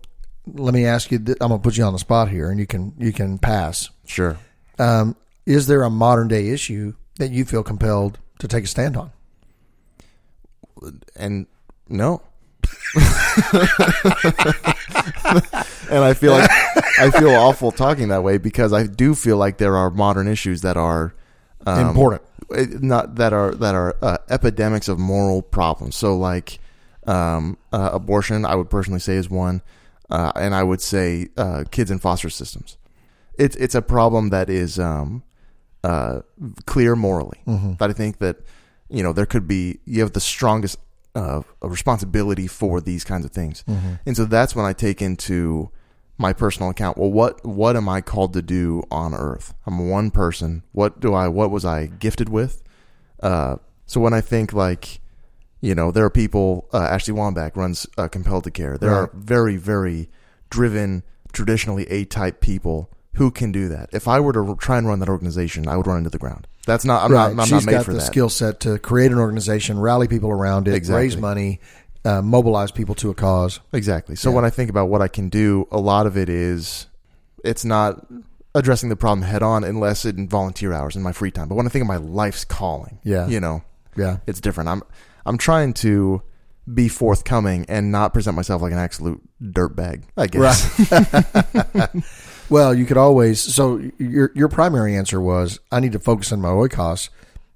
let 0.54 0.74
me 0.74 0.86
ask 0.86 1.12
you. 1.12 1.20
th- 1.20 1.38
I'm 1.40 1.50
going 1.50 1.60
to 1.60 1.62
put 1.62 1.76
you 1.76 1.84
on 1.84 1.92
the 1.92 2.00
spot 2.00 2.28
here, 2.28 2.50
and 2.50 2.58
you 2.58 2.66
can 2.66 2.94
you 2.98 3.12
can 3.12 3.38
pass. 3.38 3.90
Sure. 4.06 4.36
Um, 4.76 5.14
is 5.46 5.68
there 5.68 5.84
a 5.84 5.90
modern 5.90 6.26
day 6.26 6.48
issue 6.48 6.94
that 7.20 7.30
you 7.30 7.44
feel 7.44 7.62
compelled 7.62 8.18
to 8.40 8.48
take 8.48 8.64
a 8.64 8.66
stand 8.66 8.96
on? 8.96 9.12
And 11.14 11.46
no. 11.88 12.22
and 12.96 13.04
I 16.04 16.14
feel 16.14 16.32
like 16.32 16.50
I 16.98 17.12
feel 17.12 17.30
awful 17.30 17.70
talking 17.70 18.08
that 18.08 18.24
way 18.24 18.38
because 18.38 18.72
I 18.72 18.88
do 18.88 19.14
feel 19.14 19.36
like 19.36 19.58
there 19.58 19.76
are 19.76 19.90
modern 19.90 20.26
issues 20.26 20.62
that 20.62 20.76
are 20.76 21.14
um, 21.66 21.88
Important. 21.88 22.22
Not 22.50 23.16
that 23.16 23.32
are 23.32 23.54
that 23.54 23.74
are 23.74 23.96
uh, 24.02 24.18
epidemics 24.30 24.88
of 24.88 24.98
moral 24.98 25.42
problems. 25.42 25.96
So 25.96 26.16
like 26.16 26.58
um, 27.06 27.58
uh, 27.72 27.90
abortion, 27.92 28.44
I 28.44 28.54
would 28.54 28.70
personally 28.70 29.00
say 29.00 29.16
is 29.16 29.28
one, 29.30 29.62
uh, 30.10 30.32
and 30.36 30.54
I 30.54 30.62
would 30.62 30.80
say 30.80 31.28
uh, 31.36 31.64
kids 31.70 31.90
in 31.90 31.98
foster 31.98 32.30
systems. 32.30 32.76
It's 33.38 33.56
it's 33.56 33.74
a 33.74 33.82
problem 33.82 34.30
that 34.30 34.48
is 34.50 34.78
um, 34.78 35.22
uh, 35.84 36.20
clear 36.66 36.96
morally. 36.96 37.38
But 37.74 37.90
I 37.90 37.92
think 37.92 38.18
that 38.18 38.36
you 38.88 39.02
know 39.02 39.12
there 39.12 39.26
could 39.26 39.46
be 39.46 39.78
you 39.84 40.00
have 40.00 40.12
the 40.12 40.20
strongest 40.20 40.78
uh, 41.14 41.42
responsibility 41.62 42.46
for 42.46 42.80
these 42.80 43.04
kinds 43.04 43.24
of 43.24 43.30
things, 43.32 43.64
and 44.06 44.16
so 44.16 44.24
that's 44.24 44.54
when 44.56 44.64
I 44.64 44.72
take 44.72 45.00
into 45.02 45.70
my 46.18 46.32
personal 46.32 46.68
account. 46.70 46.98
Well, 46.98 47.10
what 47.10 47.44
what 47.46 47.76
am 47.76 47.88
I 47.88 48.00
called 48.00 48.32
to 48.34 48.42
do 48.42 48.82
on 48.90 49.14
Earth? 49.14 49.54
I'm 49.66 49.88
one 49.88 50.10
person. 50.10 50.62
What 50.72 51.00
do 51.00 51.14
I? 51.14 51.28
What 51.28 51.50
was 51.50 51.64
I 51.64 51.86
gifted 51.86 52.28
with? 52.28 52.62
Uh, 53.22 53.56
so 53.86 54.00
when 54.00 54.12
I 54.12 54.20
think 54.20 54.52
like, 54.52 55.00
you 55.60 55.74
know, 55.74 55.90
there 55.90 56.04
are 56.04 56.10
people. 56.10 56.68
Uh, 56.72 56.78
Ashley 56.78 57.14
Wambach 57.14 57.56
runs 57.56 57.86
uh, 57.96 58.08
Compelled 58.08 58.44
to 58.44 58.50
Care. 58.50 58.76
There 58.76 58.90
Right. 58.90 58.98
are 58.98 59.10
very 59.14 59.56
very 59.56 60.08
driven, 60.50 61.02
traditionally 61.32 61.84
A 61.90 62.04
type 62.04 62.40
people 62.40 62.90
who 63.14 63.30
can 63.30 63.50
do 63.50 63.68
that. 63.68 63.88
If 63.92 64.06
I 64.06 64.20
were 64.20 64.32
to 64.32 64.56
try 64.60 64.78
and 64.78 64.86
run 64.86 65.00
that 65.00 65.08
organization, 65.08 65.66
I 65.68 65.76
would 65.76 65.86
run 65.86 65.98
into 65.98 66.10
the 66.10 66.18
ground. 66.18 66.46
That's 66.66 66.84
not. 66.84 67.02
I'm 67.04 67.12
right. 67.12 67.34
not. 67.34 67.42
I'm 67.42 67.46
She's 67.46 67.52
not 67.52 67.64
made 67.66 67.72
got 67.78 67.84
for 67.86 67.92
the 67.92 67.98
that. 67.98 68.06
skill 68.06 68.28
set 68.28 68.60
to 68.60 68.78
create 68.78 69.10
an 69.10 69.18
organization, 69.18 69.78
rally 69.78 70.06
people 70.06 70.30
around 70.30 70.68
it, 70.68 70.74
Exactly. 70.74 71.02
raise 71.02 71.16
money, 71.16 71.60
uh, 72.04 72.22
mobilize 72.22 72.70
people 72.70 72.94
to 72.96 73.10
a 73.10 73.14
cause. 73.14 73.60
Exactly. 73.72 74.16
So 74.16 74.30
Yeah. 74.30 74.36
when 74.36 74.44
I 74.44 74.50
think 74.50 74.70
about 74.70 74.88
what 74.88 75.02
I 75.02 75.08
can 75.08 75.28
do, 75.28 75.66
a 75.70 75.78
lot 75.78 76.06
of 76.06 76.16
it 76.16 76.28
is 76.28 76.86
it's 77.44 77.64
not 77.64 78.06
addressing 78.54 78.88
the 78.88 78.96
problem 78.96 79.22
head 79.22 79.42
on 79.42 79.62
unless 79.64 80.04
it 80.04 80.16
in 80.16 80.28
volunteer 80.28 80.72
hours 80.72 80.96
in 80.96 81.02
my 81.02 81.12
free 81.12 81.30
time. 81.30 81.48
But 81.48 81.54
when 81.56 81.66
I 81.66 81.68
think 81.70 81.82
of 81.82 81.88
my 81.88 81.96
life's 81.96 82.44
calling, 82.44 82.98
Yeah. 83.04 83.26
you 83.28 83.40
know, 83.40 83.62
Yeah. 83.96 84.18
it's 84.26 84.40
different. 84.40 84.68
I'm 84.68 84.82
I'm 85.26 85.36
trying 85.38 85.74
to 85.74 86.22
be 86.72 86.88
forthcoming 86.88 87.64
and 87.68 87.90
not 87.92 88.12
present 88.12 88.36
myself 88.36 88.60
like 88.62 88.72
an 88.72 88.78
absolute 88.78 89.20
dirtbag, 89.42 90.02
I 90.16 90.26
guess. 90.26 90.68
Well, 92.50 92.74
you 92.74 92.86
could 92.86 92.96
always. 92.96 93.40
So 93.42 93.78
your 93.98 94.30
your 94.34 94.48
primary 94.48 94.96
answer 94.96 95.20
was, 95.20 95.60
I 95.70 95.80
need 95.80 95.92
to 95.92 95.98
focus 95.98 96.32
on 96.32 96.40
my 96.40 96.48
oikos, 96.48 97.10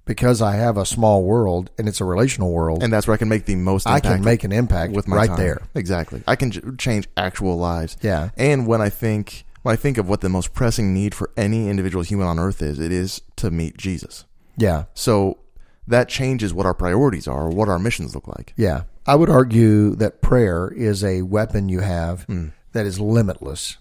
because 0.04 0.42
I 0.42 0.56
have 0.56 0.76
a 0.76 0.84
small 0.86 1.22
world 1.22 1.70
and 1.78 1.88
it's 1.88 2.00
a 2.00 2.04
relational 2.04 2.52
world, 2.52 2.82
and 2.82 2.92
that's 2.92 3.06
where 3.06 3.14
I 3.14 3.18
can 3.18 3.28
make 3.28 3.44
the 3.46 3.54
most. 3.56 3.86
I 3.86 4.00
can 4.00 4.22
make 4.24 4.44
an 4.44 4.52
impact 4.52 4.92
with 4.92 5.06
my 5.08 5.16
right 5.16 5.28
time. 5.28 5.36
there. 5.38 5.62
Exactly. 5.74 6.22
I 6.26 6.36
can 6.36 6.50
j- 6.50 6.60
change 6.78 7.08
actual 7.16 7.56
lives. 7.56 7.96
Yeah. 8.02 8.30
And 8.36 8.66
when 8.66 8.80
I 8.80 8.88
think 8.88 9.44
when 9.62 9.72
I 9.72 9.76
think 9.76 9.98
of 9.98 10.08
what 10.08 10.20
the 10.20 10.28
most 10.28 10.52
pressing 10.54 10.92
need 10.92 11.14
for 11.14 11.30
any 11.36 11.68
individual 11.68 12.02
human 12.02 12.26
on 12.26 12.38
earth 12.38 12.62
is, 12.62 12.78
it 12.80 12.90
is 12.92 13.20
to 13.36 13.50
meet 13.50 13.76
Jesus. 13.76 14.24
Yeah. 14.56 14.84
So 14.94 15.38
that 15.86 16.08
changes 16.08 16.52
what 16.52 16.66
our 16.66 16.74
priorities 16.74 17.28
are, 17.28 17.44
or 17.46 17.50
what 17.50 17.68
our 17.68 17.78
missions 17.78 18.14
look 18.14 18.26
like. 18.28 18.52
Yeah. 18.56 18.82
I 19.06 19.14
would 19.16 19.30
argue 19.30 19.96
that 19.96 20.20
prayer 20.20 20.68
is 20.68 21.02
a 21.04 21.22
weapon 21.22 21.68
you 21.68 21.80
have 21.80 22.22
Hmm. 22.24 22.48
that 22.72 22.86
is 22.86 23.00
limitless. 23.00 23.78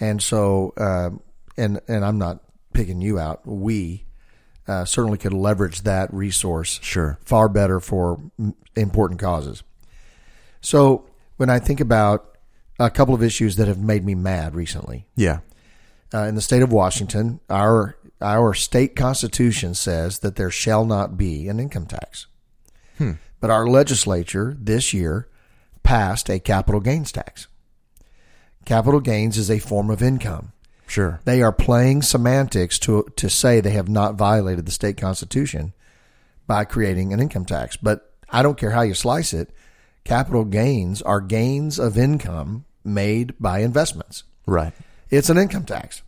And 0.00 0.22
so, 0.22 0.72
um, 0.76 1.20
and, 1.56 1.80
and 1.86 2.04
I'm 2.04 2.18
not 2.18 2.40
picking 2.72 3.00
you 3.00 3.18
out. 3.18 3.46
We 3.46 4.06
uh, 4.70 4.84
certainly 4.84 5.18
could 5.18 5.32
leverage 5.32 5.82
that 5.82 6.12
resource 6.14 6.78
Sure. 6.82 7.18
far 7.24 7.48
better 7.48 7.80
for 7.80 8.20
important 8.76 9.18
causes. 9.20 9.62
So 10.60 11.04
when 11.36 11.50
I 11.50 11.58
think 11.58 11.80
about 11.80 12.36
a 12.78 12.90
couple 12.90 13.14
of 13.14 13.22
issues 13.22 13.56
that 13.56 13.68
have 13.68 13.78
made 13.80 14.04
me 14.04 14.14
mad 14.14 14.54
recently, 14.54 15.06
Yeah. 15.16 15.40
uh, 16.14 16.20
in 16.24 16.34
the 16.34 16.40
state 16.40 16.62
of 16.62 16.72
Washington, 16.72 17.40
our 17.50 17.96
our 18.22 18.52
state 18.52 18.94
constitution 18.96 19.74
says 19.74 20.18
that 20.18 20.36
there 20.36 20.50
shall 20.50 20.84
not 20.84 21.16
be 21.16 21.48
an 21.48 21.58
income 21.58 21.86
tax. 21.86 22.26
But 23.40 23.48
our 23.50 23.66
legislature 23.66 24.54
this 24.60 24.92
year 24.92 25.26
passed 25.82 26.28
a 26.28 26.38
capital 26.38 26.80
gains 26.82 27.10
tax. 27.10 27.48
Capital 28.66 29.00
gains 29.00 29.38
is 29.38 29.50
a 29.50 29.58
form 29.58 29.88
of 29.88 30.02
income. 30.02 30.52
Sure. 30.90 31.20
They 31.24 31.40
are 31.40 31.52
playing 31.52 32.02
semantics 32.02 32.76
to 32.80 33.06
to 33.14 33.30
say 33.30 33.60
they 33.60 33.70
have 33.70 33.88
not 33.88 34.16
violated 34.16 34.66
the 34.66 34.72
state 34.72 34.96
constitution 34.96 35.72
by 36.48 36.64
creating 36.64 37.12
an 37.12 37.20
income 37.20 37.44
tax. 37.44 37.76
But 37.76 38.12
I 38.28 38.42
don't 38.42 38.58
care 38.58 38.72
how 38.72 38.82
you 38.82 38.94
slice 38.94 39.32
it. 39.32 39.54
Capital 40.02 40.44
gains 40.44 41.00
are 41.00 41.20
gains 41.20 41.78
of 41.78 41.96
income 41.96 42.64
made 42.82 43.34
by 43.38 43.60
investments. 43.60 44.24
Right. 44.46 44.72
It's 45.10 45.30
an 45.30 45.38
income 45.38 45.64
tax. 45.64 46.02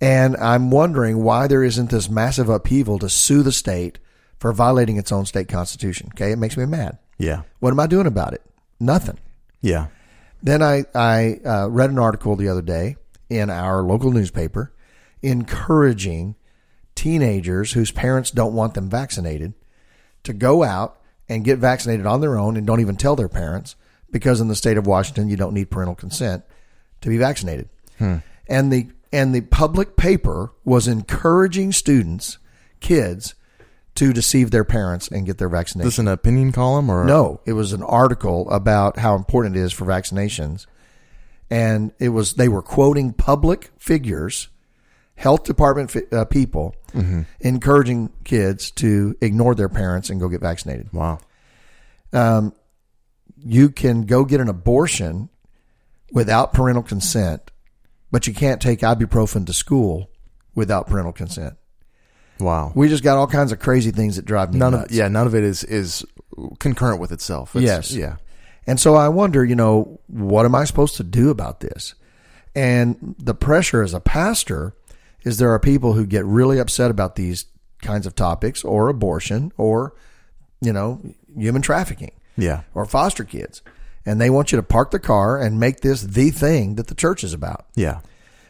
And 0.00 0.34
I'm 0.38 0.70
wondering 0.70 1.22
why 1.22 1.46
there 1.46 1.62
isn't 1.62 1.90
this 1.90 2.08
massive 2.08 2.48
upheaval 2.48 2.98
to 3.00 3.10
sue 3.10 3.42
the 3.42 3.52
state 3.52 3.98
for 4.38 4.54
violating 4.54 4.96
its 4.96 5.12
own 5.12 5.26
state 5.26 5.48
constitution. 5.48 6.08
Okay, 6.14 6.32
it 6.32 6.38
makes 6.38 6.56
me 6.56 6.64
mad. 6.64 6.96
Yeah. 7.18 7.42
What 7.58 7.72
am 7.72 7.80
I 7.80 7.86
doing 7.86 8.06
about 8.06 8.32
it? 8.32 8.40
Nothing. 8.78 9.18
Yeah. 9.60 9.88
Then 10.42 10.62
I, 10.62 10.86
I 10.94 11.40
uh, 11.44 11.68
read 11.68 11.90
an 11.90 11.98
article 11.98 12.34
the 12.34 12.48
other 12.48 12.62
day 12.62 12.96
in 13.30 13.48
our 13.48 13.82
local 13.82 14.10
newspaper 14.10 14.72
encouraging 15.22 16.34
teenagers 16.94 17.72
whose 17.72 17.90
parents 17.90 18.30
don't 18.30 18.54
want 18.54 18.74
them 18.74 18.90
vaccinated 18.90 19.54
to 20.24 20.32
go 20.32 20.62
out 20.62 21.00
and 21.28 21.44
get 21.44 21.58
vaccinated 21.58 22.04
on 22.04 22.20
their 22.20 22.36
own 22.36 22.56
and 22.56 22.66
don't 22.66 22.80
even 22.80 22.96
tell 22.96 23.16
their 23.16 23.28
parents 23.28 23.76
because 24.10 24.40
in 24.40 24.48
the 24.48 24.56
state 24.56 24.76
of 24.76 24.86
Washington 24.86 25.28
you 25.28 25.36
don't 25.36 25.54
need 25.54 25.70
parental 25.70 25.94
consent 25.94 26.44
to 27.00 27.08
be 27.08 27.16
vaccinated. 27.16 27.68
Hmm. 27.98 28.16
And 28.48 28.72
the 28.72 28.88
and 29.12 29.34
the 29.34 29.40
public 29.40 29.96
paper 29.96 30.52
was 30.64 30.86
encouraging 30.86 31.72
students, 31.72 32.38
kids, 32.80 33.34
to 33.96 34.12
deceive 34.12 34.50
their 34.50 34.64
parents 34.64 35.08
and 35.08 35.26
get 35.26 35.38
their 35.38 35.48
vaccination. 35.48 35.86
Is 35.88 35.94
this 35.94 35.98
an 35.98 36.08
opinion 36.08 36.52
column 36.52 36.90
or 36.90 37.04
No, 37.04 37.40
it 37.44 37.52
was 37.54 37.72
an 37.72 37.82
article 37.82 38.50
about 38.50 38.98
how 38.98 39.14
important 39.14 39.56
it 39.56 39.60
is 39.60 39.72
for 39.72 39.84
vaccinations. 39.84 40.66
And 41.50 41.92
it 41.98 42.10
was, 42.10 42.34
they 42.34 42.48
were 42.48 42.62
quoting 42.62 43.12
public 43.12 43.70
figures, 43.78 44.48
health 45.16 45.44
department 45.44 45.90
fi- 45.90 46.06
uh, 46.12 46.24
people, 46.26 46.74
encouraging 47.40 48.10
kids 48.24 48.70
to 48.72 49.16
ignore 49.20 49.54
their 49.54 49.68
parents 49.68 50.10
and 50.10 50.20
go 50.20 50.28
get 50.28 50.40
vaccinated. 50.40 50.92
Wow. 50.92 51.18
Um, 52.12 52.52
You 53.42 53.70
can 53.70 54.02
go 54.02 54.24
get 54.24 54.40
an 54.40 54.48
abortion 54.48 55.28
without 56.12 56.52
parental 56.52 56.82
consent, 56.82 57.50
but 58.10 58.26
you 58.26 58.34
can't 58.34 58.60
take 58.60 58.80
ibuprofen 58.80 59.46
to 59.46 59.52
school 59.52 60.10
without 60.54 60.86
parental 60.88 61.12
consent. 61.12 61.54
Wow. 62.38 62.72
We 62.74 62.88
just 62.88 63.02
got 63.04 63.16
all 63.16 63.26
kinds 63.26 63.52
of 63.52 63.58
crazy 63.58 63.90
things 63.92 64.16
that 64.16 64.24
drive 64.24 64.52
me 64.52 64.58
None 64.58 64.72
nuts. 64.72 64.90
of 64.90 64.96
yeah, 64.96 65.08
none 65.08 65.26
of 65.26 65.34
it 65.34 65.44
is 65.44 65.62
is 65.64 66.04
concurrent 66.58 67.00
with 67.00 67.12
itself. 67.12 67.54
It's- 67.56 67.64
Yes. 67.90 67.92
Yeah. 67.94 68.16
And 68.66 68.78
so 68.78 68.94
I 68.94 69.08
wonder, 69.08 69.44
you 69.44 69.56
know, 69.56 70.00
what 70.06 70.44
am 70.44 70.54
I 70.54 70.64
supposed 70.64 70.96
to 70.96 71.04
do 71.04 71.30
about 71.30 71.60
this? 71.60 71.94
And 72.54 73.14
the 73.18 73.34
pressure 73.34 73.82
as 73.82 73.94
a 73.94 74.00
pastor 74.00 74.74
is 75.24 75.38
there 75.38 75.52
are 75.52 75.58
people 75.58 75.92
who 75.94 76.06
get 76.06 76.24
really 76.24 76.58
upset 76.58 76.90
about 76.90 77.16
these 77.16 77.46
kinds 77.82 78.06
of 78.06 78.14
topics 78.14 78.64
or 78.64 78.88
abortion 78.88 79.52
or, 79.56 79.94
you 80.60 80.72
know, 80.72 81.00
human 81.36 81.62
trafficking 81.62 82.12
Yeah. 82.36 82.62
or 82.74 82.84
foster 82.84 83.24
kids. 83.24 83.62
And 84.06 84.20
they 84.20 84.30
want 84.30 84.50
you 84.52 84.56
to 84.56 84.62
park 84.62 84.90
the 84.90 84.98
car 84.98 85.38
and 85.38 85.60
make 85.60 85.80
this 85.80 86.02
the 86.02 86.30
thing 86.30 86.74
that 86.76 86.86
the 86.88 86.94
church 86.94 87.22
is 87.22 87.32
about. 87.32 87.66
Yeah. 87.74 88.00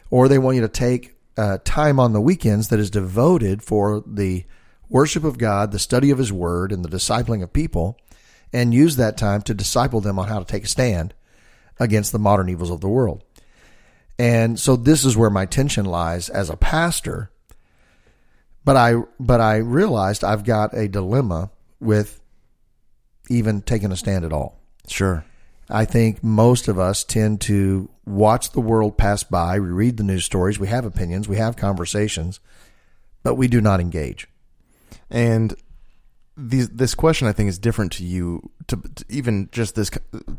Or 0.09 0.27
they 0.27 0.37
want 0.37 0.55
you 0.55 0.61
to 0.61 0.67
take 0.69 1.15
uh, 1.37 1.59
time 1.63 1.99
on 1.99 2.13
the 2.13 2.21
weekends 2.21 2.69
that 2.69 2.79
is 2.79 2.89
devoted 2.89 3.61
for 3.63 4.03
the 4.05 4.45
worship 4.89 5.23
of 5.23 5.37
God, 5.37 5.71
the 5.71 5.79
study 5.79 6.09
of 6.11 6.17
His 6.17 6.31
Word, 6.31 6.71
and 6.71 6.83
the 6.83 6.89
discipling 6.89 7.41
of 7.43 7.53
people, 7.53 7.97
and 8.53 8.73
use 8.73 8.95
that 8.97 9.17
time 9.17 9.41
to 9.43 9.53
disciple 9.53 10.01
them 10.01 10.19
on 10.19 10.27
how 10.27 10.39
to 10.39 10.45
take 10.45 10.63
a 10.63 10.67
stand 10.67 11.13
against 11.79 12.11
the 12.11 12.19
modern 12.19 12.49
evils 12.49 12.69
of 12.69 12.81
the 12.81 12.89
world. 12.89 13.23
And 14.19 14.59
so 14.59 14.75
this 14.75 15.03
is 15.03 15.17
where 15.17 15.29
my 15.29 15.45
tension 15.45 15.85
lies 15.85 16.29
as 16.29 16.49
a 16.49 16.57
pastor. 16.57 17.31
But 18.63 18.75
I 18.75 18.95
but 19.19 19.41
I 19.41 19.57
realized 19.57 20.23
I've 20.23 20.43
got 20.43 20.77
a 20.77 20.87
dilemma 20.87 21.49
with 21.79 22.21
even 23.29 23.61
taking 23.61 23.91
a 23.91 23.97
stand 23.97 24.23
at 24.23 24.33
all. 24.33 24.59
Sure. 24.87 25.25
I 25.69 25.85
think 25.85 26.23
most 26.23 26.67
of 26.67 26.77
us 26.77 27.03
tend 27.03 27.41
to 27.41 27.89
watch 28.05 28.51
the 28.51 28.61
world 28.61 28.97
pass 28.97 29.23
by. 29.23 29.59
We 29.59 29.69
read 29.69 29.97
the 29.97 30.03
news 30.03 30.25
stories. 30.25 30.59
We 30.59 30.67
have 30.67 30.85
opinions. 30.85 31.27
We 31.27 31.37
have 31.37 31.55
conversations, 31.55 32.39
but 33.23 33.35
we 33.35 33.47
do 33.47 33.61
not 33.61 33.79
engage. 33.79 34.27
And 35.09 35.55
these, 36.37 36.69
this 36.69 36.95
question, 36.95 37.27
I 37.27 37.31
think, 37.33 37.49
is 37.49 37.57
different 37.59 37.91
to 37.93 38.03
you, 38.05 38.49
to, 38.67 38.77
to 38.95 39.05
even 39.09 39.49
just 39.51 39.75
this, 39.75 39.89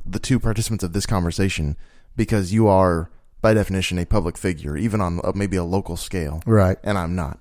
the 0.06 0.18
two 0.18 0.40
participants 0.40 0.82
of 0.84 0.92
this 0.92 1.06
conversation, 1.06 1.76
because 2.16 2.52
you 2.52 2.66
are, 2.68 3.10
by 3.40 3.54
definition, 3.54 3.98
a 3.98 4.06
public 4.06 4.36
figure, 4.38 4.76
even 4.76 5.00
on 5.00 5.20
uh, 5.24 5.32
maybe 5.34 5.56
a 5.56 5.64
local 5.64 5.96
scale, 5.96 6.42
Right. 6.46 6.78
and 6.82 6.96
I'm 6.98 7.14
not, 7.14 7.38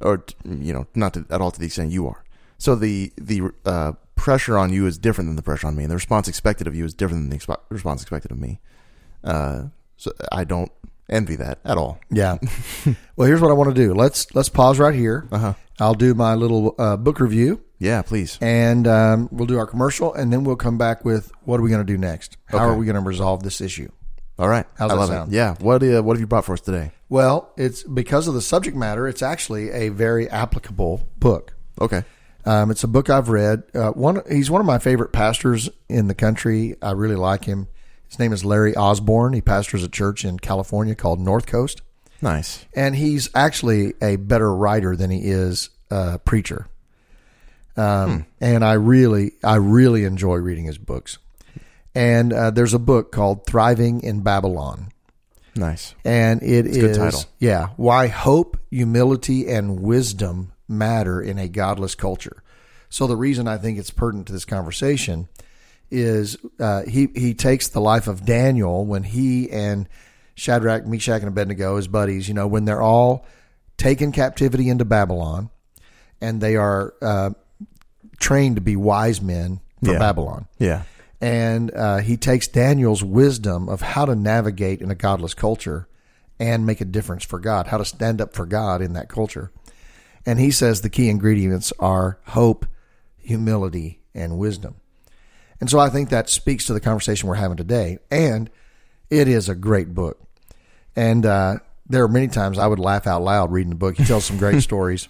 or 0.00 0.24
you 0.44 0.72
know, 0.72 0.86
not 0.94 1.14
to, 1.14 1.26
at 1.30 1.40
all 1.40 1.50
to 1.50 1.60
the 1.60 1.66
extent 1.66 1.92
you 1.92 2.06
are. 2.08 2.24
So 2.58 2.74
the 2.74 3.12
the 3.16 3.50
uh, 3.64 3.92
pressure 4.16 4.58
on 4.58 4.72
you 4.72 4.86
is 4.86 4.98
different 4.98 5.28
than 5.28 5.36
the 5.36 5.42
pressure 5.42 5.66
on 5.66 5.76
me, 5.76 5.84
and 5.84 5.90
the 5.90 5.96
response 5.96 6.28
expected 6.28 6.66
of 6.66 6.74
you 6.74 6.84
is 6.84 6.92
different 6.94 7.22
than 7.22 7.30
the 7.30 7.38
expo- 7.44 7.60
response 7.70 8.02
expected 8.02 8.30
of 8.30 8.38
me. 8.38 8.60
Uh, 9.24 9.64
so 9.96 10.12
I 10.32 10.44
don't 10.44 10.70
envy 11.08 11.36
that 11.36 11.58
at 11.64 11.76
all. 11.78 11.98
Yeah. 12.10 12.38
well, 13.16 13.26
here's 13.26 13.40
what 13.40 13.50
I 13.50 13.54
want 13.54 13.74
to 13.74 13.74
do. 13.74 13.94
Let's 13.94 14.34
let's 14.34 14.48
pause 14.50 14.78
right 14.78 14.94
here. 14.94 15.26
Uh-huh. 15.32 15.54
I'll 15.78 15.94
do 15.94 16.14
my 16.14 16.34
little 16.34 16.74
uh, 16.78 16.96
book 16.98 17.18
review, 17.20 17.62
Yeah, 17.80 18.02
please. 18.02 18.38
and 18.40 18.86
um, 18.86 19.28
we'll 19.32 19.46
do 19.46 19.58
our 19.58 19.66
commercial, 19.66 20.14
and 20.14 20.32
then 20.32 20.44
we'll 20.44 20.54
come 20.56 20.78
back 20.78 21.04
with 21.04 21.32
what 21.44 21.58
are 21.58 21.62
we 21.62 21.70
going 21.70 21.84
to 21.84 21.92
do 21.92 21.98
next? 21.98 22.36
How 22.44 22.58
Okay. 22.58 22.64
are 22.66 22.76
we 22.76 22.84
going 22.86 22.94
to 22.94 23.00
resolve 23.00 23.42
this 23.42 23.60
issue? 23.60 23.90
All 24.38 24.48
right. 24.48 24.66
How's 24.78 24.90
I 24.90 24.94
that 24.94 25.00
love 25.00 25.08
sound? 25.08 25.32
it. 25.32 25.36
Yeah. 25.36 25.54
What 25.60 25.82
uh, 25.82 26.02
what 26.02 26.14
have 26.16 26.20
you 26.20 26.26
brought 26.26 26.44
for 26.44 26.52
us 26.52 26.60
today? 26.60 26.92
Well, 27.08 27.50
it's 27.56 27.82
because 27.82 28.28
of 28.28 28.34
the 28.34 28.40
subject 28.40 28.76
matter. 28.76 29.08
It's 29.08 29.22
actually 29.22 29.70
a 29.70 29.88
very 29.88 30.28
applicable 30.30 31.08
book. 31.18 31.54
Okay. 31.80 32.04
Um, 32.46 32.70
it's 32.70 32.84
a 32.84 32.88
book 32.88 33.10
I've 33.10 33.28
read. 33.28 33.64
Uh, 33.74 33.90
one, 33.90 34.22
he's 34.30 34.50
one 34.50 34.60
of 34.62 34.66
my 34.66 34.78
favorite 34.78 35.12
pastors 35.12 35.68
in 35.90 36.06
the 36.06 36.14
country. 36.14 36.74
I 36.80 36.92
really 36.92 37.16
like 37.16 37.44
him. 37.44 37.68
His 38.08 38.18
name 38.18 38.32
is 38.32 38.44
Larry 38.44 38.74
Osborne. 38.74 39.34
He 39.34 39.42
pastors 39.42 39.84
a 39.84 39.88
church 39.88 40.24
in 40.24 40.38
California 40.38 40.94
called 40.94 41.20
North 41.20 41.46
Coast, 41.46 41.82
Nice. 42.22 42.64
and 42.74 42.96
he's 42.96 43.28
actually 43.34 43.92
a 44.02 44.16
better 44.16 44.54
writer 44.54 44.96
than 44.96 45.10
he 45.10 45.20
is 45.20 45.68
a 45.90 46.18
preacher. 46.18 46.66
Um, 47.76 48.26
And 48.40 48.64
I 48.64 48.74
really, 48.74 49.32
I 49.44 49.56
really 49.56 50.04
enjoy 50.04 50.36
reading 50.36 50.64
his 50.64 50.78
books. 50.78 51.18
And 51.94 52.32
uh, 52.32 52.50
there's 52.50 52.74
a 52.74 52.78
book 52.78 53.10
called 53.12 53.46
Thriving 53.46 54.02
in 54.02 54.20
Babylon 54.22 54.88
Nice. 55.56 55.94
and 56.04 56.40
it 56.42 56.66
is 56.66 56.76
a 56.76 56.80
good 56.80 56.96
title. 56.96 57.24
yeah 57.40 57.70
why 57.76 58.06
hope 58.06 58.56
humility 58.70 59.48
and 59.48 59.80
wisdom 59.80 60.52
matter 60.68 61.20
in 61.20 61.38
a 61.40 61.48
godless 61.48 61.96
culture 61.96 62.44
so 62.88 63.08
the 63.08 63.16
reason 63.16 63.48
i 63.48 63.58
think 63.58 63.76
it's 63.76 63.90
pertinent 63.90 64.28
to 64.28 64.32
this 64.32 64.44
conversation 64.44 65.28
is 65.90 66.36
uh, 66.60 66.82
he 66.84 67.08
he 67.16 67.34
takes 67.34 67.66
the 67.66 67.80
life 67.80 68.06
of 68.06 68.24
daniel 68.24 68.86
when 68.86 69.02
he 69.02 69.50
and 69.50 69.88
shadrach 70.36 70.86
meshach 70.86 71.20
and 71.20 71.28
abednego 71.28 71.76
his 71.76 71.88
buddies 71.88 72.28
you 72.28 72.32
know 72.34 72.46
when 72.46 72.64
they're 72.64 72.80
all 72.80 73.26
taken 73.76 74.12
captivity 74.12 74.68
into 74.68 74.84
babylon 74.84 75.50
and 76.20 76.40
they 76.40 76.54
are 76.54 76.94
uh, 77.02 77.30
trained 78.20 78.54
to 78.56 78.62
be 78.62 78.76
wise 78.76 79.20
men 79.20 79.60
for 79.82 79.92
Yeah. 79.92 79.98
babylon 79.98 80.46
Yeah. 80.58 80.82
and 81.20 81.72
uh, 81.74 81.98
he 81.98 82.16
takes 82.16 82.46
Daniel's 82.46 83.02
wisdom 83.02 83.68
of 83.68 83.80
how 83.80 84.04
to 84.04 84.14
navigate 84.14 84.80
in 84.80 84.90
a 84.90 84.94
godless 84.94 85.34
culture 85.34 85.88
and 86.38 86.64
make 86.64 86.80
a 86.80 86.84
difference 86.86 87.24
for 87.24 87.38
God, 87.38 87.66
how 87.66 87.76
to 87.78 87.84
stand 87.84 88.20
up 88.20 88.32
for 88.34 88.46
God 88.46 88.80
in 88.80 88.92
that 88.94 89.08
culture. 89.10 89.50
And 90.24 90.38
he 90.38 90.50
says 90.50 90.80
the 90.80 90.88
key 90.88 91.08
ingredients 91.10 91.70
are 91.78 92.18
hope, 92.28 92.64
humility, 93.18 94.00
and 94.14 94.38
wisdom. 94.38 94.76
And 95.60 95.68
so 95.68 95.78
I 95.78 95.90
think 95.90 96.08
that 96.08 96.30
speaks 96.30 96.64
to 96.66 96.72
the 96.72 96.80
conversation 96.80 97.28
we're 97.28 97.34
having 97.34 97.56
today. 97.58 97.98
And 98.10 98.48
it 99.10 99.28
is 99.28 99.48
a 99.50 99.54
great 99.54 99.94
book. 99.94 100.18
And 100.96 101.26
uh, 101.26 101.56
there 101.86 102.02
are 102.04 102.08
many 102.08 102.28
times 102.28 102.58
I 102.58 102.66
would 102.66 102.78
laugh 102.78 103.06
out 103.06 103.22
loud 103.22 103.52
reading 103.52 103.70
the 103.70 103.76
book. 103.76 103.96
He 103.98 104.04
tells 104.04 104.24
some 104.24 104.38
great 104.38 104.62
stories. 104.70 105.08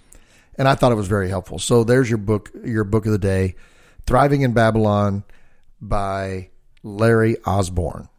And 0.60 0.68
I 0.68 0.74
thought 0.74 0.92
it 0.92 0.96
was 0.96 1.08
very 1.08 1.30
helpful. 1.30 1.58
So 1.58 1.84
there's 1.84 2.10
your 2.10 2.18
book, 2.18 2.50
your 2.62 2.84
book 2.84 3.06
of 3.06 3.12
the 3.12 3.18
day, 3.18 3.54
Thriving 4.06 4.42
in 4.42 4.52
Babylon 4.52 5.24
by 5.80 6.50
Larry 6.82 7.38
Osborne. 7.46 8.10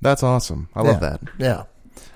That's 0.00 0.22
awesome. 0.22 0.68
I 0.76 0.82
love 0.82 1.02
Yeah. 1.02 1.08
that. 1.10 1.20
Yeah. 1.38 1.64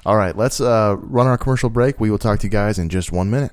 All 0.07 0.17
right, 0.17 0.37
let's 0.37 0.61
uh, 0.61 0.95
run 1.01 1.27
our 1.27 1.37
commercial 1.37 1.69
break. 1.69 1.99
We 1.99 2.11
will 2.13 2.19
talk 2.19 2.39
to 2.41 2.47
you 2.47 2.51
guys 2.51 2.79
in 2.79 2.91
just 2.91 3.11
one 3.11 3.29
minute. 3.29 3.51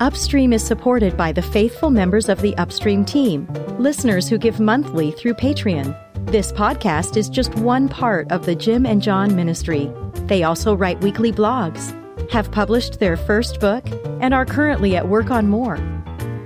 Upstream 0.00 0.52
is 0.54 0.64
supported 0.64 1.14
by 1.16 1.30
the 1.32 1.42
faithful 1.42 1.90
members 1.90 2.30
of 2.30 2.40
the 2.40 2.56
Upstream 2.56 3.04
team, 3.04 3.46
listeners 3.78 4.28
who 4.28 4.38
give 4.38 4.60
monthly 4.60 5.10
through 5.12 5.34
Patreon. 5.34 5.94
This 6.30 6.52
podcast 6.52 7.18
is 7.18 7.28
just 7.28 7.54
one 7.56 7.88
part 7.88 8.32
of 8.32 8.46
the 8.46 8.54
Jim 8.54 8.86
and 8.86 9.02
John 9.02 9.36
ministry. 9.36 9.92
They 10.26 10.42
also 10.42 10.74
write 10.74 11.00
weekly 11.02 11.32
blogs, 11.32 11.92
have 12.30 12.50
published 12.52 13.00
their 13.00 13.16
first 13.16 13.60
book, 13.60 13.84
and 14.20 14.32
are 14.34 14.46
currently 14.46 14.96
at 14.96 15.08
work 15.08 15.30
on 15.30 15.48
more. 15.48 15.78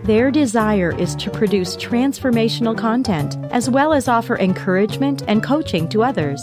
Their 0.05 0.31
desire 0.31 0.99
is 0.99 1.14
to 1.17 1.31
produce 1.31 1.77
transformational 1.77 2.77
content 2.77 3.37
as 3.51 3.69
well 3.69 3.93
as 3.93 4.09
offer 4.09 4.38
encouragement 4.38 5.23
and 5.29 5.43
coaching 5.43 5.88
to 5.91 6.03
others. 6.03 6.43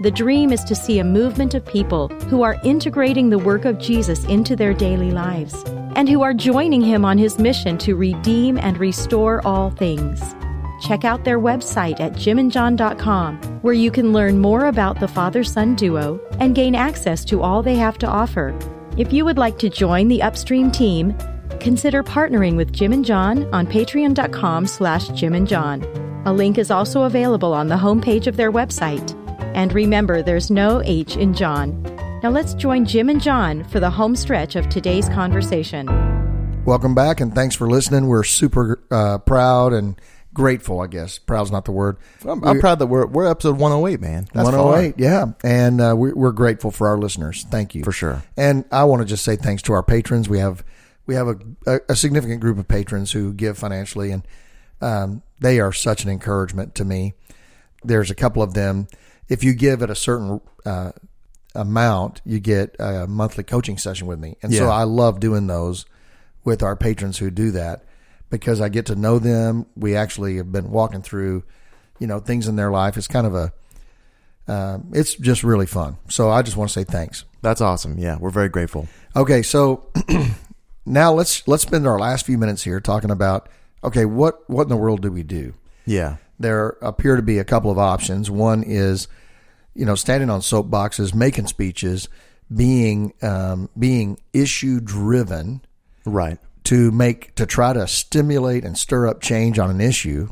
The 0.00 0.10
dream 0.10 0.52
is 0.52 0.64
to 0.64 0.74
see 0.74 0.98
a 0.98 1.04
movement 1.04 1.54
of 1.54 1.64
people 1.64 2.08
who 2.28 2.42
are 2.42 2.60
integrating 2.64 3.30
the 3.30 3.38
work 3.38 3.64
of 3.64 3.78
Jesus 3.78 4.24
into 4.24 4.56
their 4.56 4.74
daily 4.74 5.10
lives 5.10 5.54
and 5.94 6.08
who 6.08 6.22
are 6.22 6.34
joining 6.34 6.82
him 6.82 7.04
on 7.04 7.16
his 7.16 7.38
mission 7.38 7.78
to 7.78 7.94
redeem 7.94 8.58
and 8.58 8.76
restore 8.76 9.40
all 9.46 9.70
things. 9.70 10.20
Check 10.80 11.04
out 11.04 11.24
their 11.24 11.40
website 11.40 12.00
at 12.00 12.12
jimandjohn.com, 12.12 13.36
where 13.62 13.74
you 13.74 13.90
can 13.90 14.12
learn 14.12 14.38
more 14.38 14.66
about 14.66 15.00
the 15.00 15.08
father 15.08 15.44
son 15.44 15.74
duo 15.74 16.20
and 16.40 16.54
gain 16.54 16.74
access 16.74 17.24
to 17.26 17.42
all 17.42 17.62
they 17.62 17.76
have 17.76 17.98
to 17.98 18.06
offer. 18.06 18.56
If 18.96 19.12
you 19.12 19.24
would 19.24 19.38
like 19.38 19.58
to 19.58 19.68
join 19.68 20.08
the 20.08 20.22
Upstream 20.22 20.70
team, 20.70 21.16
consider 21.60 22.02
partnering 22.02 22.56
with 22.56 22.72
Jim 22.72 22.92
and 22.92 23.04
John 23.04 23.44
on 23.54 23.66
patreon.com 23.66 24.66
slash 24.66 25.08
Jim 25.08 25.34
and 25.34 25.46
John. 25.46 25.82
A 26.26 26.32
link 26.32 26.58
is 26.58 26.70
also 26.70 27.02
available 27.02 27.52
on 27.52 27.68
the 27.68 27.76
homepage 27.76 28.26
of 28.26 28.36
their 28.36 28.50
website. 28.50 29.14
And 29.54 29.72
remember, 29.72 30.22
there's 30.22 30.50
no 30.50 30.82
H 30.84 31.16
in 31.16 31.34
John. 31.34 31.82
Now 32.22 32.30
let's 32.30 32.54
join 32.54 32.84
Jim 32.84 33.08
and 33.08 33.22
John 33.22 33.64
for 33.64 33.80
the 33.80 33.90
home 33.90 34.16
stretch 34.16 34.56
of 34.56 34.68
today's 34.68 35.08
conversation. 35.08 35.86
Welcome 36.64 36.94
back 36.94 37.20
and 37.20 37.34
thanks 37.34 37.54
for 37.54 37.70
listening. 37.70 38.08
We're 38.08 38.24
super 38.24 38.82
uh, 38.90 39.18
proud 39.18 39.72
and 39.72 40.00
grateful, 40.36 40.80
I 40.82 40.86
guess. 40.86 41.18
Proud's 41.18 41.50
not 41.50 41.64
the 41.64 41.72
word. 41.72 41.96
I'm, 42.22 42.44
I'm 42.44 42.60
proud 42.60 42.78
that 42.80 42.88
we're 42.88 43.06
we're 43.06 43.26
episode 43.26 43.58
108, 43.58 44.00
man. 44.00 44.28
That's 44.34 44.50
far. 44.50 44.66
108, 44.66 44.98
yeah. 44.98 45.32
And 45.42 45.80
uh, 45.80 45.94
we, 45.96 46.12
we're 46.12 46.32
grateful 46.32 46.70
for 46.70 46.88
our 46.88 46.98
listeners. 46.98 47.46
Thank 47.50 47.74
you. 47.74 47.82
For 47.82 47.92
sure. 47.92 48.22
And 48.36 48.66
I 48.70 48.84
want 48.84 49.00
to 49.00 49.06
just 49.06 49.24
say 49.24 49.36
thanks 49.36 49.62
to 49.62 49.72
our 49.72 49.82
patrons. 49.82 50.28
We 50.28 50.38
have 50.38 50.62
we 51.06 51.14
have 51.14 51.28
a, 51.28 51.38
a, 51.66 51.80
a 51.88 51.96
significant 51.96 52.42
group 52.42 52.58
of 52.58 52.68
patrons 52.68 53.12
who 53.12 53.32
give 53.32 53.56
financially, 53.56 54.12
and 54.12 54.28
um, 54.82 55.22
they 55.40 55.58
are 55.58 55.72
such 55.72 56.04
an 56.04 56.10
encouragement 56.10 56.74
to 56.74 56.84
me. 56.84 57.14
There's 57.82 58.10
a 58.10 58.14
couple 58.14 58.42
of 58.42 58.52
them. 58.52 58.88
If 59.30 59.42
you 59.42 59.54
give 59.54 59.82
at 59.82 59.88
a 59.88 59.94
certain 59.94 60.42
uh, 60.66 60.92
amount, 61.54 62.20
you 62.26 62.40
get 62.40 62.76
a 62.78 63.06
monthly 63.06 63.42
coaching 63.42 63.78
session 63.78 64.06
with 64.06 64.18
me, 64.18 64.36
and 64.42 64.54
so 64.54 64.68
I 64.68 64.82
love 64.82 65.18
doing 65.18 65.46
those 65.46 65.86
with 66.44 66.62
our 66.62 66.76
patrons 66.76 67.18
who 67.18 67.30
do 67.30 67.52
that 67.52 67.85
because 68.30 68.60
I 68.60 68.68
get 68.68 68.86
to 68.86 68.96
know 68.96 69.18
them. 69.18 69.66
We 69.76 69.96
actually 69.96 70.36
have 70.36 70.52
been 70.52 70.70
walking 70.70 71.02
through, 71.02 71.44
you 71.98 72.06
know, 72.06 72.20
things 72.20 72.48
in 72.48 72.56
their 72.56 72.70
life. 72.70 72.96
It's 72.96 73.08
kind 73.08 73.26
of 73.26 73.34
a 73.34 73.52
um, 74.48 74.90
it's 74.92 75.14
just 75.14 75.42
really 75.42 75.66
fun. 75.66 75.98
So 76.08 76.30
I 76.30 76.42
just 76.42 76.56
want 76.56 76.70
to 76.70 76.74
say 76.74 76.84
thanks. 76.84 77.24
That's 77.42 77.60
awesome. 77.60 77.98
Yeah, 77.98 78.16
we're 78.18 78.30
very 78.30 78.48
grateful. 78.48 78.88
Okay, 79.14 79.42
so 79.42 79.88
now 80.86 81.12
let's 81.12 81.46
let's 81.48 81.62
spend 81.62 81.86
our 81.86 81.98
last 81.98 82.26
few 82.26 82.38
minutes 82.38 82.62
here 82.62 82.80
talking 82.80 83.10
about 83.10 83.48
okay, 83.82 84.04
what 84.04 84.48
what 84.48 84.62
in 84.62 84.68
the 84.68 84.76
world 84.76 85.02
do 85.02 85.10
we 85.10 85.22
do? 85.22 85.54
Yeah. 85.84 86.16
There 86.38 86.76
appear 86.82 87.16
to 87.16 87.22
be 87.22 87.38
a 87.38 87.44
couple 87.44 87.70
of 87.70 87.78
options. 87.78 88.30
One 88.30 88.62
is, 88.62 89.08
you 89.74 89.86
know, 89.86 89.94
standing 89.94 90.28
on 90.30 90.40
soapboxes, 90.40 91.14
making 91.14 91.46
speeches, 91.46 92.08
being 92.54 93.14
um, 93.22 93.70
being 93.78 94.20
issue 94.32 94.80
driven 94.80 95.62
Right. 96.06 96.38
To 96.66 96.90
make 96.90 97.34
to 97.36 97.46
try 97.46 97.72
to 97.72 97.86
stimulate 97.86 98.64
and 98.64 98.76
stir 98.76 99.06
up 99.06 99.20
change 99.20 99.58
on 99.58 99.70
an 99.70 99.80
issue, 99.80 100.28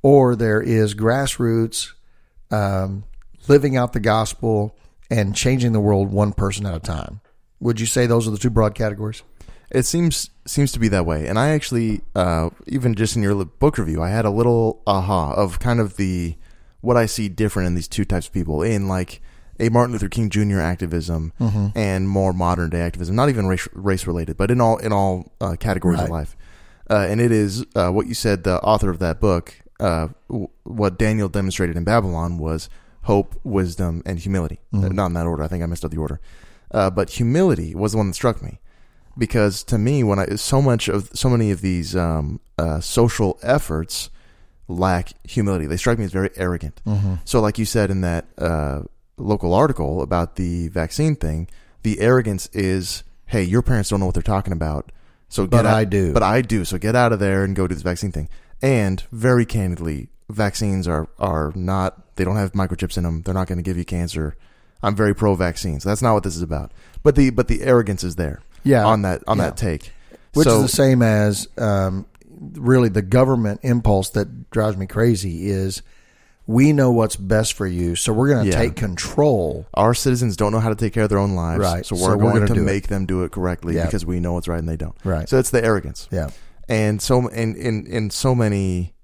or 0.00 0.36
there 0.36 0.62
is 0.62 0.94
grassroots 0.94 1.92
um, 2.50 3.04
living 3.48 3.76
out 3.76 3.92
the 3.92 4.00
gospel 4.00 4.76
and 5.10 5.34
changing 5.34 5.72
the 5.72 5.80
world 5.80 6.12
one 6.12 6.32
person 6.32 6.66
at 6.66 6.74
a 6.74 6.80
time. 6.80 7.20
Would 7.58 7.80
you 7.80 7.86
say 7.86 8.06
those 8.06 8.28
are 8.28 8.30
the 8.30 8.38
two 8.38 8.50
broad 8.50 8.74
categories? 8.74 9.22
It 9.70 9.86
seems 9.86 10.30
seems 10.46 10.70
to 10.72 10.78
be 10.78 10.88
that 10.88 11.04
way, 11.04 11.26
and 11.26 11.38
I 11.38 11.50
actually, 11.50 12.00
uh, 12.14 12.50
even 12.66 12.94
just 12.94 13.16
in 13.16 13.22
your 13.22 13.44
book 13.44 13.76
review, 13.76 14.02
I 14.02 14.10
had 14.10 14.24
a 14.24 14.30
little 14.30 14.82
aha 14.86 15.34
of 15.34 15.58
kind 15.58 15.80
of 15.80 15.96
the 15.96 16.36
what 16.80 16.96
I 16.96 17.06
see 17.06 17.28
different 17.28 17.66
in 17.66 17.74
these 17.74 17.88
two 17.88 18.04
types 18.04 18.28
of 18.28 18.32
people 18.32 18.62
in 18.62 18.88
like 18.88 19.20
a 19.60 19.68
Martin 19.68 19.92
Luther 19.92 20.08
King 20.08 20.30
Jr. 20.30 20.58
activism 20.60 21.32
and 21.74 22.08
more 22.08 22.32
modern 22.32 22.70
day 22.70 22.80
activism, 22.80 23.14
not 23.14 23.28
even 23.28 23.46
race, 23.46 23.68
race 23.72 24.06
related, 24.06 24.36
but 24.36 24.50
in 24.50 24.60
all 24.60 24.78
in 24.78 24.92
all 24.92 25.32
uh, 25.40 25.56
categories 25.60 26.00
of 26.00 26.10
life. 26.10 26.36
Uh, 26.88 27.06
and 27.08 27.20
it 27.20 27.30
is 27.30 27.64
uh, 27.76 27.90
what 27.90 28.06
you 28.08 28.14
said. 28.14 28.42
The 28.44 28.60
author 28.62 28.90
of 28.90 28.98
that 28.98 29.20
book, 29.20 29.54
uh, 29.78 30.08
w- 30.28 30.48
what 30.64 30.98
Daniel 30.98 31.28
demonstrated 31.28 31.76
in 31.76 31.84
Babylon 31.84 32.38
was 32.38 32.68
hope, 33.02 33.38
wisdom, 33.44 34.02
and 34.04 34.18
humility. 34.18 34.58
Uh, 34.74 34.88
not 34.88 35.06
in 35.06 35.12
that 35.14 35.26
order. 35.26 35.42
I 35.42 35.48
think 35.48 35.62
I 35.62 35.66
messed 35.66 35.84
up 35.84 35.90
the 35.92 35.98
order. 35.98 36.20
Uh, 36.72 36.90
but 36.90 37.10
humility 37.10 37.74
was 37.74 37.92
the 37.92 37.98
one 37.98 38.08
that 38.08 38.14
struck 38.14 38.42
me 38.42 38.58
because 39.18 39.62
to 39.64 39.78
me, 39.78 40.02
when 40.02 40.18
I 40.18 40.34
so 40.36 40.60
much 40.62 40.88
of 40.88 41.10
so 41.14 41.28
many 41.28 41.50
of 41.50 41.60
these 41.60 41.94
um, 41.94 42.40
uh, 42.58 42.80
social 42.80 43.38
efforts 43.42 44.10
lack 44.68 45.12
humility, 45.24 45.66
they 45.66 45.76
strike 45.76 45.98
me 45.98 46.04
as 46.04 46.12
very 46.12 46.30
arrogant. 46.36 46.80
So, 47.24 47.40
like 47.40 47.58
you 47.58 47.64
said 47.64 47.90
in 47.90 48.00
that 48.02 48.26
uh, 48.38 48.82
local 49.20 49.54
article 49.54 50.02
about 50.02 50.36
the 50.36 50.68
vaccine 50.68 51.14
thing, 51.16 51.48
the 51.82 52.00
arrogance 52.00 52.48
is, 52.52 53.02
"Hey, 53.26 53.42
your 53.42 53.62
parents 53.62 53.90
don't 53.90 54.00
know 54.00 54.06
what 54.06 54.14
they're 54.14 54.22
talking 54.22 54.52
about." 54.52 54.90
So, 55.28 55.44
get 55.44 55.50
But 55.50 55.66
out- 55.66 55.74
I 55.76 55.84
do. 55.84 56.12
But 56.12 56.22
I 56.24 56.42
do. 56.42 56.64
So 56.64 56.76
get 56.78 56.96
out 56.96 57.12
of 57.12 57.20
there 57.20 57.44
and 57.44 57.54
go 57.54 57.66
do 57.66 57.74
this 57.74 57.82
vaccine 57.82 58.10
thing. 58.12 58.28
And 58.60 59.02
very 59.12 59.44
candidly, 59.46 60.08
vaccines 60.28 60.86
are 60.88 61.08
are 61.18 61.52
not. 61.54 62.16
They 62.16 62.24
don't 62.24 62.36
have 62.36 62.52
microchips 62.52 62.96
in 62.98 63.04
them. 63.04 63.22
They're 63.22 63.32
not 63.34 63.46
going 63.46 63.58
to 63.58 63.62
give 63.62 63.78
you 63.78 63.84
cancer. 63.84 64.36
I'm 64.82 64.94
very 64.96 65.14
pro 65.14 65.34
vaccines. 65.34 65.84
That's 65.84 66.02
not 66.02 66.14
what 66.14 66.22
this 66.24 66.36
is 66.36 66.42
about. 66.42 66.72
But 67.02 67.14
the 67.14 67.30
but 67.30 67.48
the 67.48 67.62
arrogance 67.62 68.02
is 68.04 68.16
there. 68.16 68.40
Yeah. 68.64 68.84
On 68.84 69.02
that 69.02 69.22
on 69.26 69.38
Yeah. 69.38 69.44
that 69.44 69.56
take. 69.56 69.92
Which 70.34 70.46
so, 70.46 70.56
is 70.56 70.62
the 70.62 70.76
same 70.76 71.00
as 71.02 71.48
um, 71.58 72.06
really 72.54 72.88
the 72.88 73.02
government 73.02 73.60
impulse 73.62 74.10
that 74.10 74.50
drives 74.50 74.76
me 74.76 74.86
crazy 74.86 75.48
is 75.50 75.82
we 76.46 76.72
know 76.72 76.90
what's 76.90 77.16
best 77.16 77.52
for 77.52 77.66
you, 77.66 77.94
so 77.96 78.12
we're 78.12 78.28
going 78.28 78.44
to 78.44 78.50
Yeah. 78.50 78.58
take 78.58 78.76
control. 78.76 79.66
our 79.74 79.94
citizens 79.94 80.36
don't 80.36 80.50
know 80.52 80.58
how 80.60 80.68
to 80.70 80.74
take 80.74 80.92
care 80.92 81.04
of 81.04 81.08
their 81.08 81.18
own 81.18 81.34
lives. 81.36 81.60
Right. 81.60 81.86
So 81.86 81.94
So 81.96 82.02
we're 82.08 82.16
we're 82.16 82.32
going 82.32 82.46
to 82.46 82.54
do 82.54 82.62
it. 82.62 82.64
make 82.64 82.88
them 82.88 83.06
do 83.06 83.22
it 83.24 83.30
correctly 83.32 83.76
Yeah. 83.76 83.84
because 83.84 84.04
we 84.04 84.18
know 84.20 84.32
what's 84.32 84.48
right 84.48 84.58
and 84.58 84.68
they 84.68 84.76
don't. 84.76 84.96
Right. 85.04 85.28
So 85.28 85.38
it's 85.38 85.50
the 85.50 85.64
arrogance. 85.64 86.08
Yeah. 86.10 86.30
and 86.68 87.00
so 87.02 87.26
in 87.28 87.54
in 87.56 87.86
in 87.86 88.10
so 88.10 88.34
many 88.34 88.94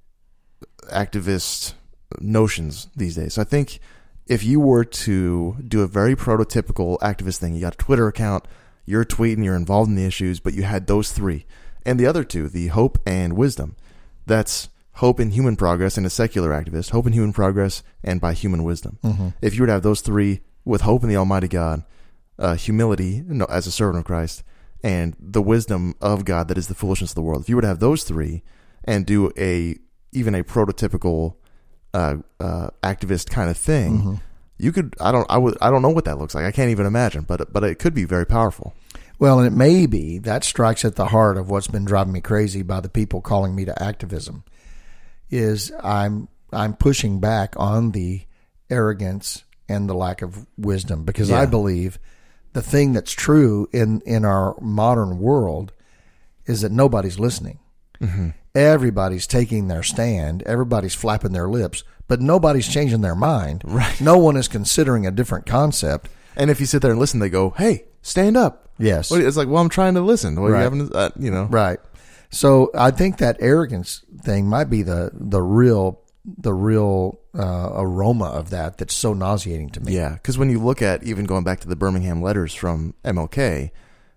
activist 0.93 1.75
notions 2.21 2.89
these 2.97 3.17
days. 3.17 3.35
So 3.35 3.43
I 3.43 3.45
think 3.45 3.81
if 4.27 4.43
you 4.45 4.61
were 4.61 4.85
to 4.85 5.57
do 5.67 5.83
a 5.83 5.87
very 5.87 6.17
prototypical 6.17 6.99
activist 7.01 7.39
thing, 7.39 7.55
you 7.55 7.61
got 7.61 7.75
a 7.75 7.79
Twitter 7.79 8.07
account, 8.09 8.47
you're 8.85 9.05
tweeting, 9.05 9.45
you're 9.45 9.57
involved 9.57 9.89
in 9.91 9.97
the 9.97 10.05
issues, 10.07 10.41
but 10.41 10.55
you 10.55 10.63
had 10.63 10.87
those 10.87 11.13
three 11.13 11.47
and 11.85 11.99
the 12.01 12.07
other 12.07 12.25
two, 12.25 12.49
the 12.49 12.69
hope 12.69 12.99
and 13.07 13.35
wisdom. 13.35 13.77
That's 14.27 14.69
hope 14.97 15.21
in 15.21 15.31
human 15.31 15.57
progress 15.57 15.97
and 15.97 16.07
a 16.07 16.11
secular 16.11 16.51
activist, 16.51 16.91
hope 16.91 17.07
in 17.07 17.13
human 17.13 17.33
progress 17.33 17.83
and 18.03 18.21
by 18.21 18.33
human 18.33 18.65
wisdom. 18.65 18.99
If 19.41 19.55
you 19.55 19.63
were 19.63 19.67
to 19.67 19.73
have 19.75 19.83
those 19.83 20.01
three 20.01 20.41
with 20.65 20.83
hope 20.83 21.03
in 21.03 21.09
the 21.09 21.17
Almighty 21.17 21.49
God, 21.49 21.85
uh, 22.39 22.55
humility 22.55 23.23
no, 23.27 23.45
as 23.47 23.67
a 23.67 23.71
servant 23.71 23.99
of 23.99 24.05
Christ, 24.05 24.43
and 24.83 25.17
the 25.19 25.43
wisdom 25.43 25.95
of 26.01 26.25
God 26.25 26.49
that 26.49 26.59
is 26.59 26.69
the 26.69 26.75
foolishness 26.75 27.11
of 27.13 27.15
the 27.15 27.23
world. 27.23 27.43
If 27.43 27.49
you 27.49 27.57
were 27.57 27.63
to 27.63 27.69
have 27.69 27.81
those 27.81 28.05
three 28.05 28.43
and 28.85 29.07
do 29.07 29.31
a 29.39 29.77
even 30.13 30.35
a 30.35 30.45
prototypical 30.45 31.37
uh, 31.93 32.17
uh, 32.41 32.69
activist 32.83 33.29
kind 33.31 33.51
of 33.51 33.57
thing, 33.57 34.21
you 34.59 34.73
could. 34.73 34.95
I 35.01 35.13
don't. 35.13 35.27
I 35.29 35.39
would. 35.39 35.57
I 35.61 35.71
don't 35.71 35.83
know 35.83 35.91
what 35.91 36.05
that 36.07 36.19
looks 36.19 36.35
like. 36.35 36.45
I 36.45 36.53
can't 36.53 36.71
even 36.71 36.87
imagine. 36.87 37.23
But 37.23 37.53
but 37.53 37.65
it 37.65 37.79
could 37.79 37.95
be 37.95 38.05
very 38.05 38.27
powerful. 38.27 38.75
Well, 39.19 39.39
and 39.39 39.47
it 39.47 39.57
may 39.57 39.87
be 39.87 40.19
that 40.19 40.45
strikes 40.45 40.85
at 40.85 40.97
the 40.97 41.07
heart 41.07 41.39
of 41.39 41.49
what's 41.51 41.69
been 41.69 41.85
driving 41.85 42.13
me 42.13 42.21
crazy 42.21 42.63
by 42.63 42.81
the 42.81 42.89
people 42.89 43.21
calling 43.21 43.55
me 43.55 43.65
to 43.65 43.83
activism. 43.83 44.45
Is 45.31 45.73
I'm 45.83 46.29
I'm 46.53 46.75
pushing 46.75 47.19
back 47.21 47.55
on 47.57 47.91
the 47.93 48.23
arrogance 48.71 49.45
and 49.69 49.89
the 49.89 49.95
lack 49.95 50.23
of 50.23 50.47
wisdom 50.57 51.05
because 51.05 51.31
I 51.33 51.47
believe 51.47 51.99
the 52.53 52.63
thing 52.63 52.93
that's 52.93 53.13
true 53.13 53.69
in 53.73 54.01
in 54.07 54.25
our 54.25 54.55
modern 54.61 55.19
world 55.19 55.73
is 56.47 56.61
that 56.61 56.71
nobody's 56.73 57.19
listening. 57.19 57.59
Everybody's 58.55 59.27
taking 59.27 59.69
their 59.69 59.83
stand. 59.83 60.43
Everybody's 60.45 60.95
flapping 60.95 61.33
their 61.33 61.49
lips, 61.49 61.85
but 62.09 62.21
nobody's 62.21 62.69
changing 62.69 63.01
their 63.03 63.15
mind. 63.15 63.63
Right. 63.67 64.01
No 64.01 64.17
one 64.19 64.37
is 64.37 64.49
considering 64.49 65.07
a 65.07 65.11
different 65.11 65.45
concept. 65.47 66.09
And 66.37 66.51
if 66.51 66.61
you 66.61 66.67
sit 66.67 66.81
there 66.83 66.91
and 66.91 67.01
listen, 67.01 67.21
they 67.21 67.29
go, 67.29 67.51
"Hey, 67.51 67.85
stand 68.03 68.37
up." 68.37 68.69
Yes. 68.79 69.11
It's 69.11 69.37
like, 69.39 69.49
well, 69.49 69.63
I'm 69.63 69.69
trying 69.71 69.95
to 69.95 70.01
listen. 70.03 70.41
What 70.41 70.49
are 70.49 70.53
Right. 70.53 70.59
you 70.59 70.65
having? 70.65 70.89
To, 70.89 70.95
uh, 70.95 71.11
you 71.19 71.31
know, 71.31 71.45
Right. 71.45 71.79
So 72.31 72.71
I 72.75 72.91
think 72.91 73.19
that 73.19 73.37
arrogance 73.41 74.05
thing 74.23 74.47
might 74.49 74.69
be 74.71 74.83
the 74.83 75.11
the 75.15 75.43
real 75.43 76.01
the 76.25 76.53
real 76.53 77.21
uh, 77.39 77.71
aroma 77.75 78.25
of 78.27 78.51
that 78.51 78.79
that's 78.79 78.95
so 78.95 79.15
nauseating 79.15 79.71
to 79.71 79.81
me. 79.81 79.95
Yeah, 79.95 80.15
because 80.15 80.37
when 80.39 80.51
you 80.51 80.59
look 80.59 80.83
at 80.83 81.03
even 81.05 81.25
going 81.25 81.45
back 81.45 81.61
to 81.61 81.69
the 81.69 81.77
Birmingham 81.77 82.21
letters 82.21 82.53
from 82.55 82.95
MLK, 83.05 83.71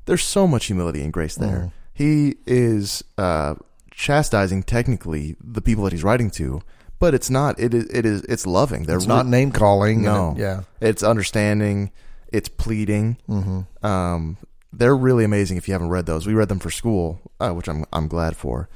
there's 0.05 0.23
so 0.23 0.47
much 0.47 0.65
humility 0.65 1.03
and 1.03 1.13
grace 1.13 1.35
there. 1.35 1.57
Mm-hmm. 1.57 1.67
He 1.93 2.35
is 2.47 3.03
uh, 3.17 3.55
chastising 3.91 4.63
technically 4.63 5.35
the 5.43 5.61
people 5.61 5.83
that 5.83 5.93
he's 5.93 6.03
writing 6.03 6.31
to, 6.31 6.61
but 6.97 7.13
it's 7.13 7.29
not. 7.29 7.59
It 7.59 7.73
is. 7.73 7.85
It 7.89 8.05
is. 8.05 8.23
It's 8.23 8.47
loving. 8.47 8.83
They're 8.85 8.97
It's 8.97 9.05
not 9.05 9.25
re- 9.25 9.31
name 9.31 9.51
calling. 9.51 10.01
No. 10.01 10.31
it- 10.31 10.39
yeah. 10.39 10.61
It's 10.81 11.03
understanding. 11.03 11.91
It's 12.31 12.49
pleading. 12.49 13.17
Mm-hmm. 13.27 13.85
Um, 13.85 14.37
they're 14.71 14.95
really 14.95 15.23
amazing. 15.23 15.58
If 15.58 15.67
you 15.67 15.73
haven't 15.73 15.89
read 15.89 16.05
those, 16.05 16.27
we 16.27 16.34
read 16.34 16.49
them 16.49 16.60
for 16.60 16.69
school, 16.69 17.19
uh, 17.39 17.51
which 17.51 17.67
I'm 17.67 17.86
I'm 17.91 18.08
glad 18.08 18.36
for. 18.38 18.69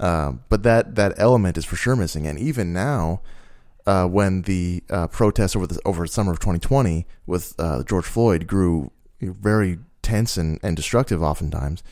Um, 0.00 0.42
but 0.48 0.62
that 0.64 0.94
that 0.96 1.14
element 1.18 1.56
is 1.58 1.64
for 1.64 1.76
sure 1.76 1.96
missing. 1.96 2.26
And 2.26 2.38
even 2.38 2.72
now, 2.72 3.20
uh, 3.86 4.06
when 4.06 4.42
the 4.42 4.82
uh, 4.90 5.06
protests 5.08 5.54
over 5.54 5.66
the 5.66 5.80
over 5.84 6.04
the 6.04 6.08
summer 6.12 6.32
of 6.32 6.40
2020 6.40 7.06
with 7.26 7.54
uh, 7.58 7.82
George 7.84 8.06
Floyd 8.06 8.46
grew 8.46 8.90
very 9.20 9.78
tense 10.02 10.36
and, 10.36 10.58
and 10.62 10.76
destructive, 10.76 11.22
oftentimes, 11.22 11.82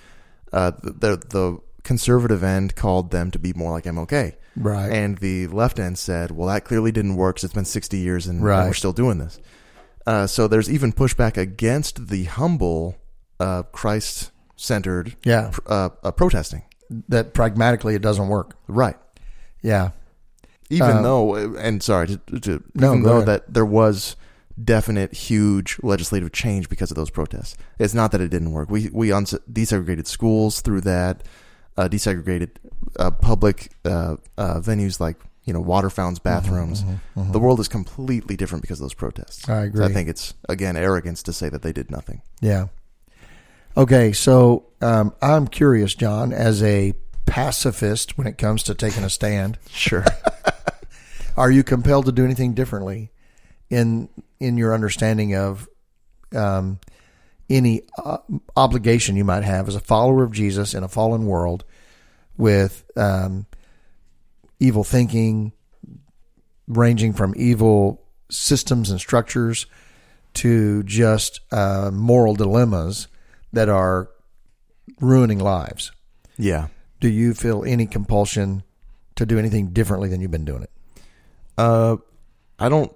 uh, 0.52 0.72
the 0.82 1.16
the 1.16 1.58
conservative 1.82 2.42
end 2.44 2.76
called 2.76 3.10
them 3.10 3.30
to 3.30 3.38
be 3.38 3.52
more 3.54 3.72
like 3.72 3.84
MLK. 3.84 4.34
Right. 4.56 4.92
And 4.92 5.18
the 5.18 5.46
left 5.48 5.78
end 5.78 5.98
said, 5.98 6.30
well, 6.30 6.46
that 6.48 6.64
clearly 6.64 6.92
didn't 6.92 7.16
work 7.16 7.36
'cause 7.36 7.44
it's 7.44 7.54
been 7.54 7.64
60 7.64 7.98
years 7.98 8.26
and, 8.26 8.42
and 8.60 8.68
we're 8.68 8.74
still 8.74 8.92
doing 8.92 9.18
this. 9.18 9.40
Uh, 10.06 10.26
so 10.26 10.46
there's 10.46 10.70
even 10.70 10.92
pushback 10.92 11.36
against 11.36 12.08
the 12.08 12.24
humble, 12.24 12.96
uh, 13.42 13.62
Christ 13.80 14.30
centered 14.56 15.16
Yeah. 15.24 15.50
uh, 15.66 15.88
uh, 16.04 16.12
protesting. 16.12 16.62
That 17.08 17.32
pragmatically 17.34 17.94
it 17.94 18.02
doesn't 18.02 18.28
work. 18.28 18.54
Right. 18.68 18.96
Yeah. 19.62 19.90
Even 20.70 20.96
Uh, 20.98 21.02
though, 21.02 21.34
and 21.66 21.82
sorry, 21.82 22.06
to, 22.06 22.40
to, 22.40 22.62
No, 22.74 22.90
even 22.92 23.02
go 23.02 23.08
though 23.08 23.16
ahead. 23.16 23.28
that 23.28 23.54
there 23.54 23.64
was 23.66 24.16
definite, 24.62 25.12
huge 25.14 25.78
legislative 25.82 26.30
change 26.32 26.68
because 26.68 26.90
of 26.92 26.96
those 26.96 27.10
protests. 27.10 27.56
It's 27.78 27.94
not 27.94 28.10
that 28.12 28.20
it 28.20 28.28
didn't 28.30 28.52
work. 28.52 28.70
We 28.70 28.90
we 28.92 29.12
uns- 29.12 29.34
desegregated 29.50 30.06
schools 30.06 30.60
through 30.60 30.82
that, 30.82 31.22
uh, 31.76 31.88
desegregated 31.88 32.50
uh, 32.98 33.10
public 33.10 33.72
uh, 33.84 34.16
uh, 34.38 34.60
venues 34.60 35.00
like 35.00 35.16
you 35.44 35.52
know 35.54 35.60
water 35.60 35.90
fountains, 35.90 36.20
Mm-hmm, 36.20 36.28
bathrooms. 36.34 36.84
The 37.32 37.38
world 37.40 37.60
is 37.60 37.68
completely 37.68 38.36
different 38.36 38.62
because 38.62 38.78
of 38.80 38.84
those 38.84 38.94
protests. 39.04 39.48
I 39.48 39.52
So 39.52 39.58
agree. 39.68 39.84
I 39.86 39.92
think 39.92 40.08
it's 40.08 40.34
again 40.48 40.76
arrogance 40.76 41.22
to 41.24 41.32
say 41.32 41.48
that 41.50 41.62
they 41.62 41.72
did 41.72 41.90
nothing. 41.90 42.20
Yeah. 42.40 42.66
Okay, 43.76 44.12
so 44.12 44.66
um, 44.82 45.14
I'm 45.22 45.48
curious, 45.48 45.94
Jon, 45.94 46.32
as 46.32 46.62
a 46.62 46.92
pacifist 47.24 48.18
when 48.18 48.26
it 48.26 48.36
comes 48.36 48.62
to 48.64 48.74
taking 48.74 49.04
a 49.04 49.10
stand, 49.10 49.58
Sure. 49.70 50.04
are 51.36 51.50
you 51.50 51.62
compelled 51.64 52.04
to 52.06 52.12
do 52.12 52.24
anything 52.24 52.52
differently 52.52 53.10
in 53.70 54.08
in 54.38 54.58
your 54.58 54.74
understanding 54.74 55.34
of 55.34 55.68
um, 56.34 56.78
any 57.48 57.82
uh, 58.04 58.18
obligation 58.56 59.16
you 59.16 59.24
might 59.24 59.44
have 59.44 59.68
as 59.68 59.74
a 59.76 59.80
follower 59.80 60.22
of 60.24 60.32
Jesus 60.32 60.74
in 60.74 60.82
a 60.82 60.88
fallen 60.88 61.24
world 61.24 61.64
with 62.36 62.84
um, 62.96 63.46
evil 64.60 64.84
thinking, 64.84 65.52
ranging 66.66 67.12
from 67.14 67.32
evil 67.36 68.02
systems 68.30 68.90
and 68.90 69.00
structures 69.00 69.66
to 70.34 70.82
just 70.82 71.40
uh, 71.52 71.90
moral 71.92 72.34
dilemmas 72.34 73.08
that 73.52 73.68
are 73.68 74.08
ruining 75.00 75.38
lives. 75.38 75.92
yeah. 76.36 76.68
Do 77.00 77.08
you 77.08 77.34
feel 77.34 77.64
any 77.64 77.86
compulsion 77.86 78.62
to 79.16 79.26
do 79.26 79.36
anything 79.36 79.68
differently 79.72 80.08
than 80.08 80.20
you've 80.20 80.30
been 80.30 80.44
doing 80.44 80.62
it? 80.62 80.70
Uh, 81.58 81.96
I 82.60 82.68
don't. 82.68 82.92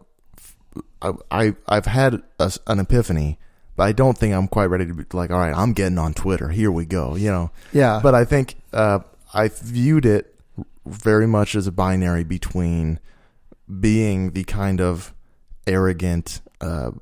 I, 1.02 1.12
I 1.32 1.54
I've 1.66 1.86
had 1.86 2.22
a, 2.38 2.52
an 2.68 2.78
epiphany, 2.78 3.38
but 3.74 3.82
I 3.82 3.90
don't 3.90 4.16
think 4.16 4.32
I'm 4.32 4.46
quite 4.46 4.66
ready 4.66 4.86
to 4.86 4.94
be 4.94 5.04
like. 5.12 5.30
All 5.32 5.38
right, 5.38 5.52
I'm 5.52 5.72
getting 5.72 5.98
on 5.98 6.14
Twitter. 6.14 6.50
Here 6.50 6.70
we 6.70 6.86
go. 6.86 7.16
You 7.16 7.32
know. 7.32 7.50
Yeah. 7.72 7.98
But 8.00 8.14
I 8.14 8.24
think 8.24 8.54
uh, 8.72 9.00
I 9.34 9.48
viewed 9.48 10.06
it 10.06 10.32
very 10.86 11.26
much 11.26 11.56
as 11.56 11.66
a 11.66 11.72
binary 11.72 12.22
between 12.22 13.00
being 13.80 14.30
the 14.34 14.44
kind 14.44 14.80
of 14.80 15.12
arrogant 15.66 16.40
uh, 16.60 16.92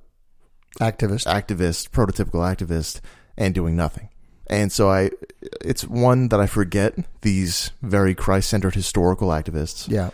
Activist. 0.80 1.26
activist, 1.26 1.90
prototypical 1.90 2.40
activist, 2.40 3.00
and 3.36 3.54
doing 3.54 3.76
nothing. 3.76 4.08
And 4.48 4.70
so 4.70 4.90
I, 4.90 5.10
it's 5.62 5.86
one 5.86 6.28
that 6.28 6.38
I 6.40 6.46
forget 6.46 6.94
these 7.22 7.70
very 7.82 8.14
Christ-centered 8.14 8.74
historical 8.74 9.28
activists 9.28 9.88
Yeah. 9.88 10.10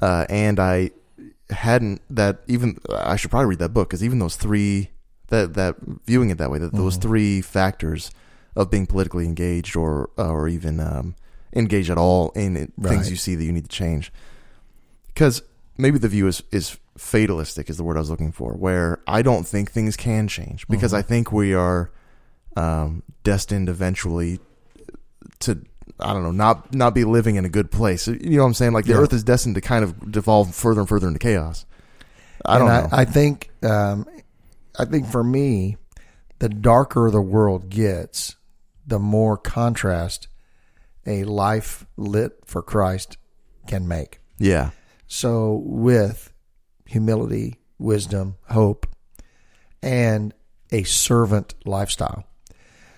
uh, 0.00 0.24
and 0.28 0.58
I 0.60 0.90
hadn't 1.50 2.00
that 2.08 2.38
even 2.46 2.78
I 2.90 3.16
should 3.16 3.30
probably 3.30 3.46
read 3.50 3.58
that 3.58 3.74
book 3.74 3.88
because 3.90 4.02
even 4.04 4.18
those 4.20 4.36
three 4.36 4.90
that 5.28 5.54
that 5.54 5.76
viewing 6.06 6.30
it 6.30 6.38
that 6.38 6.50
way 6.50 6.58
that 6.58 6.72
those 6.72 6.96
three 6.96 7.42
factors 7.42 8.10
of 8.56 8.70
being 8.70 8.86
politically 8.86 9.26
engaged 9.26 9.76
or 9.76 10.08
or 10.16 10.48
even 10.48 10.80
um, 10.80 11.14
engaged 11.54 11.90
at 11.90 11.98
all 11.98 12.30
in 12.30 12.56
it, 12.56 12.72
Right. 12.78 12.90
things 12.94 13.10
you 13.10 13.16
see 13.16 13.34
that 13.34 13.44
you 13.44 13.52
need 13.52 13.64
to 13.64 13.68
change 13.70 14.12
because 15.08 15.42
maybe 15.76 15.98
the 15.98 16.08
view 16.08 16.26
is 16.26 16.42
is 16.52 16.78
fatalistic 16.96 17.68
is 17.68 17.76
the 17.76 17.84
word 17.84 17.96
I 17.96 18.00
was 18.00 18.10
looking 18.10 18.32
for 18.32 18.52
where 18.52 19.00
I 19.06 19.20
don't 19.22 19.46
think 19.46 19.70
things 19.72 19.96
can 19.96 20.28
change 20.28 20.66
because 20.68 20.94
I 20.94 21.02
think 21.02 21.32
we 21.32 21.52
are 21.54 21.90
um, 22.56 23.02
destined 23.24 23.68
eventually 23.68 24.40
to 25.40 25.58
I 26.00 26.12
don't 26.12 26.22
know 26.22 26.30
not 26.32 26.74
not 26.74 26.94
be 26.94 27.04
living 27.04 27.36
in 27.36 27.44
a 27.44 27.48
good 27.48 27.70
place. 27.70 28.06
You 28.08 28.18
know 28.36 28.42
what 28.42 28.48
I'm 28.48 28.54
saying? 28.54 28.72
Like 28.72 28.84
the 28.86 28.92
Yeah. 28.92 28.98
Earth 28.98 29.12
is 29.12 29.22
destined 29.24 29.54
to 29.56 29.60
kind 29.60 29.84
of 29.84 30.10
devolve 30.10 30.54
further 30.54 30.80
and 30.80 30.88
further 30.88 31.06
into 31.06 31.18
chaos. 31.18 31.64
I 32.44 32.58
don't 32.58 32.68
and 32.70 32.90
know. 32.90 32.96
I, 32.96 33.02
I 33.02 33.04
think, 33.04 33.50
um, 33.62 34.06
I 34.78 34.84
think 34.84 35.06
for 35.06 35.22
me, 35.22 35.76
the 36.40 36.48
darker 36.48 37.08
the 37.10 37.20
world 37.22 37.68
gets, 37.68 38.34
the 38.86 38.98
more 38.98 39.36
contrast 39.36 40.26
a 41.06 41.22
life 41.24 41.86
lit 41.96 42.32
for 42.44 42.62
Christ 42.62 43.16
can 43.68 43.86
make. 43.86 44.18
yeah, 44.38 44.70
So, 45.06 45.62
with 45.64 46.32
humility, 46.86 47.60
wisdom, 47.78 48.36
hope, 48.48 48.88
and 49.82 50.34
a 50.72 50.82
servant 50.82 51.54
lifestyle. 51.64 52.24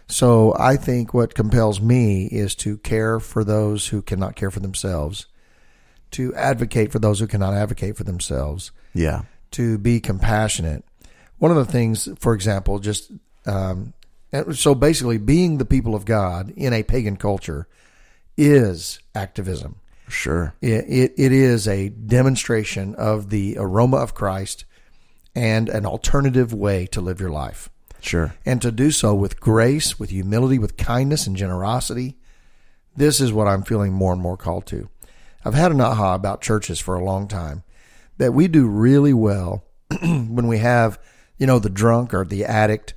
So, 0.06 0.54
I 0.58 0.76
think 0.76 1.14
what 1.14 1.34
compels 1.34 1.80
me 1.80 2.26
is 2.26 2.54
to 2.56 2.76
care 2.78 3.18
for 3.20 3.42
those 3.42 3.88
who 3.88 4.02
cannot 4.02 4.36
care 4.36 4.50
for 4.50 4.60
themselves, 4.60 5.26
to 6.12 6.34
advocate 6.34 6.92
for 6.92 6.98
those 6.98 7.20
who 7.20 7.26
cannot 7.26 7.54
advocate 7.54 7.96
for 7.96 8.04
themselves, 8.04 8.70
yeah, 8.92 9.22
to 9.52 9.78
be 9.78 10.00
compassionate. 10.00 10.84
One 11.38 11.50
of 11.50 11.56
the 11.56 11.72
things, 11.72 12.08
for 12.18 12.34
example, 12.34 12.78
just 12.78 13.10
um, 13.46 13.94
and 14.34 14.58
so 14.58 14.74
basically, 14.74 15.18
being 15.18 15.58
the 15.58 15.64
people 15.64 15.94
of 15.94 16.04
God 16.04 16.50
in 16.56 16.72
a 16.72 16.82
pagan 16.82 17.16
culture 17.16 17.68
is 18.36 18.98
activism. 19.14 19.76
sure, 20.08 20.54
It, 20.60 20.84
it, 20.88 21.14
it 21.16 21.32
is 21.32 21.68
a 21.68 21.90
demonstration 21.90 22.96
of 22.96 23.30
the 23.30 23.56
aroma 23.58 23.98
of 23.98 24.14
Christ 24.14 24.64
and 25.36 25.68
an 25.68 25.86
alternative 25.86 26.52
way 26.52 26.86
to 26.86 27.00
live 27.00 27.20
your 27.20 27.30
life. 27.30 27.70
Sure. 28.04 28.34
And 28.44 28.60
to 28.62 28.70
do 28.70 28.90
so 28.90 29.14
with 29.14 29.40
grace, 29.40 29.98
with 29.98 30.10
humility, 30.10 30.58
with 30.58 30.76
kindness 30.76 31.26
and 31.26 31.36
generosity. 31.36 32.16
This 32.96 33.20
is 33.20 33.32
what 33.32 33.48
I'm 33.48 33.62
feeling 33.62 33.92
more 33.92 34.12
and 34.12 34.22
more 34.22 34.36
called 34.36 34.66
to. 34.66 34.88
I've 35.44 35.54
had 35.54 35.72
an 35.72 35.80
aha 35.80 36.14
about 36.14 36.40
churches 36.40 36.81
for 36.81 36.94
a 36.94 37.04
long 37.04 37.29
time 37.29 37.64
that 38.18 38.33
we 38.33 38.48
do 38.48 38.66
really 38.66 39.12
well 39.12 39.64
when 40.02 40.46
we 40.46 40.58
have, 40.58 40.98
you 41.38 41.46
know, 41.46 41.58
the 41.58 41.70
drunk 41.70 42.14
or 42.14 42.24
the 42.24 42.44
addict 42.44 42.94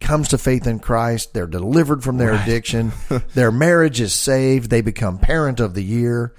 comes 0.00 0.28
to 0.28 0.38
faith 0.38 0.66
in 0.66 0.78
Christ, 0.78 1.34
they're 1.34 1.46
delivered 1.46 2.02
from 2.02 2.18
their 2.18 2.32
addiction, 2.32 2.92
their 3.34 3.50
marriage 3.52 4.00
is 4.00 4.14
saved, 4.14 4.70
they 4.70 4.80
become 4.80 5.18
parent 5.18 5.60
of 5.60 5.74
the 5.74 5.84
year. 5.84 6.34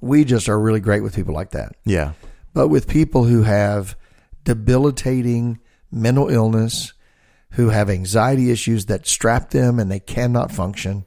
We 0.00 0.24
just 0.24 0.48
are 0.48 0.58
really 0.58 0.80
great 0.80 1.02
with 1.02 1.14
people 1.14 1.34
like 1.34 1.50
that. 1.50 1.76
Yeah, 1.84 2.12
But 2.54 2.68
with 2.68 2.88
people 2.88 3.24
who 3.24 3.42
have 3.42 3.96
debilitating 4.44 5.60
mental 5.90 6.28
illness, 6.28 6.92
who 7.52 7.68
have 7.70 7.88
anxiety 7.90 8.50
issues 8.50 8.86
that 8.86 9.06
strap 9.06 9.50
them 9.50 9.78
and 9.78 9.90
they 9.90 10.00
cannot 10.00 10.52
function, 10.52 11.04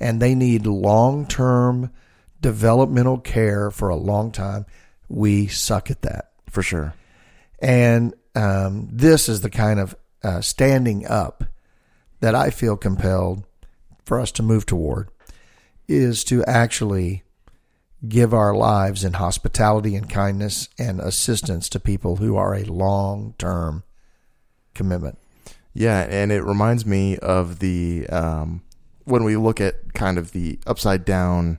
and 0.00 0.22
they 0.22 0.34
need 0.34 0.66
long 0.66 1.26
term 1.26 1.90
developmental 2.40 3.18
care 3.18 3.70
for 3.70 3.90
a 3.90 3.96
long 3.96 4.32
time, 4.32 4.64
we 5.08 5.46
suck 5.48 5.90
at 5.90 6.02
that. 6.02 6.30
for 6.48 6.62
sure. 6.62 6.94
And 7.60 8.14
um, 8.34 8.88
this 8.90 9.28
is 9.28 9.40
the 9.42 9.50
kind 9.50 9.78
of 9.78 9.94
uh, 10.22 10.40
standing 10.40 11.06
up 11.06 11.44
that 12.20 12.34
I 12.34 12.50
feel 12.50 12.76
compelled 12.76 13.44
for 14.04 14.18
us 14.18 14.32
to 14.32 14.42
move 14.42 14.66
toward 14.66 15.08
is 15.88 16.24
to 16.24 16.44
actually 16.44 17.22
give 18.08 18.32
our 18.32 18.54
lives 18.54 19.04
in 19.04 19.12
hospitality 19.14 19.94
and 19.94 20.08
kindness 20.08 20.68
and 20.78 21.00
assistance 21.00 21.68
to 21.68 21.80
people 21.80 22.16
who 22.16 22.36
are 22.36 22.54
a 22.54 22.64
long 22.64 23.34
term 23.38 23.82
commitment. 24.74 25.18
Yeah, 25.74 26.00
and 26.08 26.32
it 26.32 26.42
reminds 26.42 26.84
me 26.84 27.16
of 27.18 27.58
the 27.60 28.06
um, 28.08 28.62
when 29.04 29.24
we 29.24 29.36
look 29.36 29.60
at 29.60 29.94
kind 29.94 30.18
of 30.18 30.32
the 30.32 30.58
upside 30.66 31.04
down 31.04 31.58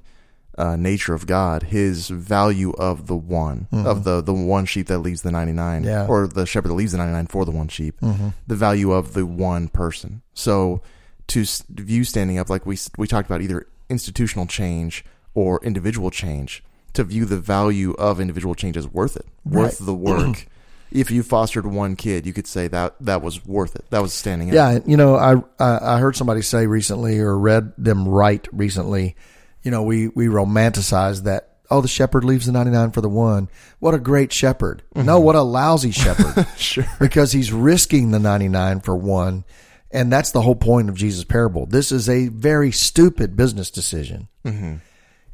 uh, 0.57 0.75
nature 0.75 1.13
of 1.13 1.25
God, 1.27 1.63
His 1.63 2.09
value 2.09 2.71
of 2.71 3.07
the 3.07 3.15
one 3.15 3.67
of 3.71 4.03
the 4.03 4.21
the 4.21 4.33
one 4.33 4.65
sheep 4.65 4.87
that 4.87 4.99
leaves 4.99 5.21
the 5.21 5.31
ninety 5.31 5.53
nine, 5.53 5.83
Yeah. 5.83 6.05
or 6.07 6.27
the 6.27 6.45
shepherd 6.45 6.67
that 6.69 6.73
leaves 6.75 6.91
the 6.91 6.97
ninety 6.97 7.13
nine 7.13 7.27
for 7.27 7.45
the 7.45 7.51
one 7.51 7.67
sheep, 7.69 7.95
the 8.01 8.55
value 8.55 8.91
of 8.91 9.13
the 9.13 9.25
one 9.25 9.69
person. 9.69 10.21
So 10.33 10.81
to 11.27 11.45
view 11.69 12.03
standing 12.03 12.37
up, 12.37 12.49
like 12.49 12.65
we 12.65 12.77
we 12.97 13.07
talked 13.07 13.29
about, 13.29 13.41
either 13.41 13.65
institutional 13.89 14.45
change 14.45 15.05
or 15.33 15.59
individual 15.63 16.11
change, 16.11 16.63
to 16.93 17.03
view 17.05 17.23
the 17.23 17.39
value 17.39 17.93
of 17.93 18.19
individual 18.19 18.53
change 18.55 18.75
as 18.75 18.87
worth 18.89 19.15
it, 19.15 19.25
worth 19.45 19.79
Right. 19.79 19.85
the 19.85 19.93
work. 19.95 20.47
if 20.91 21.09
you 21.11 21.23
fostered 21.23 21.65
one 21.65 21.95
kid, 21.95 22.25
you 22.25 22.33
could 22.33 22.47
say 22.47 22.67
that 22.67 22.95
that 22.99 23.21
was 23.21 23.45
worth 23.45 23.75
it. 23.75 23.85
That 23.89 24.01
was 24.01 24.13
standing 24.13 24.49
up. 24.49 24.55
Yeah, 24.55 24.79
you 24.85 24.97
know, 24.97 25.15
I, 25.15 25.35
I 25.59 25.95
I 25.95 25.99
heard 25.99 26.15
somebody 26.15 26.41
say 26.41 26.67
recently, 26.67 27.19
or 27.19 27.37
read 27.37 27.73
them 27.77 28.07
write 28.07 28.47
recently. 28.51 29.15
You 29.63 29.71
know, 29.71 29.83
we 29.83 30.07
we 30.09 30.25
romanticize 30.27 31.23
that. 31.23 31.47
Oh, 31.69 31.79
the 31.79 31.87
shepherd 31.87 32.25
leaves 32.25 32.47
the 32.47 32.51
ninety 32.51 32.71
nine 32.71 32.91
for 32.91 32.99
the 32.99 33.07
one. 33.09 33.47
What 33.79 33.93
a 33.93 33.99
great 33.99 34.33
shepherd! 34.33 34.83
Mm-hmm. 34.93 35.05
No, 35.05 35.19
what 35.21 35.35
a 35.35 35.41
lousy 35.41 35.91
shepherd. 35.91 36.45
Sure. 36.57 36.85
because 36.99 37.31
he's 37.31 37.53
risking 37.53 38.11
the 38.11 38.19
ninety 38.19 38.49
nine 38.49 38.81
for 38.81 38.95
one, 38.95 39.45
and 39.89 40.11
that's 40.11 40.31
the 40.31 40.41
whole 40.41 40.55
point 40.55 40.89
of 40.89 40.95
Jesus' 40.95 41.23
parable. 41.23 41.65
This 41.65 41.91
is 41.93 42.09
a 42.09 42.27
very 42.27 42.71
stupid 42.73 43.37
business 43.37 43.71
decision. 43.71 44.27
Mm-hmm. 44.45 44.75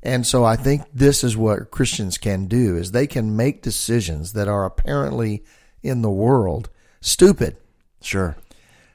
And 0.04 0.26
so 0.26 0.46
I 0.46 0.56
think 0.56 0.84
this 0.94 1.24
is 1.24 1.36
what 1.36 1.72
Christians 1.72 2.18
can 2.18 2.46
do 2.48 2.78
is 2.78 2.92
they 2.92 3.08
can 3.08 3.36
make 3.36 3.62
decisions 3.62 4.34
that 4.34 4.48
are 4.48 4.66
apparently 4.66 5.44
in 5.84 6.02
the 6.02 6.10
world 6.12 6.70
stupid 7.02 7.58
Sure. 8.02 8.38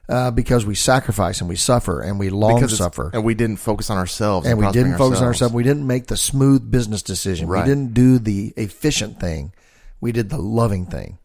uh, 0.08 0.30
because 0.30 0.64
we 0.64 0.74
sacrifice 0.74 1.40
and 1.40 1.48
we 1.48 1.56
suffer 1.56 2.00
and 2.00 2.18
we 2.18 2.30
long 2.30 2.66
suffer 2.68 3.10
and 3.12 3.24
we 3.24 3.34
didn't 3.34 3.56
focus 3.56 3.90
on 3.90 3.98
ourselves, 3.98 4.46
and 4.46 4.58
we 4.58 4.70
didn't 4.70 4.96
focus 4.96 5.20
on 5.20 5.26
ourselves. 5.26 5.52
We 5.54 5.64
didn't 5.64 5.86
make 5.86 6.06
the 6.06 6.16
smooth 6.16 6.70
business 6.70 7.02
decision. 7.02 7.48
Right. 7.48 7.64
We 7.64 7.68
didn't 7.68 7.94
do 7.94 8.18
the 8.18 8.54
efficient 8.56 9.18
thing. 9.20 9.52
We 10.00 10.12
did 10.12 10.30
the 10.30 10.38
loving 10.38 10.86
thing. 10.86 11.18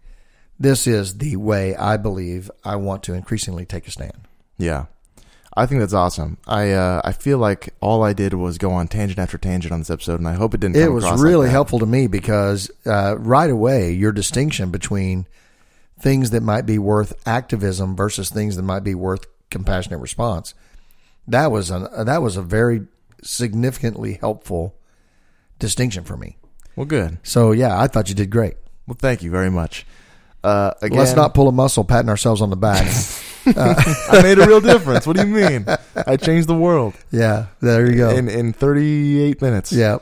This 0.60 0.88
is 0.88 1.20
the 1.20 1.36
way 1.36 1.76
I 1.76 1.98
believe 1.98 2.50
I 2.64 2.78
want 2.78 3.04
to 3.04 3.14
increasingly 3.14 3.66
take 3.66 3.88
a 3.88 3.92
stand. 3.92 4.28
Yeah, 4.58 4.86
I 5.58 5.66
think 5.66 5.82
that's 5.82 5.93
awesome. 5.93 6.38
I 6.47 6.72
uh, 6.72 7.01
I 7.03 7.14
feel 7.14 7.39
like 7.39 7.74
all 7.82 8.03
I 8.03 8.14
did 8.14 8.36
was 8.36 8.60
go 8.60 8.72
on 8.72 8.88
tangent 8.88 9.18
after 9.18 9.39
tangent 9.39 9.74
on 9.74 9.80
this 9.80 9.89
episode, 9.89 10.20
and 10.20 10.28
I 10.28 10.34
hope 10.34 10.53
it 10.53 10.60
didn't. 10.60 10.76
It 10.76 10.89
was 10.89 11.03
really 11.20 11.47
like 11.47 11.51
helpful 11.51 11.80
to 11.80 11.88
me 11.88 12.05
because 12.05 12.70
uh, 12.86 13.18
right 13.18 13.49
away 13.49 13.91
your 13.91 14.12
distinction 14.12 14.70
between 14.70 15.26
things 15.99 16.30
that 16.30 16.43
might 16.43 16.68
be 16.68 16.78
worth 16.78 17.14
activism 17.26 17.95
versus 17.95 18.30
things 18.30 18.55
that 18.55 18.62
might 18.62 18.84
be 18.84 18.93
worth 18.93 19.26
compassionate 19.49 19.99
response. 19.99 20.53
That 21.28 21.51
was 21.51 21.72
an, 21.72 21.88
that 22.05 22.22
was 22.22 22.38
a 22.38 22.43
very 22.43 22.86
significantly 23.24 24.14
helpful 24.14 24.76
distinction 25.58 26.03
for 26.03 26.18
me. 26.18 26.38
Well, 26.76 26.86
good. 26.86 27.18
So 27.24 27.51
yeah, 27.51 27.82
I 27.82 27.88
thought 27.88 28.10
you 28.10 28.16
did 28.16 28.30
great. 28.30 28.58
Well, 28.86 28.97
thank 28.99 29.24
you 29.24 29.32
very 29.32 29.49
much. 29.49 29.88
Uh, 30.43 30.74
again, 30.84 30.99
Let's 30.99 31.16
not 31.16 31.34
pull 31.34 31.47
a 31.47 31.51
muscle 31.51 31.84
patting 31.84 32.10
ourselves 32.10 32.41
on 32.43 32.51
the 32.51 32.55
back. 32.55 32.88
I 33.58 34.22
made 34.24 34.39
a 34.39 34.48
real 34.48 34.62
difference. 34.62 35.08
What 35.08 35.18
do 35.18 35.28
you 35.28 35.34
mean? 35.34 35.66
I 35.95 36.18
changed 36.18 36.48
the 36.48 36.56
world 36.56 36.93
yeah, 37.12 37.48
there 37.62 37.89
you 37.89 37.98
go. 37.98 38.10
in 38.10 38.30
in 38.30 38.54
38 38.54 39.41
minutes. 39.41 39.72
yeah. 39.72 40.00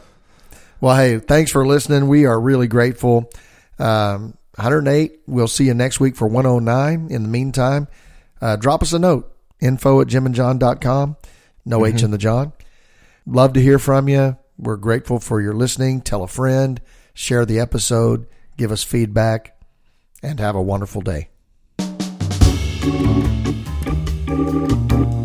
Well, 0.82 0.96
hey, 0.96 1.20
thanks 1.20 1.52
for 1.52 1.66
listening. 1.66 2.08
We 2.08 2.26
are 2.26 2.39
really 2.39 2.68
grateful. 2.68 3.32
Um, 3.80 4.38
108. 4.58 5.20
We'll 5.28 5.48
see 5.48 5.66
you 5.66 5.74
next 5.74 6.00
week 6.00 6.16
for 6.16 6.28
109. 6.28 7.08
In 7.12 7.24
the 7.24 7.30
meantime, 7.30 7.88
uh, 8.41 8.56
drop 8.56 8.84
us 8.84 8.93
a 8.93 9.00
note. 9.00 9.32
Info 9.60 10.02
at 10.02 10.08
jimandjon.com. 10.08 11.18
No 11.66 11.86
H 11.86 12.04
in 12.04 12.12
the 12.12 12.18
Jon. 12.18 12.54
Love 13.26 13.54
to 13.54 13.62
hear 13.62 13.80
from 13.80 14.08
you. 14.08 14.38
We're 14.58 14.78
grateful 14.78 15.20
for 15.20 15.41
your 15.41 15.54
listening. 15.54 16.02
Tell 16.02 16.24
a 16.24 16.28
friend. 16.28 16.80
Share 17.14 17.46
the 17.46 17.60
episode. 17.60 18.28
Give 18.58 18.72
us 18.72 18.84
feedback. 18.84 19.58
And 20.22 20.39
have 20.39 20.56
a 20.56 20.62
wonderful 20.62 21.02
day. 21.02 21.30
thank 22.86 23.00
you 24.92 25.25